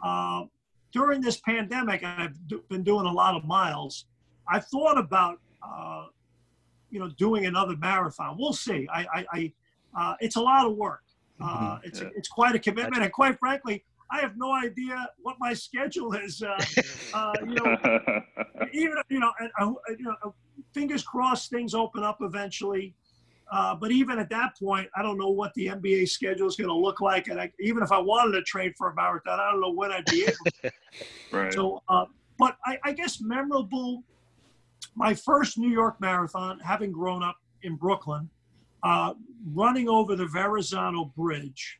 Uh, 0.04 0.44
during 0.92 1.22
this 1.22 1.38
pandemic, 1.40 2.04
I've 2.04 2.36
d- 2.48 2.60
been 2.70 2.84
doing 2.84 3.06
a 3.06 3.12
lot 3.12 3.36
of 3.36 3.46
miles. 3.46 4.06
I 4.50 4.60
thought 4.60 4.98
about 4.98 5.40
uh, 5.62 6.06
you 6.90 7.00
know, 7.00 7.10
doing 7.18 7.46
another 7.46 7.76
marathon. 7.78 8.38
We'll 8.40 8.54
see. 8.54 8.88
I, 8.94 9.02
I, 9.14 9.26
I 9.34 9.54
uh, 9.98 10.16
it's 10.22 10.36
a 10.38 10.42
lot 10.42 10.66
of 10.66 10.76
work. 10.76 11.04
Uh, 11.42 11.76
Mhm. 11.76 11.80
it's 11.84 12.02
Yeah. 12.02 12.10
it's 12.16 12.30
quite 12.30 12.56
a 12.56 12.60
commitment, 12.60 13.04
and 13.04 13.12
quite 13.12 13.38
frankly, 13.40 13.84
I 14.10 14.22
have 14.22 14.38
no 14.38 14.54
idea 14.54 15.08
what 15.22 15.36
my 15.40 15.54
schedule 15.54 16.14
is. 16.14 16.42
Uh, 16.42 16.64
uh, 17.14 17.34
you 17.46 17.56
know, 17.56 17.78
even 18.74 18.96
you 19.10 19.20
know, 19.20 19.32
and, 19.40 19.52
uh, 19.60 19.74
you 19.90 20.06
know, 20.06 20.34
fingers 20.74 21.04
crossed, 21.04 21.50
things 21.50 21.74
open 21.76 22.04
up 22.04 22.20
eventually. 22.22 22.96
Uh, 23.52 23.76
but 23.76 23.92
even 23.92 24.20
at 24.20 24.30
that 24.30 24.58
point, 24.60 24.90
I 24.96 25.02
don't 25.02 25.18
know 25.18 25.30
what 25.30 25.54
the 25.54 25.68
NBA 25.68 26.10
schedule 26.10 26.48
is 26.48 26.56
going 26.56 26.70
to 26.70 26.76
look 26.76 27.00
like, 27.00 27.28
and 27.28 27.40
I, 27.40 27.52
even 27.60 27.82
if 27.82 27.92
I 27.92 27.98
wanted 27.98 28.34
to 28.34 28.44
train 28.44 28.74
for 28.78 28.90
a 28.90 28.96
marathon, 28.96 29.40
I 29.40 29.52
don't 29.52 29.62
know 29.62 29.72
when 29.72 29.92
I'd 29.92 30.06
be 30.06 30.24
able. 30.24 30.72
right. 31.32 31.54
So, 31.54 31.82
uh, 31.88 32.06
but 32.38 32.58
I, 32.66 32.78
I 32.84 32.92
guess 32.92 33.22
memorable. 33.22 34.04
My 34.96 35.14
first 35.14 35.58
New 35.58 35.70
York 35.70 36.02
marathon, 36.02 36.60
having 36.60 36.92
grown 36.92 37.24
up 37.24 37.38
in 37.64 37.76
Brooklyn, 37.76 38.30
uh, 38.84 39.14
running 39.54 39.88
over 39.88 40.16
the 40.16 40.26
Verrazano 40.26 41.06
Bridge, 41.16 41.80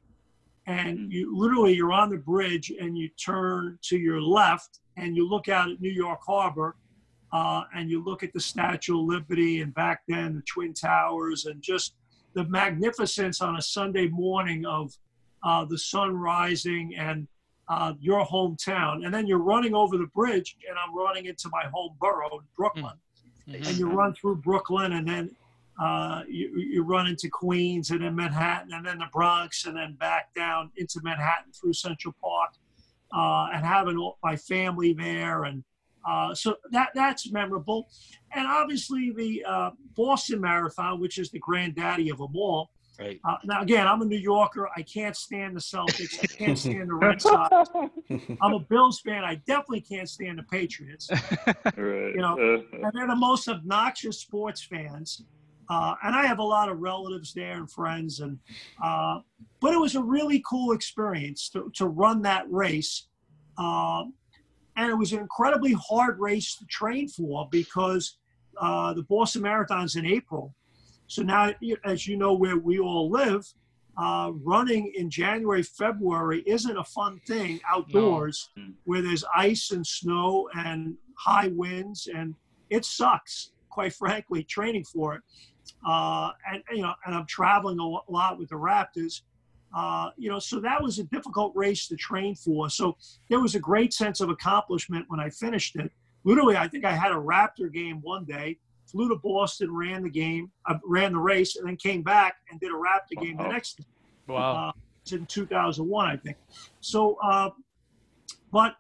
and 0.68 1.12
you 1.12 1.36
literally 1.36 1.74
you're 1.74 1.94
on 1.94 2.10
the 2.10 2.18
bridge 2.18 2.72
and 2.80 2.98
you 2.98 3.10
turn 3.10 3.80
to 3.84 3.98
your 3.98 4.22
left 4.22 4.80
and 4.98 5.16
you 5.16 5.28
look 5.28 5.48
out 5.48 5.72
at 5.72 5.82
New 5.82 5.92
York 5.92 6.20
Harbor, 6.26 6.76
uh, 7.32 7.64
and 7.76 7.90
you 7.90 8.04
look 8.04 8.24
at 8.24 8.34
the 8.34 8.40
Statue 8.40 9.00
of 9.00 9.06
Liberty 9.06 9.62
and 9.62 9.74
back 9.74 10.02
then 10.08 10.36
the 10.36 10.42
Twin 10.42 10.74
Towers 10.74 11.46
and 11.46 11.62
just 11.62 11.96
the 12.34 12.46
magnificence 12.46 13.42
on 13.42 13.58
a 13.58 13.62
Sunday 13.62 14.08
morning 14.08 14.66
of 14.66 14.94
uh, 15.44 15.66
the 15.66 15.78
sun 15.78 16.16
rising 16.16 16.96
and 16.96 17.28
uh, 17.70 17.94
your 18.00 18.26
hometown, 18.26 19.06
and 19.06 19.14
then 19.14 19.28
you're 19.28 19.40
running 19.40 19.76
over 19.76 19.98
the 19.98 20.06
bridge, 20.16 20.56
and 20.70 20.78
I'm 20.80 20.96
running 20.96 21.26
into 21.26 21.50
my 21.52 21.64
home 21.74 21.96
borough, 22.00 22.42
Brooklyn, 22.56 22.94
Mhm. 23.48 23.68
and 23.68 23.78
you 23.78 23.90
run 23.90 24.14
through 24.14 24.38
Brooklyn, 24.38 24.94
and 24.94 25.08
then 25.08 25.36
uh, 25.80 26.24
you, 26.28 26.50
you 26.58 26.82
run 26.84 27.06
into 27.08 27.30
Queens, 27.30 27.92
and 27.92 28.02
then 28.02 28.16
Manhattan, 28.16 28.74
and 28.74 28.84
then 28.86 28.98
the 28.98 29.06
Bronx, 29.14 29.66
and 29.68 29.78
then 29.78 29.94
back 29.94 30.34
down 30.34 30.72
into 30.78 31.00
Manhattan 31.04 31.52
through 31.52 31.74
Central 31.74 32.16
Park, 32.24 32.54
uh, 33.14 33.54
and 33.56 33.64
having 33.66 33.96
all, 33.98 34.18
my 34.24 34.36
family 34.36 34.94
there, 34.94 35.44
and 35.44 35.64
uh, 36.08 36.34
so 36.34 36.56
that 36.72 36.90
that's 36.96 37.32
memorable, 37.32 37.90
and 38.34 38.48
obviously 38.48 39.12
the 39.16 39.44
uh, 39.46 39.72
Boston 39.96 40.42
Marathon, 40.42 41.00
which 41.00 41.18
is 41.18 41.30
the 41.32 41.40
granddaddy 41.40 42.10
of 42.10 42.18
them 42.20 42.36
all. 42.36 42.72
Right. 43.00 43.20
Uh, 43.24 43.36
now, 43.44 43.62
again, 43.62 43.86
I'm 43.88 44.02
a 44.02 44.06
New 44.06 44.18
Yorker. 44.18 44.70
I 44.76 44.82
can't 44.82 45.16
stand 45.16 45.56
the 45.56 45.60
Celtics. 45.60 46.20
I 46.24 46.26
can't 46.26 46.58
stand 46.58 46.90
the 46.90 46.96
Red 46.96 47.22
Sox. 47.22 47.70
I'm 48.42 48.54
a 48.54 48.60
Bills 48.60 49.02
fan. 49.02 49.24
I 49.24 49.36
definitely 49.36 49.82
can't 49.82 50.10
stand 50.10 50.40
the 50.40 50.44
Patriots. 50.44 51.08
right. 51.66 51.76
you 51.78 52.18
know, 52.18 52.38
And 52.40 52.92
they're 52.94 53.08
the 53.08 53.16
most 53.16 53.48
obnoxious 53.50 54.20
sports 54.20 54.64
fans. 54.64 55.26
Uh, 55.70 55.96
and 56.04 56.16
I 56.16 56.26
have 56.26 56.40
a 56.40 56.44
lot 56.44 56.70
of 56.70 56.80
relatives 56.80 57.34
there 57.34 57.58
and 57.58 57.70
friends. 57.70 58.20
And 58.20 58.40
uh, 58.84 59.20
but 59.60 59.74
it 59.74 59.80
was 59.80 59.96
a 59.96 60.02
really 60.02 60.44
cool 60.50 60.72
experience 60.72 61.50
to, 61.50 61.72
to 61.76 61.88
run 61.88 62.24
that 62.24 62.46
race. 62.50 63.08
Um, 63.60 64.14
and 64.78 64.90
it 64.90 64.96
was 64.96 65.12
an 65.12 65.20
incredibly 65.20 65.74
hard 65.74 66.20
race 66.20 66.56
to 66.56 66.66
train 66.68 67.08
for 67.10 67.48
because 67.52 68.18
uh, 68.62 68.94
the 68.94 69.04
Boston 69.04 69.42
Marathon's 69.42 69.96
in 69.96 70.06
April. 70.06 70.54
So 71.08 71.24
now, 71.24 71.52
as 71.84 72.08
you 72.08 72.16
know, 72.18 72.34
where 72.34 72.58
we 72.58 72.80
all 72.80 73.10
live, 73.10 73.46
uh, 73.98 74.32
running 74.44 74.94
in 74.96 75.10
January, 75.10 75.64
February 75.64 76.44
isn't 76.46 76.78
a 76.78 76.84
fun 76.84 77.20
thing 77.26 77.60
outdoors 77.68 78.50
No. 78.56 78.66
where 78.84 79.02
there's 79.02 79.24
ice 79.36 79.72
and 79.72 79.86
snow 79.86 80.48
and 80.54 80.96
high 81.18 81.48
winds, 81.48 82.08
and 82.14 82.36
it 82.70 82.86
sucks, 82.86 83.52
quite 83.70 83.94
frankly, 83.94 84.44
training 84.44 84.84
for 84.84 85.16
it. 85.16 85.22
Uh, 85.88 86.30
and 86.52 86.62
you 86.72 86.84
know, 86.84 86.94
and 87.06 87.16
I'm 87.16 87.26
traveling 87.26 87.80
a 87.80 88.12
lot 88.12 88.38
with 88.38 88.50
the 88.50 88.56
Raptors. 88.56 89.22
Uh, 89.78 90.10
you 90.18 90.28
know, 90.28 90.40
so 90.40 90.60
that 90.60 90.82
was 90.82 90.98
a 90.98 91.04
difficult 91.04 91.52
race 91.56 91.88
to 91.88 91.96
train 91.96 92.34
for. 92.34 92.68
So 92.68 92.98
there 93.30 93.40
was 93.40 93.54
a 93.54 93.60
great 93.60 93.94
sense 93.94 94.22
of 94.22 94.30
accomplishment 94.32 95.06
when 95.08 95.20
I 95.20 95.30
finished 95.30 95.76
it. 95.76 95.92
Literally, 96.24 96.58
I 96.58 96.68
think 96.68 96.84
I 96.84 96.94
had 96.94 97.12
a 97.12 97.16
Raptor 97.16 97.72
game 97.72 98.02
one 98.02 98.26
day, 98.26 98.58
flew 98.92 99.08
to 99.10 99.16
Boston, 99.18 99.72
ran 99.72 100.02
the 100.02 100.10
game, 100.10 100.50
uh, 100.66 100.80
ran 100.84 101.12
the 101.14 101.20
race, 101.20 101.58
and 101.58 101.68
then 101.68 101.76
came 101.76 102.02
back 102.02 102.38
and 102.50 102.60
did 102.60 102.72
a 102.72 102.74
Raptor 102.76 103.22
game 103.22 103.38
the 103.38 103.44
next 103.50 103.82
Wow. 104.28 104.70
uh, 104.70 104.72
it's 105.04 105.12
in 105.14 105.28
2001, 105.28 106.08
I 106.08 106.18
think. 106.18 106.38
So, 106.82 107.18
uh, 107.24 107.52
but 108.52 108.78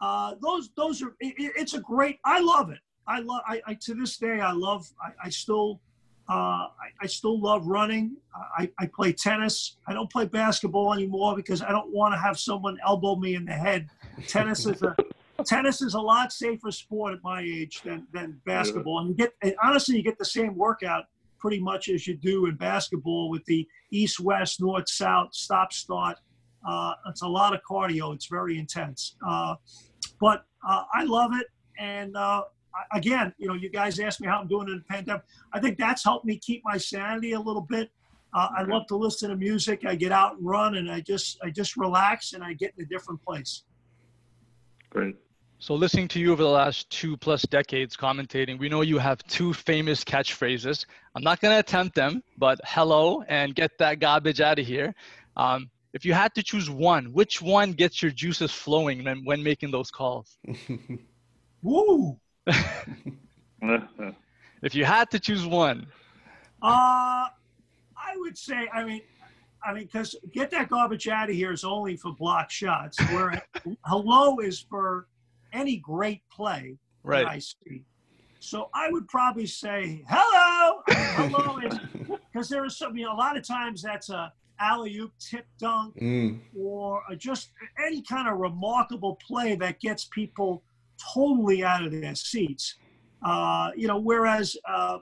uh, 0.00 0.34
those 0.42 0.70
those 0.76 1.00
are 1.00 1.14
it- 1.20 1.52
it's 1.56 1.74
a 1.74 1.80
great. 1.80 2.18
I 2.24 2.40
love 2.40 2.70
it. 2.70 2.80
I 3.06 3.20
love. 3.20 3.42
I, 3.46 3.62
I 3.68 3.74
to 3.82 3.94
this 3.94 4.16
day 4.18 4.40
I 4.40 4.50
love. 4.52 4.84
I, 5.00 5.10
I 5.26 5.28
still. 5.30 5.80
Uh, 6.28 6.32
I, 6.32 6.88
I 7.02 7.06
still 7.06 7.38
love 7.38 7.66
running. 7.66 8.16
I, 8.56 8.70
I 8.78 8.86
play 8.86 9.12
tennis. 9.12 9.76
I 9.86 9.92
don't 9.92 10.10
play 10.10 10.24
basketball 10.24 10.94
anymore 10.94 11.36
because 11.36 11.60
I 11.60 11.70
don't 11.70 11.92
want 11.92 12.14
to 12.14 12.18
have 12.18 12.38
someone 12.38 12.78
elbow 12.86 13.16
me 13.16 13.34
in 13.34 13.44
the 13.44 13.52
head. 13.52 13.90
Tennis 14.26 14.64
is 14.64 14.82
a 14.82 14.96
tennis 15.44 15.82
is 15.82 15.94
a 15.94 16.00
lot 16.00 16.32
safer 16.32 16.70
sport 16.70 17.14
at 17.14 17.22
my 17.22 17.42
age 17.42 17.82
than 17.82 18.06
than 18.12 18.40
basketball. 18.46 19.00
And 19.00 19.08
you 19.10 19.14
get 19.14 19.34
and 19.42 19.54
honestly, 19.62 19.96
you 19.96 20.02
get 20.02 20.18
the 20.18 20.24
same 20.24 20.56
workout 20.56 21.04
pretty 21.44 21.60
much 21.60 21.90
as 21.90 22.06
you 22.06 22.14
do 22.14 22.46
in 22.46 22.56
basketball 22.56 23.28
with 23.28 23.44
the 23.44 23.68
east 23.90 24.18
west 24.18 24.62
north 24.62 24.88
south 24.88 25.28
stop 25.34 25.74
start 25.74 26.16
uh, 26.66 26.94
it's 27.10 27.20
a 27.20 27.28
lot 27.28 27.54
of 27.54 27.60
cardio 27.70 28.14
it's 28.14 28.28
very 28.28 28.56
intense 28.58 29.16
uh, 29.28 29.54
but 30.18 30.46
uh, 30.66 30.84
i 30.94 31.04
love 31.04 31.32
it 31.34 31.48
and 31.78 32.16
uh, 32.16 32.42
again 32.92 33.32
you 33.38 33.48
know 33.48 33.54
you 33.54 33.68
guys 33.68 33.98
asked 33.98 34.20
me 34.20 34.26
how 34.26 34.40
i'm 34.40 34.48
doing 34.48 34.68
in 34.68 34.76
the 34.76 34.84
pandemic 34.94 35.22
i 35.52 35.60
think 35.60 35.78
that's 35.78 36.04
helped 36.04 36.24
me 36.24 36.36
keep 36.38 36.62
my 36.64 36.76
sanity 36.76 37.32
a 37.32 37.40
little 37.40 37.62
bit 37.62 37.90
uh, 38.34 38.48
i 38.56 38.62
love 38.62 38.86
to 38.86 38.96
listen 38.96 39.30
to 39.30 39.36
music 39.36 39.84
i 39.86 39.94
get 39.94 40.12
out 40.12 40.36
and 40.36 40.46
run 40.46 40.76
and 40.76 40.90
i 40.90 41.00
just 41.00 41.38
i 41.42 41.50
just 41.50 41.76
relax 41.76 42.32
and 42.32 42.42
i 42.42 42.52
get 42.52 42.72
in 42.76 42.84
a 42.84 42.88
different 42.88 43.22
place 43.24 43.64
Great. 44.94 45.16
So, 45.58 45.74
listening 45.74 46.06
to 46.08 46.20
you 46.20 46.30
over 46.30 46.42
the 46.42 46.48
last 46.48 46.88
two 46.88 47.16
plus 47.16 47.42
decades 47.42 47.96
commentating, 47.96 48.60
we 48.60 48.68
know 48.68 48.82
you 48.82 48.98
have 48.98 49.24
two 49.24 49.52
famous 49.52 50.04
catchphrases. 50.04 50.86
I'm 51.16 51.22
not 51.24 51.40
going 51.40 51.52
to 51.52 51.58
attempt 51.58 51.96
them, 51.96 52.22
but 52.38 52.60
hello 52.64 53.24
and 53.28 53.56
get 53.56 53.72
that 53.78 53.98
garbage 53.98 54.40
out 54.40 54.60
of 54.60 54.66
here. 54.66 54.94
Um, 55.36 55.68
if 55.92 56.04
you 56.04 56.12
had 56.12 56.32
to 56.36 56.44
choose 56.44 56.70
one, 56.70 57.12
which 57.12 57.42
one 57.42 57.72
gets 57.72 58.02
your 58.02 58.12
juices 58.12 58.52
flowing 58.52 59.02
when, 59.02 59.24
when 59.24 59.42
making 59.42 59.72
those 59.72 59.90
calls? 59.90 60.38
Woo! 61.62 62.20
If 64.62 64.74
you 64.74 64.84
had 64.84 65.10
to 65.10 65.18
choose 65.18 65.46
one, 65.46 65.86
Uh, 66.62 67.28
I 67.96 68.16
would 68.16 68.36
say, 68.38 68.68
I 68.72 68.84
mean, 68.84 69.02
I 69.62 69.72
mean, 69.72 69.84
because 69.84 70.14
get 70.32 70.50
that 70.50 70.68
garbage 70.68 71.08
out 71.08 71.28
of 71.30 71.34
here 71.34 71.52
is 71.52 71.64
only 71.64 71.96
for 71.96 72.12
block 72.14 72.50
shots. 72.50 72.98
Where 73.10 73.42
hello 73.84 74.38
is 74.38 74.60
for 74.60 75.08
any 75.52 75.76
great 75.76 76.22
play 76.30 76.76
that 77.04 77.08
right? 77.08 77.26
I 77.26 77.38
see. 77.38 77.84
So 78.40 78.68
I 78.74 78.90
would 78.90 79.08
probably 79.08 79.46
say 79.46 80.04
hello. 80.08 80.82
Hello 80.88 81.58
because 82.30 82.48
there 82.50 82.64
is 82.66 82.76
some, 82.76 82.96
you 82.96 83.06
know, 83.06 83.12
a 83.12 83.16
lot 83.16 83.36
of 83.38 83.46
times 83.46 83.80
that's 83.82 84.10
a 84.10 84.32
alley 84.60 84.96
oop 84.98 85.12
tip 85.18 85.46
dunk 85.58 85.94
Mm, 85.96 86.40
or 86.56 87.02
a, 87.10 87.16
just 87.16 87.52
any 87.84 88.02
kind 88.02 88.28
of 88.28 88.38
remarkable 88.38 89.16
play 89.26 89.56
that 89.56 89.80
gets 89.80 90.04
people 90.04 90.62
totally 91.14 91.64
out 91.64 91.84
of 91.84 91.92
their 91.92 92.14
seats. 92.14 92.76
Uh, 93.24 93.70
you 93.76 93.88
know, 93.88 93.98
whereas 93.98 94.56
uh, 94.68 94.98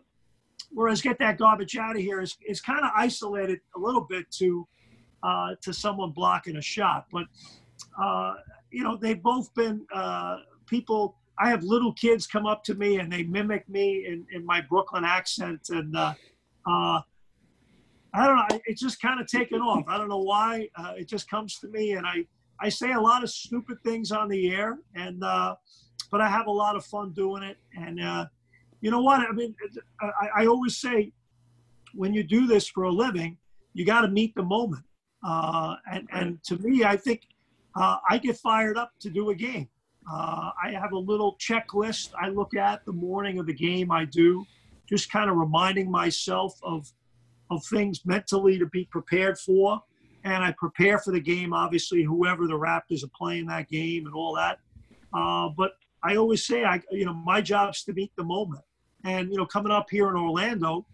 whereas 0.70 1.03
get 1.03 1.18
that 1.18 1.38
garbage 1.38 1.76
out 1.76 1.97
of 1.97 2.03
here 2.03 2.20
is, 2.20 2.36
is 2.47 2.61
kind 2.61 2.80
of 2.84 2.90
isolated 2.97 3.61
a 3.76 3.78
little 3.78 4.07
bit 4.09 4.30
to 4.30 4.66
uh, 5.22 5.55
to 5.61 5.72
someone 5.72 6.11
blocking 6.11 6.57
a 6.57 6.62
shot. 6.62 7.07
But 7.12 7.24
uh, 8.03 8.34
you 8.70 8.82
know, 8.82 8.97
they've 8.97 9.22
both 9.22 9.53
been 9.55 9.86
uh, 9.95 10.38
people. 10.66 11.16
I 11.38 11.49
have 11.49 11.62
little 11.64 11.93
kids 11.95 12.26
come 12.26 12.47
up 12.47 12.62
to 12.64 12.74
me 12.74 12.99
and 12.99 13.11
they 13.11 13.24
mimic 13.24 13.68
me 13.68 14.07
in, 14.07 14.26
in 14.32 14.45
my 14.45 14.61
Brooklyn 14.61 15.05
accent, 15.05 15.68
and 15.70 15.97
uh, 15.97 16.14
uh, 16.66 17.01
I 18.14 18.26
don't 18.26 18.36
know. 18.36 18.61
It's 18.66 18.80
just 18.80 19.01
kind 19.01 19.20
of 19.20 19.26
taken 19.26 19.61
off. 19.61 19.84
I 19.88 19.97
don't 19.97 20.09
know 20.09 20.22
why. 20.22 20.68
It 20.97 21.09
just 21.09 21.28
comes 21.28 21.59
to 21.61 21.68
me, 21.68 21.93
and 21.93 22.07
I 22.07 22.26
I 22.63 22.69
say 22.69 22.93
a 22.93 23.01
lot 23.01 23.25
of 23.25 23.31
stupid 23.31 23.83
things 23.83 24.13
on 24.13 24.29
the 24.29 24.55
air, 24.55 24.79
and 24.95 25.23
uh, 25.25 25.57
but 26.13 26.21
I 26.21 26.29
have 26.29 26.47
a 26.47 26.51
lot 26.51 26.77
of 26.77 26.85
fun 26.85 27.11
doing 27.13 27.43
it. 27.43 27.57
And 27.77 28.01
uh, 28.01 28.27
you 28.81 28.91
know 28.93 29.03
what? 29.03 29.21
I 29.21 29.33
mean, 29.33 29.55
I, 30.01 30.43
I 30.43 30.47
always 30.47 30.77
say 30.77 31.13
when 31.93 32.15
you 32.15 32.23
do 32.23 32.47
this 32.47 32.69
for 32.69 32.85
a 32.85 32.91
living, 32.91 33.37
you 33.75 33.85
got 33.85 34.03
to 34.03 34.09
meet 34.09 34.35
the 34.37 34.45
moment. 34.45 34.85
Uh, 35.27 35.75
and 35.91 36.09
and 36.13 36.43
to 36.45 36.57
me, 36.59 36.85
I 36.85 36.97
think 36.97 37.23
uh, 37.75 37.97
I 38.09 38.19
get 38.19 38.37
fired 38.37 38.77
up 38.77 38.93
to 39.01 39.11
do 39.11 39.31
a 39.31 39.35
game. 39.35 39.69
Uh, 40.11 40.51
I 40.63 40.71
have 40.71 40.93
a 40.93 40.99
little 40.99 41.37
checklist 41.39 42.11
I 42.21 42.29
look 42.29 42.55
at 42.55 42.85
the 42.85 42.93
morning 42.93 43.39
of 43.41 43.47
the 43.47 43.55
game. 43.55 43.91
I 43.91 44.05
do 44.05 44.45
just 44.89 45.11
kind 45.11 45.29
of 45.29 45.37
reminding 45.37 45.91
myself 45.91 46.59
of 46.63 46.93
of 47.51 47.65
things 47.67 48.07
mentally 48.07 48.57
to 48.59 48.67
be 48.67 48.85
prepared 48.85 49.37
for. 49.37 49.83
And 50.25 50.45
I 50.45 50.55
prepare 50.57 50.99
for 50.99 51.11
the 51.12 51.20
game, 51.20 51.53
obviously, 51.53 52.03
whoever 52.03 52.47
the 52.47 52.59
Raptors 52.59 53.03
are 53.05 53.11
playing 53.16 53.47
that 53.47 53.68
game 53.68 54.07
and 54.07 54.14
all 54.14 54.35
that. 54.37 54.59
Uh, 55.12 55.49
but 55.57 55.73
I 56.05 56.16
always 56.16 56.47
say, 56.47 56.64
I, 56.64 56.81
you 56.91 57.05
know, 57.05 57.14
my 57.14 57.41
job 57.41 57.75
is 57.75 57.83
to 57.85 57.93
meet 57.93 58.12
the 58.16 58.25
moment. 58.25 58.62
And 59.05 59.31
you 59.31 59.37
know, 59.37 59.47
coming 59.47 59.73
up 59.73 59.89
here 59.91 60.09
in 60.09 60.16
Orlando, 60.16 60.87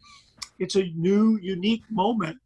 it's 0.59 0.76
a 0.76 0.85
new, 0.97 1.39
unique 1.43 1.85
moment 1.91 2.39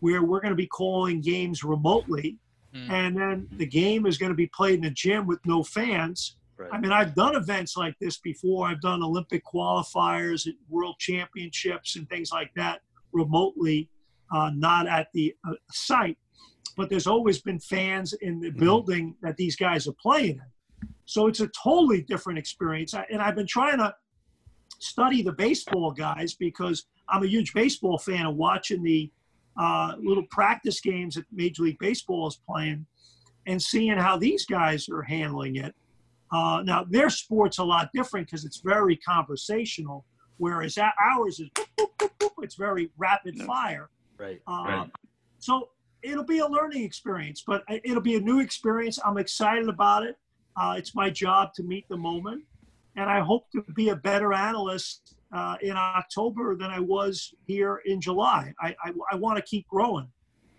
where 0.00 0.22
we're 0.22 0.40
going 0.40 0.52
to 0.52 0.56
be 0.56 0.68
calling 0.68 1.20
games 1.20 1.64
remotely, 1.64 2.38
Mm. 2.74 2.90
and 2.90 3.16
then 3.16 3.48
the 3.52 3.64
game 3.64 4.04
is 4.04 4.18
going 4.18 4.28
to 4.28 4.36
be 4.36 4.46
played 4.48 4.78
in 4.80 4.84
a 4.84 4.90
gym 4.90 5.26
with 5.26 5.40
no 5.46 5.62
fans. 5.62 6.36
Right. 6.58 6.68
I 6.70 6.78
mean, 6.78 6.92
I've 6.92 7.14
done 7.14 7.34
events 7.34 7.78
like 7.78 7.94
this 7.98 8.18
before. 8.18 8.68
I've 8.68 8.82
done 8.82 9.02
Olympic 9.02 9.42
qualifiers, 9.42 10.44
and 10.44 10.54
World 10.68 10.96
Championships, 10.98 11.96
and 11.96 12.06
things 12.10 12.30
like 12.30 12.52
that 12.56 12.82
remotely, 13.12 13.88
uh, 14.32 14.50
not 14.54 14.86
at 14.86 15.08
the 15.12 15.34
uh, 15.48 15.52
site. 15.70 16.18
But 16.76 16.90
there's 16.90 17.06
always 17.06 17.40
been 17.40 17.58
fans 17.58 18.12
in 18.12 18.40
the 18.40 18.50
building 18.50 19.16
that 19.22 19.36
these 19.36 19.56
guys 19.56 19.88
are 19.88 19.94
playing 20.00 20.36
in. 20.36 20.88
So 21.06 21.26
it's 21.26 21.40
a 21.40 21.48
totally 21.48 22.02
different 22.02 22.38
experience. 22.38 22.94
I, 22.94 23.04
and 23.10 23.20
I've 23.20 23.34
been 23.34 23.46
trying 23.46 23.78
to 23.78 23.94
study 24.78 25.22
the 25.22 25.32
baseball 25.32 25.90
guys 25.90 26.34
because 26.34 26.86
I'm 27.08 27.24
a 27.24 27.26
huge 27.26 27.52
baseball 27.52 27.98
fan 27.98 28.26
of 28.26 28.36
watching 28.36 28.82
the 28.82 29.10
uh, 29.58 29.94
little 29.98 30.24
practice 30.30 30.80
games 30.80 31.16
that 31.16 31.24
Major 31.32 31.64
League 31.64 31.78
Baseball 31.80 32.28
is 32.28 32.40
playing 32.48 32.86
and 33.46 33.60
seeing 33.60 33.96
how 33.96 34.16
these 34.16 34.46
guys 34.46 34.88
are 34.88 35.02
handling 35.02 35.56
it. 35.56 35.74
Uh, 36.30 36.62
now, 36.64 36.84
their 36.88 37.10
sport's 37.10 37.58
a 37.58 37.64
lot 37.64 37.88
different 37.94 38.26
because 38.26 38.44
it's 38.44 38.60
very 38.60 38.96
conversational, 38.96 40.04
whereas 40.36 40.78
ours 40.78 41.40
is 41.40 41.48
boop, 41.54 41.88
boop, 41.98 42.10
boop, 42.20 42.30
it's 42.42 42.54
very 42.54 42.90
rapid 42.98 43.40
fire. 43.42 43.88
Right. 44.18 44.40
Uh, 44.46 44.64
Right. 44.66 44.90
So 45.38 45.70
it'll 46.02 46.24
be 46.24 46.38
a 46.38 46.46
learning 46.46 46.84
experience, 46.84 47.42
but 47.46 47.62
it'll 47.68 48.02
be 48.02 48.16
a 48.16 48.20
new 48.20 48.40
experience. 48.40 48.98
I'm 49.04 49.18
excited 49.18 49.68
about 49.68 50.04
it. 50.04 50.16
Uh, 50.56 50.74
it's 50.76 50.94
my 50.94 51.08
job 51.10 51.54
to 51.54 51.62
meet 51.62 51.88
the 51.88 51.96
moment, 51.96 52.42
and 52.96 53.08
I 53.08 53.20
hope 53.20 53.50
to 53.52 53.62
be 53.74 53.90
a 53.90 53.96
better 53.96 54.32
analyst 54.32 55.14
uh, 55.32 55.56
in 55.62 55.76
October 55.76 56.56
than 56.56 56.70
I 56.70 56.80
was 56.80 57.32
here 57.46 57.82
in 57.84 58.00
July. 58.00 58.52
I, 58.60 58.74
I, 58.84 58.92
I 59.12 59.16
want 59.16 59.36
to 59.36 59.42
keep 59.42 59.68
growing, 59.68 60.08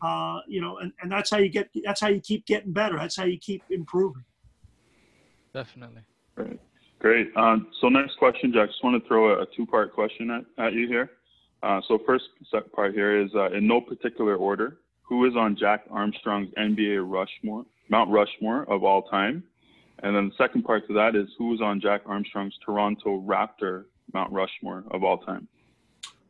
uh, 0.01 0.39
you 0.47 0.61
know, 0.61 0.77
and, 0.77 0.93
and 1.01 1.11
that's 1.11 1.29
how 1.29 1.37
you 1.37 1.49
get. 1.49 1.69
That's 1.83 1.99
how 1.99 2.07
you 2.07 2.21
keep 2.21 2.45
getting 2.45 2.71
better. 2.71 2.97
That's 2.97 3.17
how 3.17 3.25
you 3.25 3.37
keep 3.37 3.63
improving. 3.69 4.23
Definitely. 5.53 6.03
Great. 6.35 6.59
Great. 6.99 7.35
Um, 7.35 7.67
so 7.81 7.89
next 7.89 8.17
question, 8.17 8.53
Jack. 8.53 8.69
Just 8.69 8.83
want 8.83 9.01
to 9.01 9.07
throw 9.07 9.33
a, 9.33 9.41
a 9.41 9.45
two-part 9.55 9.93
question 9.93 10.29
at, 10.31 10.45
at 10.63 10.73
you 10.73 10.87
here. 10.87 11.11
Uh, 11.61 11.81
so 11.87 11.99
first 12.05 12.25
part 12.73 12.93
here 12.93 13.21
is 13.21 13.29
uh, 13.35 13.51
in 13.51 13.67
no 13.67 13.81
particular 13.81 14.35
order. 14.35 14.77
Who 15.03 15.25
is 15.25 15.35
on 15.35 15.57
Jack 15.57 15.85
Armstrong's 15.89 16.49
NBA 16.57 17.03
Rushmore, 17.03 17.65
Mount 17.89 18.11
Rushmore 18.11 18.63
of 18.71 18.83
all 18.83 19.01
time? 19.03 19.43
And 20.03 20.15
then 20.15 20.29
the 20.29 20.35
second 20.37 20.63
part 20.63 20.87
to 20.87 20.93
that 20.93 21.15
is 21.15 21.27
who 21.37 21.53
is 21.53 21.61
on 21.61 21.81
Jack 21.81 22.01
Armstrong's 22.05 22.57
Toronto 22.63 23.21
Raptor 23.21 23.85
Mount 24.13 24.31
Rushmore 24.31 24.85
of 24.91 25.03
all 25.03 25.17
time? 25.17 25.47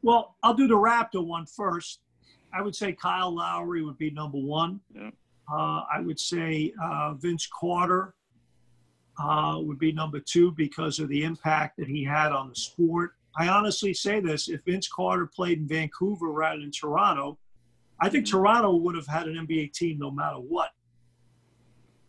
Well, 0.01 0.35
I'll 0.43 0.53
do 0.53 0.67
the 0.67 0.75
Raptor 0.75 1.25
one 1.25 1.45
first. 1.45 1.99
I 2.53 2.61
would 2.61 2.75
say 2.75 2.93
Kyle 2.93 3.35
Lowry 3.35 3.83
would 3.83 3.97
be 3.97 4.09
number 4.09 4.37
one. 4.37 4.79
Yeah. 4.95 5.11
Uh, 5.51 5.83
I 5.93 5.99
would 5.99 6.19
say 6.19 6.73
uh, 6.81 7.13
Vince 7.15 7.47
Carter 7.59 8.15
uh, 9.21 9.57
would 9.59 9.77
be 9.77 9.91
number 9.91 10.19
two 10.19 10.51
because 10.51 10.99
of 10.99 11.09
the 11.09 11.23
impact 11.23 11.77
that 11.77 11.87
he 11.87 12.03
had 12.03 12.31
on 12.31 12.49
the 12.49 12.55
sport. 12.55 13.15
I 13.37 13.47
honestly 13.47 13.93
say 13.93 14.19
this 14.19 14.49
if 14.49 14.61
Vince 14.65 14.87
Carter 14.87 15.29
played 15.33 15.59
in 15.59 15.67
Vancouver 15.67 16.31
rather 16.31 16.59
than 16.59 16.71
Toronto, 16.71 17.37
I 18.01 18.09
think 18.09 18.27
Toronto 18.27 18.75
would 18.75 18.95
have 18.95 19.07
had 19.07 19.27
an 19.27 19.35
NBA 19.47 19.73
team 19.73 19.99
no 19.99 20.11
matter 20.11 20.37
what. 20.37 20.69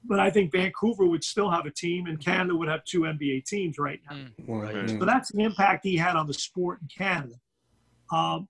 But 0.04 0.18
I 0.18 0.30
think 0.30 0.50
Vancouver 0.50 1.04
would 1.04 1.22
still 1.22 1.50
have 1.50 1.66
a 1.66 1.70
team, 1.70 2.06
and 2.06 2.18
Canada 2.18 2.56
would 2.56 2.68
have 2.68 2.84
two 2.84 3.00
NBA 3.00 3.44
teams 3.44 3.78
right 3.78 4.00
now. 4.08 4.16
Wow, 4.46 4.62
Right. 4.62 4.88
So 4.88 5.04
that's 5.04 5.30
the 5.30 5.42
impact 5.42 5.84
he 5.84 5.96
had 5.96 6.16
on 6.16 6.26
the 6.26 6.32
sport 6.32 6.80
in 6.80 6.88
Canada. 6.88 7.34
Um, 8.10 8.48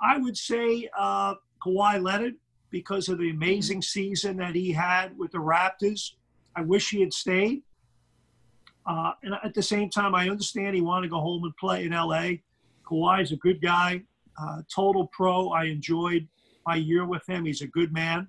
I 0.00 0.18
would 0.18 0.36
say 0.36 0.88
uh, 0.98 1.34
Kawhi 1.64 2.02
Leonard 2.02 2.34
because 2.70 3.08
of 3.08 3.18
the 3.18 3.30
amazing 3.30 3.80
season 3.80 4.36
that 4.38 4.54
he 4.54 4.72
had 4.72 5.16
with 5.16 5.32
the 5.32 5.38
Raptors. 5.38 6.12
I 6.56 6.62
wish 6.62 6.90
he 6.90 7.00
had 7.00 7.12
stayed. 7.12 7.62
Uh, 8.86 9.12
and 9.22 9.34
at 9.42 9.52
the 9.54 9.62
same 9.62 9.90
time, 9.90 10.14
I 10.14 10.28
understand 10.28 10.74
he 10.74 10.80
wanted 10.80 11.08
to 11.08 11.10
go 11.10 11.20
home 11.20 11.42
and 11.44 11.56
play 11.56 11.84
in 11.84 11.92
LA. 11.92 12.36
Kawhi's 12.88 13.32
a 13.32 13.36
good 13.36 13.60
guy, 13.60 14.02
uh, 14.40 14.62
total 14.72 15.08
pro. 15.12 15.48
I 15.48 15.64
enjoyed 15.64 16.28
my 16.66 16.76
year 16.76 17.04
with 17.04 17.28
him. 17.28 17.44
He's 17.44 17.62
a 17.62 17.66
good 17.66 17.92
man. 17.92 18.28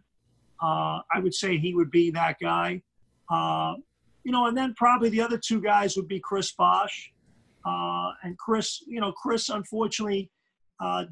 Uh, 0.62 1.02
I 1.14 1.20
would 1.22 1.36
say 1.36 1.58
he 1.58 1.76
would 1.76 1.92
be 1.92 2.10
that 2.12 2.38
guy. 2.42 2.82
Uh, 3.30 3.76
you 4.24 4.32
know, 4.32 4.48
and 4.48 4.58
then 4.58 4.74
probably 4.76 5.10
the 5.10 5.22
other 5.22 5.38
two 5.38 5.62
guys 5.62 5.96
would 5.96 6.08
be 6.08 6.20
Chris 6.20 6.52
Bosh. 6.52 7.14
Uh, 7.66 8.12
and 8.24 8.38
Chris, 8.38 8.82
you 8.88 9.00
know, 9.00 9.12
Chris 9.12 9.50
unfortunately 9.50 10.32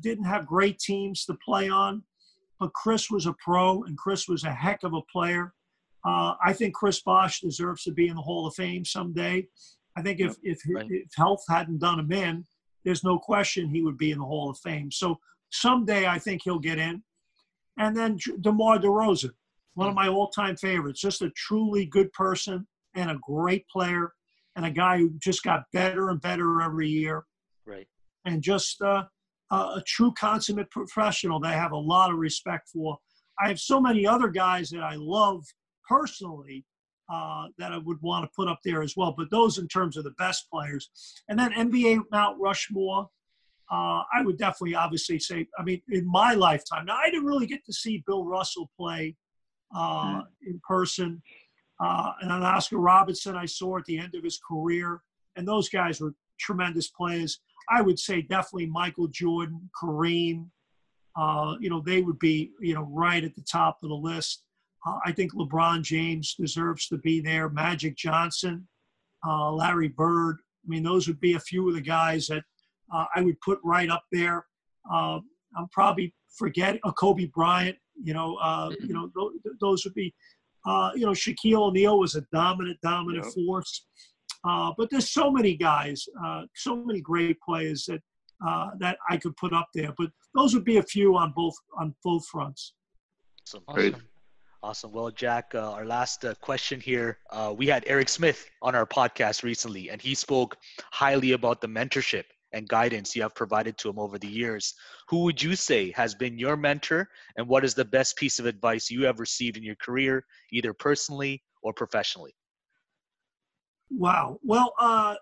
didn't 0.01 0.25
have 0.25 0.47
great 0.47 0.79
teams 0.79 1.25
to 1.25 1.35
play 1.45 1.69
on, 1.69 2.01
but 2.59 2.73
Chris 2.73 3.11
was 3.11 3.27
a 3.27 3.35
pro 3.43 3.83
and 3.83 3.97
Chris 3.97 4.27
was 4.27 4.43
a 4.43 4.51
heck 4.51 4.83
of 4.83 4.93
a 4.93 5.01
player. 5.11 5.53
Uh, 6.06 6.36
I 6.43 6.53
think 6.53 6.76
Chris 6.76 7.01
Bosh 7.01 7.41
deserves 7.41 7.84
to 7.84 7.91
be 7.91 8.08
in 8.08 8.16
the 8.16 8.22
Hall 8.22 8.45
of 8.45 8.53
Fame 8.56 8.86
someday. 8.86 9.47
I 9.97 10.01
think 10.01 10.20
if 10.20 10.36
if, 10.43 10.60
Right. 10.68 10.86
if 10.89 11.12
health 11.16 11.43
hadn't 11.49 11.80
done 11.80 11.99
him 11.99 12.12
in, 12.12 12.45
there's 12.84 13.03
no 13.03 13.18
question 13.18 13.70
he 13.70 13.82
would 13.82 13.97
be 13.97 14.12
in 14.12 14.20
the 14.20 14.26
Hall 14.26 14.49
of 14.49 14.58
Fame. 14.60 14.91
So 14.91 15.20
someday 15.49 16.06
I 16.08 16.20
think 16.20 16.43
he'll 16.43 16.60
get 16.60 16.78
in. 16.78 17.03
And 17.78 17.95
then 17.97 18.18
DeMar 18.41 18.78
DeRozan, 18.80 19.32
one 19.74 19.89
of 19.89 19.95
my 19.95 20.08
all-time 20.08 20.56
favorites, 20.56 21.01
just 21.01 21.22
a 21.22 21.30
truly 21.32 21.86
good 21.86 22.12
person 22.14 22.68
and 22.93 23.10
a 23.12 23.20
great 23.22 23.68
player 23.68 24.14
and 24.56 24.66
a 24.66 24.72
guy 24.72 24.97
who 24.99 25.10
just 25.20 25.43
got 25.43 25.64
better 25.74 26.10
and 26.10 26.22
better 26.22 26.62
every 26.62 26.88
year 26.88 27.26
Right. 27.66 27.88
and 28.26 28.41
just 28.43 28.82
uh, 28.82 29.06
a 29.51 29.56
a 29.56 29.84
true 29.86 30.14
consummate 30.14 30.70
professional 30.72 31.39
that 31.41 31.53
I 31.53 31.58
have 31.58 31.72
a 31.74 31.78
lot 31.93 32.12
of 32.12 32.18
respect 32.18 32.70
for. 32.70 32.97
I 33.43 33.47
have 33.49 33.60
so 33.60 33.82
many 33.82 34.06
other 34.08 34.30
guys 34.30 34.70
that 34.70 34.82
I 34.84 34.95
love 34.95 35.43
personally 35.88 36.65
uh, 37.11 37.47
that 37.57 37.71
I 37.71 37.77
would 37.77 38.01
want 38.01 38.25
to 38.25 38.36
put 38.36 38.47
up 38.47 38.59
there 38.63 38.81
as 38.81 38.95
well, 38.97 39.13
but 39.15 39.29
those 39.29 39.57
in 39.57 39.67
terms 39.67 39.97
of 39.97 40.03
the 40.03 40.11
best 40.11 40.49
players. 40.51 40.89
And 41.29 41.38
then 41.38 41.51
NBA 41.51 42.01
Mount 42.11 42.38
Rushmore, 42.39 43.09
uh, 43.71 44.01
I 44.13 44.21
would 44.23 44.38
definitely 44.38 44.75
obviously 44.75 45.19
say, 45.19 45.47
I 45.57 45.63
mean, 45.63 45.81
in 45.89 46.07
my 46.07 46.33
lifetime. 46.33 46.86
Now, 46.86 46.97
I 46.97 47.09
didn't 47.09 47.25
really 47.25 47.47
get 47.47 47.65
to 47.65 47.73
see 47.73 48.03
Bill 48.05 48.25
Russell 48.25 48.69
play 48.77 49.15
uh, 49.75 50.21
in 50.45 50.59
person. 50.67 51.21
Uh, 51.83 52.11
and 52.21 52.31
then 52.31 52.43
Oscar 52.43 52.77
Robertson, 52.77 53.36
I 53.36 53.45
saw 53.45 53.77
at 53.77 53.86
the 53.86 53.97
end 53.97 54.15
of 54.15 54.23
his 54.23 54.39
career. 54.47 55.01
And 55.36 55.47
those 55.47 55.69
guys 55.69 55.99
were 55.99 56.13
tremendous 56.39 56.88
players. 56.89 57.39
I 57.69 57.81
would 57.81 57.99
say 57.99 58.21
definitely 58.21 58.67
Michael 58.67 59.07
Jordan, 59.07 59.69
Kareem. 59.81 60.47
Uh, 61.15 61.55
you 61.59 61.69
know, 61.69 61.81
they 61.81 62.01
would 62.01 62.19
be, 62.19 62.51
you 62.59 62.73
know, 62.73 62.88
right 62.91 63.23
at 63.23 63.36
the 63.36 63.41
top 63.41 63.79
of 63.83 63.89
the 63.89 63.95
list. 63.95 64.44
Uh, 64.86 64.99
I 65.05 65.11
think 65.11 65.33
LeBron 65.33 65.81
James 65.81 66.36
deserves 66.36 66.88
to 66.89 66.97
be 66.97 67.19
there. 67.19 67.49
Magic 67.49 67.95
Johnson, 67.95 68.67
uh, 69.27 69.51
Larry 69.51 69.88
Bird. 69.89 70.38
I 70.65 70.67
mean, 70.69 70.83
those 70.83 71.07
would 71.07 71.19
be 71.19 71.33
a 71.33 71.39
few 71.39 71.67
of 71.67 71.75
the 71.75 71.81
guys 71.81 72.27
that 72.27 72.43
uh, 72.93 73.05
I 73.15 73.21
would 73.21 73.39
put 73.41 73.59
right 73.63 73.89
up 73.89 74.03
there. 74.11 74.45
Uh, 74.91 75.19
I'm 75.57 75.67
probably 75.71 76.13
forgetting 76.38 76.79
uh, 76.83 76.91
Kobe 76.91 77.25
Bryant. 77.25 77.77
You 78.03 78.13
know, 78.13 78.36
uh, 78.36 78.71
you 78.81 78.93
know, 78.93 79.09
th- 79.15 79.55
those 79.59 79.86
would 79.86 79.93
be. 79.93 80.13
Uh, 80.67 80.89
you 80.95 81.05
know, 81.05 81.11
Shaquille 81.11 81.59
O'Neal 81.67 81.99
was 81.99 82.15
a 82.15 82.21
dominant, 82.33 82.79
dominant 82.81 83.25
Yep. 83.25 83.33
force. 83.45 83.86
Uh, 84.43 84.71
but 84.77 84.89
there's 84.89 85.09
so 85.09 85.31
many 85.31 85.55
guys, 85.55 86.07
uh, 86.23 86.43
so 86.55 86.75
many 86.75 87.01
great 87.01 87.39
players 87.41 87.86
that 87.86 88.01
uh, 88.45 88.71
that 88.79 88.97
I 89.09 89.17
could 89.17 89.36
put 89.38 89.53
up 89.53 89.67
there. 89.73 89.93
But 89.97 90.09
those 90.36 90.53
would 90.53 90.65
be 90.65 90.77
a 90.77 90.83
few 90.83 91.15
on 91.17 91.31
both 91.36 91.55
on 91.79 91.95
both 92.03 92.25
fronts. 92.27 92.73
Awesome. 93.47 93.63
Great. 93.67 93.95
Awesome. 94.64 94.91
Well, 94.91 95.12
Jack, 95.12 95.53
uh, 95.53 95.72
our 95.74 95.86
last 95.86 96.26
uh, 96.26 96.34
question 96.36 96.80
here. 96.80 97.20
Uh, 97.30 97.53
we 97.56 97.68
had 97.68 97.84
Eric 97.86 98.10
Smith 98.10 98.49
on 98.62 98.74
our 98.74 98.86
podcast 98.86 99.43
recently, 99.43 99.89
and 99.89 100.01
he 100.01 100.16
spoke 100.16 100.58
highly 100.91 101.34
about 101.34 101.62
the 101.62 101.68
mentorship 101.68 102.24
and 102.51 102.68
guidance 102.68 103.16
you 103.16 103.22
have 103.22 103.36
provided 103.36 103.78
to 103.78 103.89
him 103.89 103.99
over 103.99 104.18
the 104.18 104.28
years. 104.28 104.74
Who 105.10 105.24
would 105.24 105.41
you 105.41 105.56
say 105.56 105.91
has 105.91 106.16
been 106.16 106.39
your 106.39 106.58
mentor, 106.58 107.08
and 107.38 107.47
what 107.47 107.64
is 107.64 107.76
the 107.76 107.86
best 107.86 108.18
piece 108.18 108.39
of 108.39 108.45
advice 108.45 108.89
you 108.89 109.03
have 109.03 109.20
received 109.20 109.58
in 109.58 109.64
your 109.64 109.76
career, 109.76 110.26
either 110.51 110.74
personally 110.74 111.43
or 111.62 111.74
professionally? 111.74 112.34
Wow. 113.91 114.39
Well, 114.41 114.74
uh, 114.80 115.16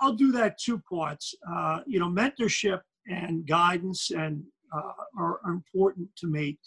I'll 0.00 0.14
do 0.14 0.32
that 0.32 0.58
two 0.58 0.78
parts. 0.88 1.34
Uh, 1.50 1.80
you 1.86 1.98
know, 1.98 2.08
mentorship 2.08 2.80
and 3.08 3.46
guidance 3.46 4.10
and 4.10 4.44
uh, 4.72 4.92
are 5.18 5.40
important 5.46 6.08
to 6.16 6.26
me. 6.26 6.58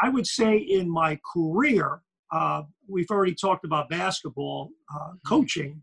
I 0.00 0.08
would 0.08 0.26
say 0.26 0.56
in 0.56 0.88
my 0.90 1.18
career, 1.32 2.00
uh, 2.32 2.62
we've 2.88 3.10
already 3.10 3.34
talked 3.34 3.64
about 3.64 3.88
basketball 3.88 4.70
uh, 4.94 5.12
coaching. 5.26 5.82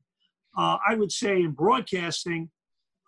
Uh, 0.57 0.77
I 0.87 0.95
would 0.95 1.11
say 1.11 1.41
in 1.41 1.51
broadcasting, 1.51 2.49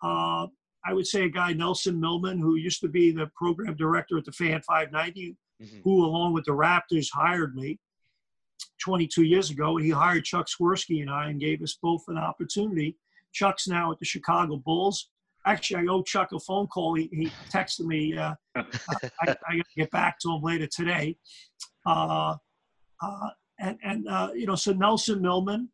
uh, 0.02 0.46
I 0.84 0.92
would 0.92 1.06
say 1.06 1.24
a 1.24 1.28
guy 1.28 1.52
Nelson 1.52 2.00
Millman, 2.00 2.38
who 2.38 2.56
used 2.56 2.80
to 2.80 2.88
be 2.88 3.10
the 3.12 3.28
program 3.36 3.76
director 3.76 4.18
at 4.18 4.24
the 4.24 4.32
Fan 4.32 4.62
590, 4.62 5.36
Mhm. 5.62 5.80
who, 5.84 6.04
along 6.04 6.34
with 6.34 6.44
the 6.44 6.52
Raptors, 6.52 7.08
hired 7.12 7.54
me 7.56 7.78
22 8.78 9.22
years 9.22 9.50
ago. 9.50 9.76
He 9.76 9.90
hired 9.90 10.24
Chuck 10.24 10.46
Swirsky 10.48 11.00
and 11.00 11.10
I 11.10 11.30
and 11.30 11.40
gave 11.40 11.62
us 11.62 11.78
both 11.80 12.04
an 12.08 12.18
opportunity. 12.18 12.96
Chuck's 13.32 13.66
now 13.66 13.90
at 13.92 13.98
the 13.98 14.04
Chicago 14.04 14.56
Bulls. 14.58 15.08
Actually, 15.46 15.88
I 15.88 15.92
owe 15.92 16.02
Chuck 16.02 16.32
a 16.32 16.40
phone 16.40 16.66
call. 16.66 16.94
He, 16.94 17.08
he 17.12 17.30
texted 17.50 17.86
me. 17.86 18.16
Uh, 18.16 18.34
I, 18.56 18.62
I 19.20 19.26
got 19.26 19.38
to 19.46 19.64
get 19.76 19.90
back 19.90 20.18
to 20.20 20.32
him 20.32 20.42
later 20.42 20.66
today. 20.66 21.16
Uh, 21.86 22.34
uh, 23.02 23.28
and, 23.60 23.78
and 23.82 24.08
uh, 24.08 24.30
you 24.34 24.46
know, 24.46 24.54
so 24.54 24.72
Nelson 24.72 25.22
Millman, 25.22 25.68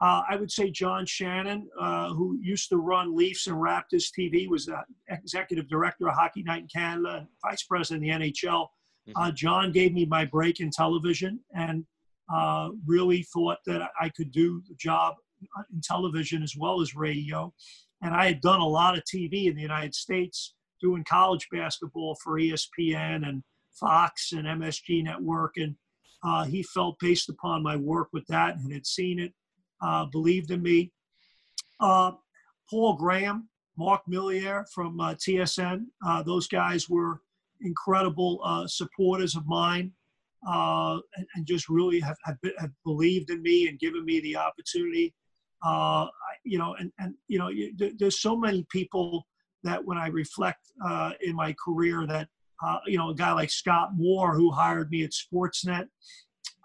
uh, 0.00 0.22
I 0.28 0.36
would 0.36 0.50
say 0.50 0.70
John 0.70 1.06
Shannon, 1.06 1.68
uh, 1.80 2.12
who 2.14 2.38
used 2.42 2.68
to 2.70 2.76
run 2.78 3.14
Leafs 3.14 3.46
and 3.46 3.56
Raptors 3.56 4.10
TV, 4.18 4.48
was 4.48 4.66
the 4.66 4.82
executive 5.08 5.68
director 5.68 6.08
of 6.08 6.14
Hockey 6.14 6.42
Night 6.42 6.62
in 6.62 6.68
Canada 6.68 7.18
and 7.18 7.26
vice 7.44 7.62
president 7.62 8.10
of 8.10 8.20
the 8.20 8.26
NHL. 8.30 8.66
Uh, 9.16 9.30
Mhm. 9.30 9.34
John 9.34 9.72
gave 9.72 9.92
me 9.92 10.04
my 10.06 10.24
break 10.24 10.60
in 10.60 10.70
television 10.70 11.40
and 11.54 11.84
uh, 12.32 12.70
really 12.86 13.24
thought 13.24 13.58
that 13.66 13.90
I 14.00 14.08
could 14.08 14.30
do 14.30 14.62
the 14.68 14.74
job 14.76 15.16
in 15.72 15.80
television 15.82 16.42
as 16.42 16.56
well 16.56 16.80
as 16.80 16.94
radio. 16.94 17.52
And 18.02 18.14
I 18.14 18.26
had 18.26 18.40
done 18.40 18.60
a 18.60 18.66
lot 18.66 18.98
of 18.98 19.04
TV 19.04 19.46
in 19.46 19.54
the 19.54 19.62
United 19.62 19.94
States, 19.94 20.54
doing 20.80 21.04
college 21.04 21.48
basketball 21.52 22.16
for 22.22 22.38
ESPN 22.38 23.26
and 23.26 23.42
Fox 23.70 24.32
and 24.32 24.44
MSG 24.44 25.04
Network. 25.04 25.56
And 25.56 25.76
uh, 26.24 26.44
he 26.44 26.62
felt 26.62 26.98
based 26.98 27.28
upon 27.28 27.62
my 27.62 27.76
work 27.76 28.08
with 28.12 28.26
that 28.26 28.56
and 28.56 28.72
had 28.72 28.86
seen 28.86 29.20
it, 29.20 29.32
uh, 29.80 30.06
believed 30.06 30.50
in 30.50 30.62
me. 30.62 30.92
Uh, 31.80 32.12
Paul 32.68 32.94
Graham, 32.94 33.48
Mark 33.78 34.02
Milliere 34.08 34.64
from 34.74 35.00
uh, 35.00 35.14
TSN, 35.14 35.84
uh, 36.06 36.22
those 36.22 36.46
guys 36.48 36.88
were 36.88 37.20
incredible 37.60 38.40
uh, 38.44 38.66
supporters 38.66 39.36
of 39.36 39.46
mine 39.46 39.92
and, 40.44 41.02
and 41.34 41.46
just 41.46 41.68
really 41.68 42.00
have, 42.00 42.16
have, 42.24 42.40
be- 42.40 42.54
have 42.58 42.72
believed 42.84 43.30
in 43.30 43.42
me 43.42 43.68
and 43.68 43.78
given 43.78 44.04
me 44.04 44.20
the 44.20 44.36
opportunity. 44.36 45.14
Uh, 45.64 46.06
you 46.44 46.58
know, 46.58 46.74
and, 46.78 46.90
and 46.98 47.14
you 47.28 47.38
know, 47.38 47.48
you, 47.48 47.72
there's 47.98 48.20
so 48.20 48.36
many 48.36 48.66
people 48.70 49.26
that 49.62 49.84
when 49.84 49.96
I 49.96 50.08
reflect 50.08 50.60
uh, 50.84 51.12
in 51.20 51.36
my 51.36 51.54
career 51.64 52.04
that, 52.08 52.28
uh, 52.64 52.78
you 52.86 52.98
know, 52.98 53.10
a 53.10 53.14
guy 53.14 53.32
like 53.32 53.50
Scott 53.50 53.90
Moore 53.96 54.34
who 54.34 54.50
hired 54.50 54.90
me 54.90 55.04
at 55.04 55.12
Sportsnet 55.12 55.86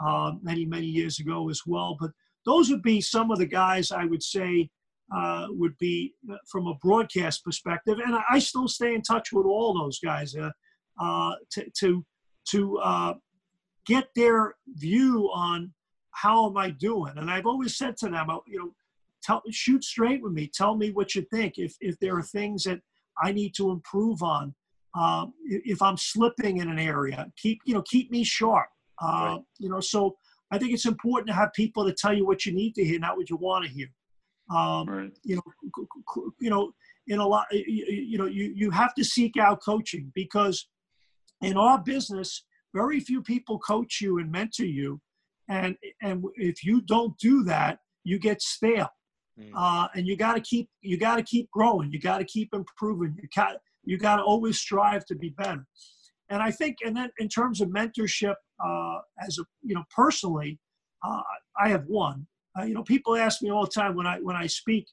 uh, 0.06 0.32
many, 0.42 0.66
many 0.66 0.88
years 0.88 1.20
ago 1.20 1.50
as 1.50 1.62
well. 1.66 1.96
But 2.00 2.12
those 2.46 2.70
would 2.70 2.82
be 2.82 3.02
some 3.02 3.30
of 3.30 3.38
the 3.38 3.46
guys 3.46 3.92
I 3.92 4.06
would 4.06 4.24
say 4.24 4.70
uh, 5.16 5.48
would 5.50 5.78
be 5.78 6.14
from 6.48 6.68
a 6.68 6.76
broadcast 6.76 7.44
perspective. 7.44 8.00
And 8.04 8.18
I, 8.30 8.40
still 8.40 8.68
stay 8.68 8.94
in 8.94 9.02
touch 9.02 9.32
with 9.32 9.46
all 9.46 9.74
those 9.74 10.00
guys 10.00 10.34
to, 10.34 10.52
to, 11.80 12.06
to 12.50 13.16
get 13.86 14.10
their 14.16 14.56
view 14.76 15.30
on 15.34 15.74
how 16.12 16.50
am 16.50 16.58
I 16.58 16.72
doing. 16.72 17.14
And 17.18 17.30
I've 17.30 17.46
always 17.46 17.78
said 17.78 17.96
to 17.98 18.10
them, 18.10 18.28
you 18.48 18.60
know, 18.60 18.72
tell, 19.28 19.42
shoot 19.52 19.84
straight 19.84 20.22
with 20.24 20.34
me. 20.34 20.50
Tell 20.54 20.76
me 20.76 20.92
what 20.92 21.14
you 21.16 21.24
think. 21.34 21.58
If, 21.58 21.76
if 21.82 22.00
there 22.00 22.16
are 22.18 22.24
things 22.24 22.64
that 22.64 22.80
I 23.22 23.32
need 23.32 23.54
to 23.56 23.72
improve 23.72 24.24
on, 24.24 24.56
um, 24.98 25.34
if, 25.46 25.82
I'm 25.82 25.98
slipping 25.98 26.58
in 26.58 26.70
an 26.70 26.80
area, 26.80 27.28
keep, 27.38 27.60
you 27.66 27.74
know, 27.74 27.84
keep 27.84 28.10
me 28.10 28.24
sharp. 28.24 28.70
Uh, 29.02 29.06
Right. 29.08 29.42
You 29.60 29.70
know, 29.70 29.80
so 29.80 30.18
I 30.52 30.58
think 30.58 30.74
it's 30.74 30.86
important 30.86 31.28
to 31.28 31.36
have 31.36 31.52
people 31.54 31.86
to 31.86 31.94
tell 31.94 32.14
you 32.14 32.26
what 32.26 32.46
you 32.46 32.54
need 32.54 32.74
to 32.76 32.84
hear, 32.84 33.00
not 33.00 33.18
what 33.18 33.30
you 33.30 33.36
want 33.36 33.66
to 33.66 33.72
hear. 33.72 33.90
Um, 34.50 34.88
Right. 34.88 35.12
you 35.24 35.36
know, 35.36 35.44
you 36.40 36.50
know, 36.50 36.72
in 37.08 37.20
a 37.20 37.28
lot, 37.28 37.46
you, 37.52 37.86
you 38.12 38.18
know, 38.18 38.26
you, 38.26 38.54
you 38.56 38.72
have 38.72 38.94
to 38.96 39.04
seek 39.04 39.38
out 39.38 39.62
coaching 39.64 40.12
because 40.16 40.68
in 41.42 41.58
our 41.58 41.80
business, 41.84 42.44
very 42.74 43.00
few 43.00 43.22
people 43.22 43.60
coach 43.60 44.02
you 44.02 44.20
and 44.20 44.32
mentor 44.32 44.66
you. 44.66 45.00
And, 45.50 45.78
and 46.02 46.24
if 46.36 46.64
you 46.64 46.82
don't 46.82 47.18
do 47.18 47.44
that, 47.44 47.80
you 48.04 48.20
get 48.20 48.42
stale. 48.42 48.90
Mm. 49.40 49.52
Uh, 49.56 49.88
and 49.96 50.08
you 50.08 50.16
got 50.16 50.36
to 50.36 50.42
keep, 50.42 50.70
you 50.82 50.98
got 50.98 51.18
to 51.18 51.24
keep 51.24 51.50
growing. 51.52 51.92
You 51.92 52.00
got 52.00 52.18
to 52.20 52.26
keep 52.26 52.50
improving. 52.54 53.16
You 53.22 53.28
got, 53.36 53.58
you 53.84 53.98
got 53.98 54.18
to 54.18 54.24
always 54.24 54.60
strive 54.60 55.06
to 55.06 55.16
be 55.16 55.30
better. 55.30 55.66
And 56.30 56.42
I 56.42 56.52
think, 56.52 56.78
and 56.86 56.96
then 56.96 57.10
in 57.20 57.30
terms 57.30 57.62
of 57.62 57.70
mentorship, 57.70 58.36
uh, 58.64 58.98
as 59.26 59.38
a, 59.40 59.44
you 59.64 59.76
know, 59.76 59.84
personally, 59.96 60.60
uh, 61.06 61.22
I 61.60 61.70
have 61.70 61.86
one. 61.88 62.28
Uh, 62.58 62.64
you 62.64 62.74
know, 62.74 62.84
people 62.84 63.16
ask 63.16 63.42
me 63.42 63.52
all 63.52 63.66
the 63.66 63.72
time 63.72 63.96
when 63.96 64.08
I 64.08 64.20
when 64.20 64.36
I 64.36 64.48
speak. 64.48 64.88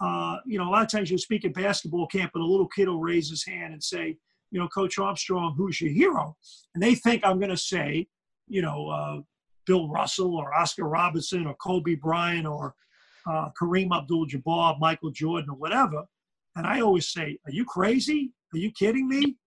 Uh, 0.00 0.36
you 0.46 0.58
know, 0.58 0.68
a 0.68 0.70
lot 0.70 0.82
of 0.82 0.88
times 0.88 1.10
you 1.10 1.18
speak 1.18 1.44
at 1.44 1.54
basketball 1.54 2.06
camp, 2.06 2.30
and 2.34 2.44
a 2.44 2.46
little 2.46 2.68
kid 2.68 2.86
will 2.86 3.00
raise 3.00 3.28
his 3.30 3.44
hand 3.44 3.72
and 3.72 3.82
say, 3.82 4.16
you 4.50 4.60
know, 4.60 4.68
Coach 4.68 4.98
Armstrong, 4.98 5.54
who's 5.56 5.80
your 5.80 5.90
hero? 5.90 6.36
And 6.74 6.82
they 6.82 6.94
think 6.94 7.22
I'm 7.24 7.38
going 7.38 7.50
to 7.50 7.56
say, 7.56 8.06
you 8.46 8.62
know, 8.62 8.88
uh, 8.88 9.20
Bill 9.66 9.88
Russell 9.88 10.36
or 10.36 10.54
Oscar 10.54 10.88
Robertson 10.88 11.46
or 11.46 11.54
Kobe 11.54 11.96
Bryant 11.96 12.46
or 12.46 12.74
uh, 13.28 13.48
Kareem 13.60 13.94
Abdul-Jabbar, 13.96 14.78
Michael 14.78 15.10
Jordan, 15.10 15.50
or 15.50 15.56
whatever. 15.56 16.04
And 16.56 16.66
I 16.66 16.80
always 16.80 17.10
say, 17.10 17.38
are 17.46 17.52
you 17.52 17.64
crazy? 17.64 18.32
Are 18.54 18.58
you 18.58 18.70
kidding 18.72 19.08
me? 19.08 19.36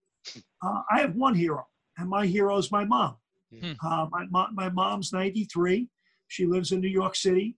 Uh, 0.64 0.84
I 0.92 1.00
have 1.00 1.16
one 1.16 1.34
hero, 1.34 1.66
and 1.98 2.08
my 2.08 2.28
hero 2.28 2.56
is 2.56 2.72
my 2.72 2.86
mom. 2.86 3.16
Hmm. 3.52 3.72
Uh, 3.84 4.06
my, 4.12 4.28
mo- 4.30 4.50
my 4.54 4.70
mom's 4.70 5.12
93. 5.12 5.88
She 6.28 6.46
lives 6.46 6.72
in 6.72 6.82
New 6.82 6.88
York 6.88 7.16
City. 7.16 7.58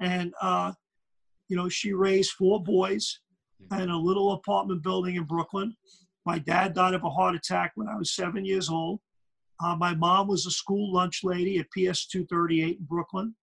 And, 0.00 0.32
uh, 0.40 0.70
you 1.48 1.56
know, 1.56 1.68
she 1.68 1.92
raised 1.94 2.30
four 2.30 2.62
boys 2.62 3.18
in 3.72 3.90
a 3.90 3.98
little 3.98 4.34
apartment 4.34 4.84
building 4.84 5.16
in 5.16 5.24
Brooklyn. 5.24 5.76
My 6.24 6.38
dad 6.38 6.74
died 6.74 6.94
of 6.94 7.02
a 7.02 7.10
heart 7.10 7.34
attack 7.34 7.72
when 7.74 7.88
I 7.88 7.96
was 7.96 8.14
seven 8.14 8.44
years 8.44 8.68
old. 8.68 9.00
Uh, 9.62 9.74
my 9.74 9.94
mom 9.94 10.28
was 10.28 10.46
a 10.46 10.50
school 10.50 10.92
lunch 10.92 11.20
lady 11.24 11.58
at 11.58 11.66
PS 11.70 12.06
238 12.06 12.78
in 12.78 12.84
Brooklyn. 12.84 13.34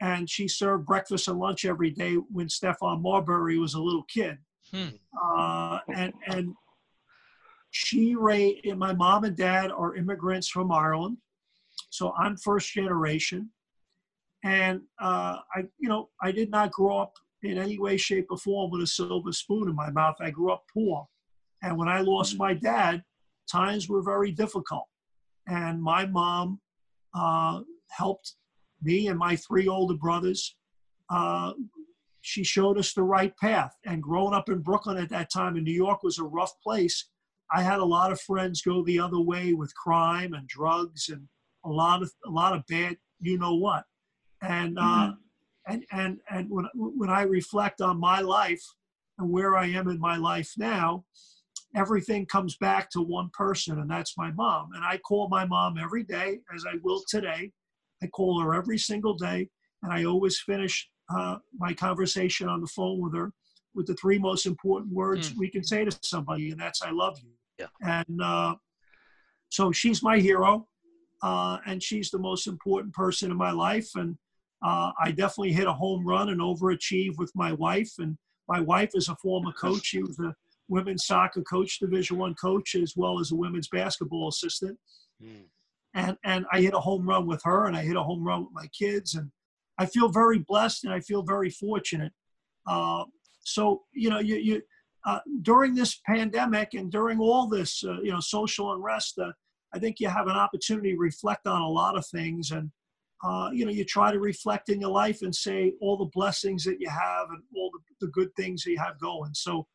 And 0.00 0.30
she 0.30 0.46
served 0.46 0.86
breakfast 0.86 1.28
and 1.28 1.38
lunch 1.38 1.64
every 1.64 1.90
day 1.90 2.14
when 2.14 2.46
Stephon 2.46 3.02
Marbury 3.02 3.58
was 3.58 3.74
a 3.74 3.80
little 3.82 4.04
kid. 4.04 4.38
Hmm. 4.72 4.88
Uh, 5.22 5.78
and, 5.94 6.12
and 6.26 6.54
she 7.70 8.14
raised, 8.14 8.64
my 8.76 8.92
mom 8.92 9.24
and 9.24 9.36
dad 9.36 9.70
are 9.70 9.96
immigrants 9.96 10.48
from 10.48 10.70
Ireland. 10.70 11.16
So 11.90 12.12
I'm 12.18 12.36
first 12.36 12.72
generation. 12.72 13.50
And 14.44 14.82
uh, 15.00 15.38
I, 15.54 15.64
you 15.78 15.88
know, 15.88 16.10
I 16.22 16.30
did 16.30 16.50
not 16.50 16.70
grow 16.70 16.98
up 16.98 17.14
in 17.42 17.58
any 17.58 17.78
way, 17.78 17.96
shape, 17.96 18.26
or 18.30 18.38
form 18.38 18.70
with 18.70 18.82
a 18.82 18.86
silver 18.86 19.32
spoon 19.32 19.68
in 19.68 19.74
my 19.74 19.90
mouth. 19.90 20.16
I 20.20 20.30
grew 20.30 20.52
up 20.52 20.64
poor. 20.72 21.06
And 21.62 21.76
when 21.76 21.88
I 21.88 22.00
lost 22.00 22.38
my 22.38 22.54
dad, 22.54 23.02
times 23.50 23.88
were 23.88 24.02
very 24.02 24.30
difficult. 24.30 24.84
And 25.48 25.82
my 25.82 26.06
mom 26.06 26.60
uh, 27.14 27.62
helped 27.90 28.34
me 28.82 29.08
and 29.08 29.18
my 29.18 29.36
three 29.36 29.68
older 29.68 29.94
brothers. 29.94 30.56
Uh, 31.10 31.52
she 32.20 32.44
showed 32.44 32.78
us 32.78 32.92
the 32.92 33.02
right 33.02 33.34
path. 33.38 33.74
And 33.86 34.02
growing 34.02 34.34
up 34.34 34.48
in 34.48 34.60
Brooklyn 34.60 34.98
at 34.98 35.08
that 35.10 35.32
time 35.32 35.56
in 35.56 35.64
New 35.64 35.72
York 35.72 36.02
was 36.02 36.18
a 36.18 36.24
rough 36.24 36.52
place. 36.62 37.08
I 37.50 37.62
had 37.62 37.78
a 37.78 37.84
lot 37.84 38.12
of 38.12 38.20
friends 38.20 38.60
go 38.60 38.84
the 38.84 39.00
other 39.00 39.20
way 39.20 39.54
with 39.54 39.74
crime 39.74 40.34
and 40.34 40.46
drugs 40.46 41.08
and 41.08 41.26
a 41.64 41.70
lot 41.70 42.02
of 42.02 42.12
a 42.26 42.30
lot 42.30 42.54
of 42.54 42.66
bad, 42.66 42.96
you 43.20 43.38
know 43.38 43.54
what. 43.54 43.84
And 44.42 44.78
uh, 44.78 45.12
and 45.68 45.84
and 45.92 46.18
and 46.30 46.50
when 46.50 46.68
when 46.74 47.10
I 47.10 47.22
reflect 47.22 47.80
on 47.80 47.98
my 47.98 48.20
life 48.20 48.62
and 49.18 49.30
where 49.30 49.56
I 49.56 49.66
am 49.66 49.88
in 49.88 49.98
my 49.98 50.16
life 50.16 50.52
now, 50.56 51.04
everything 51.74 52.26
comes 52.26 52.56
back 52.56 52.90
to 52.90 53.00
one 53.00 53.30
person, 53.32 53.78
and 53.78 53.90
that's 53.90 54.16
my 54.16 54.30
mom. 54.32 54.70
And 54.74 54.84
I 54.84 54.98
call 54.98 55.28
my 55.28 55.44
mom 55.44 55.78
every 55.78 56.04
day, 56.04 56.40
as 56.54 56.64
I 56.66 56.76
will 56.82 57.02
today. 57.08 57.52
I 58.02 58.06
call 58.06 58.40
her 58.40 58.54
every 58.54 58.78
single 58.78 59.14
day, 59.14 59.48
and 59.82 59.92
I 59.92 60.04
always 60.04 60.40
finish 60.40 60.88
uh, 61.14 61.36
my 61.56 61.72
conversation 61.72 62.48
on 62.48 62.60
the 62.60 62.66
phone 62.66 63.00
with 63.00 63.14
her 63.14 63.32
with 63.74 63.86
the 63.86 63.94
three 63.94 64.18
most 64.18 64.46
important 64.46 64.92
words 64.92 65.34
we 65.36 65.48
can 65.48 65.62
say 65.62 65.84
to 65.84 65.98
somebody, 66.02 66.50
and 66.50 66.60
that's 66.60 66.82
"I 66.82 66.90
love 66.90 67.18
you." 67.22 67.32
Yeah. 67.58 67.66
And 67.82 68.22
uh, 68.22 68.54
so 69.48 69.72
she's 69.72 70.02
my 70.02 70.18
hero, 70.18 70.68
uh, 71.22 71.58
and 71.66 71.82
she's 71.82 72.10
the 72.10 72.18
most 72.18 72.46
important 72.46 72.94
person 72.94 73.30
in 73.30 73.36
my 73.36 73.50
life. 73.50 73.88
And 73.94 74.16
uh, 74.64 74.92
I 75.00 75.10
definitely 75.10 75.52
hit 75.52 75.66
a 75.66 75.72
home 75.72 76.06
run 76.06 76.28
and 76.28 76.40
overachieve 76.40 77.16
with 77.18 77.32
my 77.34 77.52
wife. 77.52 77.92
And 77.98 78.16
my 78.48 78.60
wife 78.60 78.90
is 78.94 79.08
a 79.08 79.16
former 79.16 79.52
coach. 79.52 79.86
She 79.86 80.02
was 80.02 80.18
a 80.18 80.34
women's 80.68 81.06
soccer 81.06 81.42
coach, 81.42 81.78
Division 81.78 82.18
One 82.18 82.34
coach, 82.34 82.74
as 82.74 82.94
well 82.96 83.20
as 83.20 83.32
a 83.32 83.36
women's 83.36 83.68
basketball 83.68 84.28
assistant. 84.28 84.78
Mm. 85.22 85.44
And 85.94 86.16
and 86.24 86.46
I 86.52 86.60
hit 86.60 86.74
a 86.74 86.80
home 86.80 87.08
run 87.08 87.26
with 87.26 87.42
her, 87.44 87.66
and 87.66 87.76
I 87.76 87.82
hit 87.82 87.96
a 87.96 88.02
home 88.02 88.22
run 88.22 88.44
with 88.44 88.52
my 88.52 88.66
kids, 88.78 89.14
and 89.14 89.30
I 89.78 89.86
feel 89.86 90.08
very 90.08 90.38
blessed 90.38 90.84
and 90.84 90.92
I 90.92 91.00
feel 91.00 91.22
very 91.22 91.50
fortunate. 91.50 92.12
Uh, 92.66 93.04
so 93.44 93.82
you 93.92 94.10
know, 94.10 94.18
you 94.18 94.36
you 94.36 94.62
uh, 95.06 95.20
during 95.42 95.74
this 95.74 96.00
pandemic 96.06 96.74
and 96.74 96.90
during 96.90 97.18
all 97.18 97.48
this 97.48 97.82
uh, 97.84 98.00
you 98.02 98.12
know 98.12 98.20
social 98.20 98.72
unrest, 98.72 99.18
uh, 99.18 99.32
I 99.72 99.78
think 99.78 100.00
you 100.00 100.08
have 100.08 100.26
an 100.26 100.36
opportunity 100.36 100.92
to 100.92 100.98
reflect 100.98 101.46
on 101.46 101.62
a 101.62 101.68
lot 101.68 101.96
of 101.96 102.06
things, 102.06 102.50
and 102.50 102.70
uh, 103.24 103.50
you 103.52 103.64
know, 103.64 103.70
you 103.72 103.84
try 103.84 104.12
to 104.12 104.20
reflect 104.20 104.68
in 104.68 104.80
your 104.80 104.90
life 104.90 105.22
and 105.22 105.34
say 105.34 105.72
all 105.80 105.96
the 105.96 106.10
blessings 106.12 106.64
that 106.64 106.80
you 106.80 106.88
have 106.88 107.30
and 107.30 107.42
all 107.56 107.70
the, 107.72 108.06
the 108.06 108.12
good 108.12 108.34
things 108.36 108.62
that 108.62 108.70
you 108.70 108.78
have 108.78 108.98
going. 109.00 109.34
So 109.34 109.66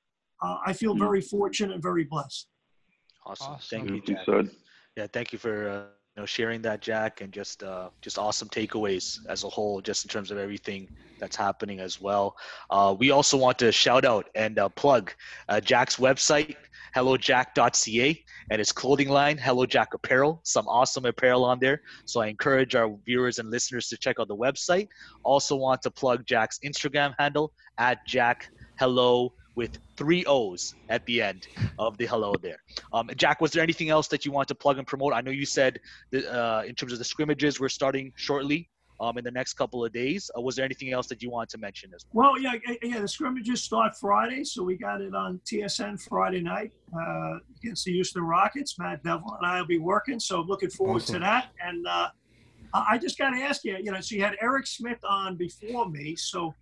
uh, 0.41 0.57
I 0.66 0.74
feel 0.74 0.95
very 0.95 1.22
fortunate 1.22 1.74
and 1.74 1.84
very 1.84 2.05
blessed. 2.05 2.47
Awesome. 3.26 3.53
Awesome. 3.53 3.80
Thank 3.80 3.89
you, 3.89 4.01
Beautifully 4.01 4.43
Jack. 4.43 4.53
Yeah, 4.95 5.07
thank 5.11 5.34
you 5.34 5.39
for 5.39 5.70
uh, 5.70 6.03
you 6.16 6.22
know 6.22 6.26
sharing 6.26 6.61
that 6.61 6.80
jack 6.82 7.22
and 7.22 7.32
just 7.32 7.64
uh, 7.64 7.89
just 8.01 8.20
awesome 8.20 8.47
takeaways 8.49 9.18
as 9.28 9.43
a 9.43 9.49
whole 9.49 9.82
just 9.82 10.05
in 10.05 10.09
terms 10.09 10.30
of 10.30 10.38
everything 10.38 10.88
that's 11.20 11.36
happening 11.36 11.80
as 11.80 11.99
well. 11.99 12.36
Uh, 12.70 12.95
we 12.97 13.11
also 13.11 13.36
want 13.38 13.57
to 13.59 13.72
shout 13.72 14.05
out 14.05 14.28
and 14.36 14.59
uh, 14.59 14.70
plug 14.70 15.11
uh, 15.49 15.59
jack's 15.59 15.95
website 15.97 16.55
hellojack.ca 16.95 18.24
and 18.51 18.59
his 18.59 18.72
clothing 18.72 19.09
line 19.09 19.38
hello 19.38 19.66
jack 19.66 19.95
apparel. 19.95 20.39
Some 20.43 20.68
awesome 20.68 21.05
apparel 21.05 21.43
on 21.43 21.59
there. 21.59 21.82
So 22.05 22.22
i 22.22 22.28
encourage 22.28 22.76
our 22.76 22.95
viewers 23.05 23.39
and 23.39 23.49
listeners 23.49 23.88
to 23.88 23.97
check 23.97 24.20
out 24.20 24.28
the 24.28 24.36
website. 24.36 24.89
Also 25.24 25.55
want 25.55 25.82
to 25.82 25.91
plug 25.91 26.26
jack's 26.26 26.59
instagram 26.64 27.16
handle 27.18 27.53
at 27.80 28.05
jack 28.05 28.49
hello 28.78 29.34
with 29.56 29.78
three 29.97 30.26
O's 30.26 30.76
at 30.89 31.06
the 31.06 31.22
end 31.22 31.47
of 31.80 31.97
the 31.97 32.06
hello 32.06 32.34
there. 32.41 32.58
Um, 32.91 33.10
Jack, 33.16 33.41
was 33.41 33.51
there 33.51 33.64
anything 33.64 33.89
else 33.89 34.08
that 34.10 34.26
you 34.26 34.32
want 34.32 34.47
to 34.47 34.56
plug 34.56 34.78
and 34.78 34.88
promote? 34.88 35.14
I 35.14 35.22
know 35.22 35.32
you 35.32 35.45
said 35.45 35.80
that, 36.12 36.26
uh, 36.34 36.64
in 36.64 36.76
terms 36.76 36.93
of 36.93 36.99
the 36.99 37.06
scrimmages, 37.06 37.60
we're 37.60 37.70
starting 37.70 38.12
shortly 38.16 38.70
um, 38.99 39.18
in 39.18 39.24
the 39.24 39.32
next 39.32 39.54
couple 39.54 39.84
of 39.84 39.91
days. 39.91 40.30
Uh, 40.38 40.41
was 40.41 40.56
there 40.56 40.66
anything 40.66 40.91
else 40.91 41.08
that 41.08 41.22
you 41.22 41.30
want 41.30 41.49
to 41.49 41.58
mention 41.58 41.91
as 41.95 42.06
well? 42.12 42.34
Well, 42.34 42.41
yeah, 42.41 42.54
yeah. 42.82 42.99
The 42.99 43.08
scrimmages 43.08 43.64
start 43.64 43.97
Friday, 43.97 44.43
so 44.43 44.64
we 44.64 44.78
got 44.78 45.01
it 45.01 45.14
on 45.14 45.39
TSN 45.45 46.01
Friday 46.08 46.41
night 46.41 46.72
uh, 46.95 47.39
against 47.62 47.86
the 47.86 47.91
Houston 47.93 48.24
Rockets. 48.24 48.78
Matt 48.80 49.04
Devlin 49.04 49.36
and 49.39 49.47
I 49.47 49.60
will 49.60 49.68
be 49.68 49.80
working, 49.80 50.20
so 50.20 50.41
looking 50.41 50.70
forward 50.70 51.01
awesome. 51.04 51.16
to 51.16 51.20
that. 51.20 51.49
And 51.62 51.86
uh, 51.88 52.10
I 52.74 52.97
just 52.97 53.18
got 53.18 53.32
to 53.32 53.41
ask 53.41 53.64
you, 53.64 53.78
you 53.78 53.91
know, 53.91 54.01
so 54.01 54.16
you 54.16 54.24
had 54.24 54.36
Eric 54.41 54.68
Smith 54.68 54.99
on 55.08 55.36
before 55.36 55.89
me, 55.89 56.16
so 56.16 56.54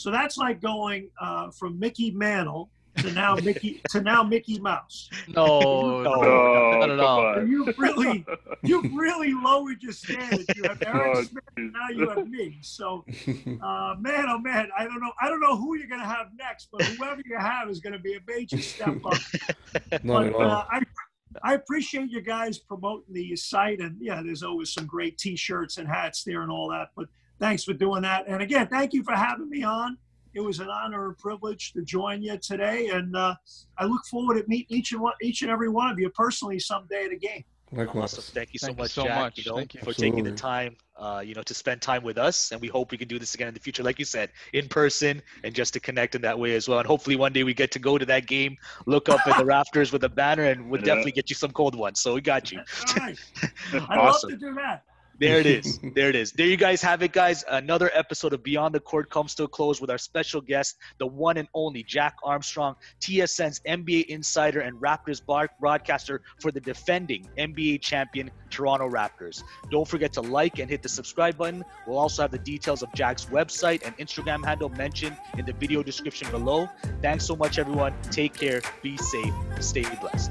so 0.00 0.10
that's 0.10 0.38
like 0.38 0.62
going 0.62 1.10
uh, 1.20 1.50
from 1.50 1.78
Mickey 1.78 2.10
Mantle 2.10 2.70
to 2.96 3.12
now 3.12 3.34
Mickey 3.34 3.82
to 3.90 4.00
now 4.00 4.22
Mickey 4.22 4.58
Mouse. 4.58 5.10
No, 5.28 6.02
no, 6.02 6.14
no 6.14 6.78
not 6.80 6.90
at 6.90 7.00
all. 7.00 7.46
You 7.46 7.72
really, 7.76 8.24
you've 8.62 8.90
really 8.94 9.34
lowered 9.34 9.82
your 9.82 9.92
standards. 9.92 10.46
You 10.56 10.62
have 10.62 10.82
Eric 10.86 11.16
oh, 11.16 11.22
Smith, 11.22 11.44
and 11.58 11.72
now 11.74 11.88
you 11.90 12.08
have 12.08 12.28
me. 12.28 12.58
So, 12.62 13.04
uh, 13.62 13.94
man, 14.00 14.24
oh 14.28 14.38
man, 14.38 14.70
I 14.76 14.84
don't 14.84 15.00
know. 15.00 15.12
I 15.20 15.28
don't 15.28 15.40
know 15.40 15.54
who 15.54 15.76
you're 15.76 15.86
going 15.86 16.00
to 16.00 16.06
have 16.06 16.28
next, 16.38 16.68
but 16.72 16.82
whoever 16.82 17.20
you 17.26 17.36
have 17.36 17.68
is 17.68 17.80
going 17.80 17.92
to 17.92 17.98
be 17.98 18.14
a 18.14 18.20
major 18.26 18.58
step 18.58 18.96
up. 19.04 19.18
Not 20.02 20.02
but, 20.02 20.26
at 20.26 20.34
all. 20.34 20.42
Uh, 20.42 20.64
I, 20.70 20.82
I 21.42 21.54
appreciate 21.54 22.10
you 22.10 22.22
guys 22.22 22.58
promoting 22.58 23.12
the 23.12 23.36
site, 23.36 23.80
and 23.80 23.98
yeah, 24.00 24.22
there's 24.24 24.42
always 24.42 24.72
some 24.72 24.86
great 24.86 25.18
T-shirts 25.18 25.76
and 25.76 25.86
hats 25.86 26.24
there 26.24 26.40
and 26.40 26.50
all 26.50 26.70
that. 26.70 26.88
But 26.96 27.06
thanks 27.40 27.64
for 27.64 27.72
doing 27.72 28.02
that. 28.02 28.26
And 28.28 28.42
again, 28.42 28.68
thank 28.68 28.92
you 28.92 29.02
for 29.02 29.14
having 29.14 29.48
me 29.50 29.64
on. 29.64 29.98
It 30.32 30.40
was 30.40 30.60
an 30.60 30.68
honor 30.68 31.08
and 31.08 31.18
privilege 31.18 31.72
to 31.72 31.82
join 31.82 32.22
you 32.22 32.38
today, 32.38 32.88
and 32.88 33.16
uh, 33.16 33.34
I 33.78 33.84
look 33.86 34.04
forward 34.06 34.40
to 34.40 34.44
meeting 34.46 34.76
each 34.76 34.92
and 34.92 35.00
one, 35.00 35.14
each 35.20 35.42
and 35.42 35.50
every 35.50 35.68
one 35.68 35.90
of 35.90 35.98
you 35.98 36.08
personally 36.10 36.60
someday 36.60 37.06
at 37.06 37.10
a 37.10 37.16
game. 37.16 37.42
Likewise. 37.72 38.14
Awesome. 38.14 38.34
Thank 38.34 38.52
you 38.52 38.58
so 38.58 38.66
thank 38.68 38.78
much, 38.78 38.96
you 38.96 39.02
so 39.02 39.08
Jack. 39.08 39.18
Much. 39.18 39.38
You 39.38 39.50
know, 39.50 39.58
you. 39.58 39.66
for 39.66 39.90
Absolutely. 39.90 40.10
taking 40.10 40.24
the 40.24 40.32
time, 40.32 40.76
uh, 40.96 41.22
you 41.24 41.34
know, 41.34 41.42
to 41.42 41.54
spend 41.54 41.80
time 41.80 42.02
with 42.02 42.18
us, 42.18 42.52
and 42.52 42.60
we 42.60 42.68
hope 42.68 42.92
we 42.92 42.98
can 42.98 43.08
do 43.08 43.18
this 43.18 43.34
again 43.34 43.48
in 43.48 43.54
the 43.54 43.60
future, 43.60 43.82
like 43.82 43.98
you 43.98 44.04
said, 44.04 44.30
in 44.52 44.68
person, 44.68 45.22
and 45.44 45.54
just 45.54 45.72
to 45.74 45.80
connect 45.80 46.14
in 46.14 46.22
that 46.22 46.38
way 46.38 46.54
as 46.54 46.68
well. 46.68 46.78
And 46.78 46.86
hopefully, 46.86 47.16
one 47.16 47.32
day 47.32 47.42
we 47.42 47.54
get 47.54 47.70
to 47.72 47.78
go 47.78 47.98
to 47.98 48.06
that 48.06 48.26
game, 48.26 48.56
look 48.86 49.08
up 49.08 49.20
in 49.26 49.36
the 49.36 49.44
rafters 49.56 49.92
with 49.92 50.04
a 50.04 50.08
banner, 50.08 50.44
and 50.44 50.68
we'll 50.68 50.80
yeah. 50.80 50.86
definitely 50.86 51.12
get 51.12 51.30
you 51.30 51.36
some 51.36 51.50
cold 51.50 51.74
ones. 51.74 52.00
So 52.00 52.14
we 52.14 52.20
got 52.20 52.52
you. 52.52 52.58
All 52.58 52.94
right. 52.96 53.18
I'd 53.72 53.98
awesome. 53.98 54.30
love 54.30 54.40
to 54.40 54.46
do 54.46 54.54
that. 54.54 54.84
There 55.20 55.38
it 55.38 55.46
is. 55.46 55.78
There 55.94 56.08
it 56.08 56.16
is. 56.16 56.32
There 56.32 56.46
you 56.46 56.56
guys 56.56 56.80
have 56.82 57.02
it, 57.02 57.12
guys. 57.12 57.44
Another 57.48 57.90
episode 57.92 58.32
of 58.32 58.42
Beyond 58.42 58.74
the 58.74 58.80
Court 58.80 59.10
comes 59.10 59.34
to 59.34 59.44
a 59.44 59.48
close 59.48 59.80
with 59.80 59.90
our 59.90 59.98
special 59.98 60.40
guest, 60.40 60.78
the 60.98 61.06
one 61.06 61.36
and 61.36 61.48
only 61.52 61.82
Jack 61.82 62.16
Armstrong, 62.24 62.76
TSN's 63.00 63.60
NBA 63.60 64.06
insider 64.06 64.60
and 64.60 64.80
Raptors 64.80 65.24
Bark 65.24 65.50
broadcaster 65.60 66.22
for 66.40 66.50
the 66.50 66.60
defending 66.60 67.28
NBA 67.36 67.82
champion 67.82 68.30
Toronto 68.48 68.88
Raptors. 68.88 69.42
Don't 69.70 69.86
forget 69.86 70.12
to 70.14 70.22
like 70.22 70.58
and 70.58 70.70
hit 70.70 70.82
the 70.82 70.88
subscribe 70.88 71.36
button. 71.36 71.64
We'll 71.86 71.98
also 71.98 72.22
have 72.22 72.30
the 72.30 72.38
details 72.38 72.82
of 72.82 72.90
Jack's 72.94 73.26
website 73.26 73.84
and 73.84 73.96
Instagram 73.98 74.44
handle 74.44 74.70
mentioned 74.70 75.16
in 75.36 75.44
the 75.44 75.52
video 75.52 75.82
description 75.82 76.30
below. 76.30 76.68
Thanks 77.02 77.26
so 77.26 77.36
much, 77.36 77.58
everyone. 77.58 77.94
Take 78.10 78.34
care. 78.34 78.62
Be 78.82 78.96
safe. 78.96 79.34
Stay 79.60 79.84
blessed. 80.00 80.30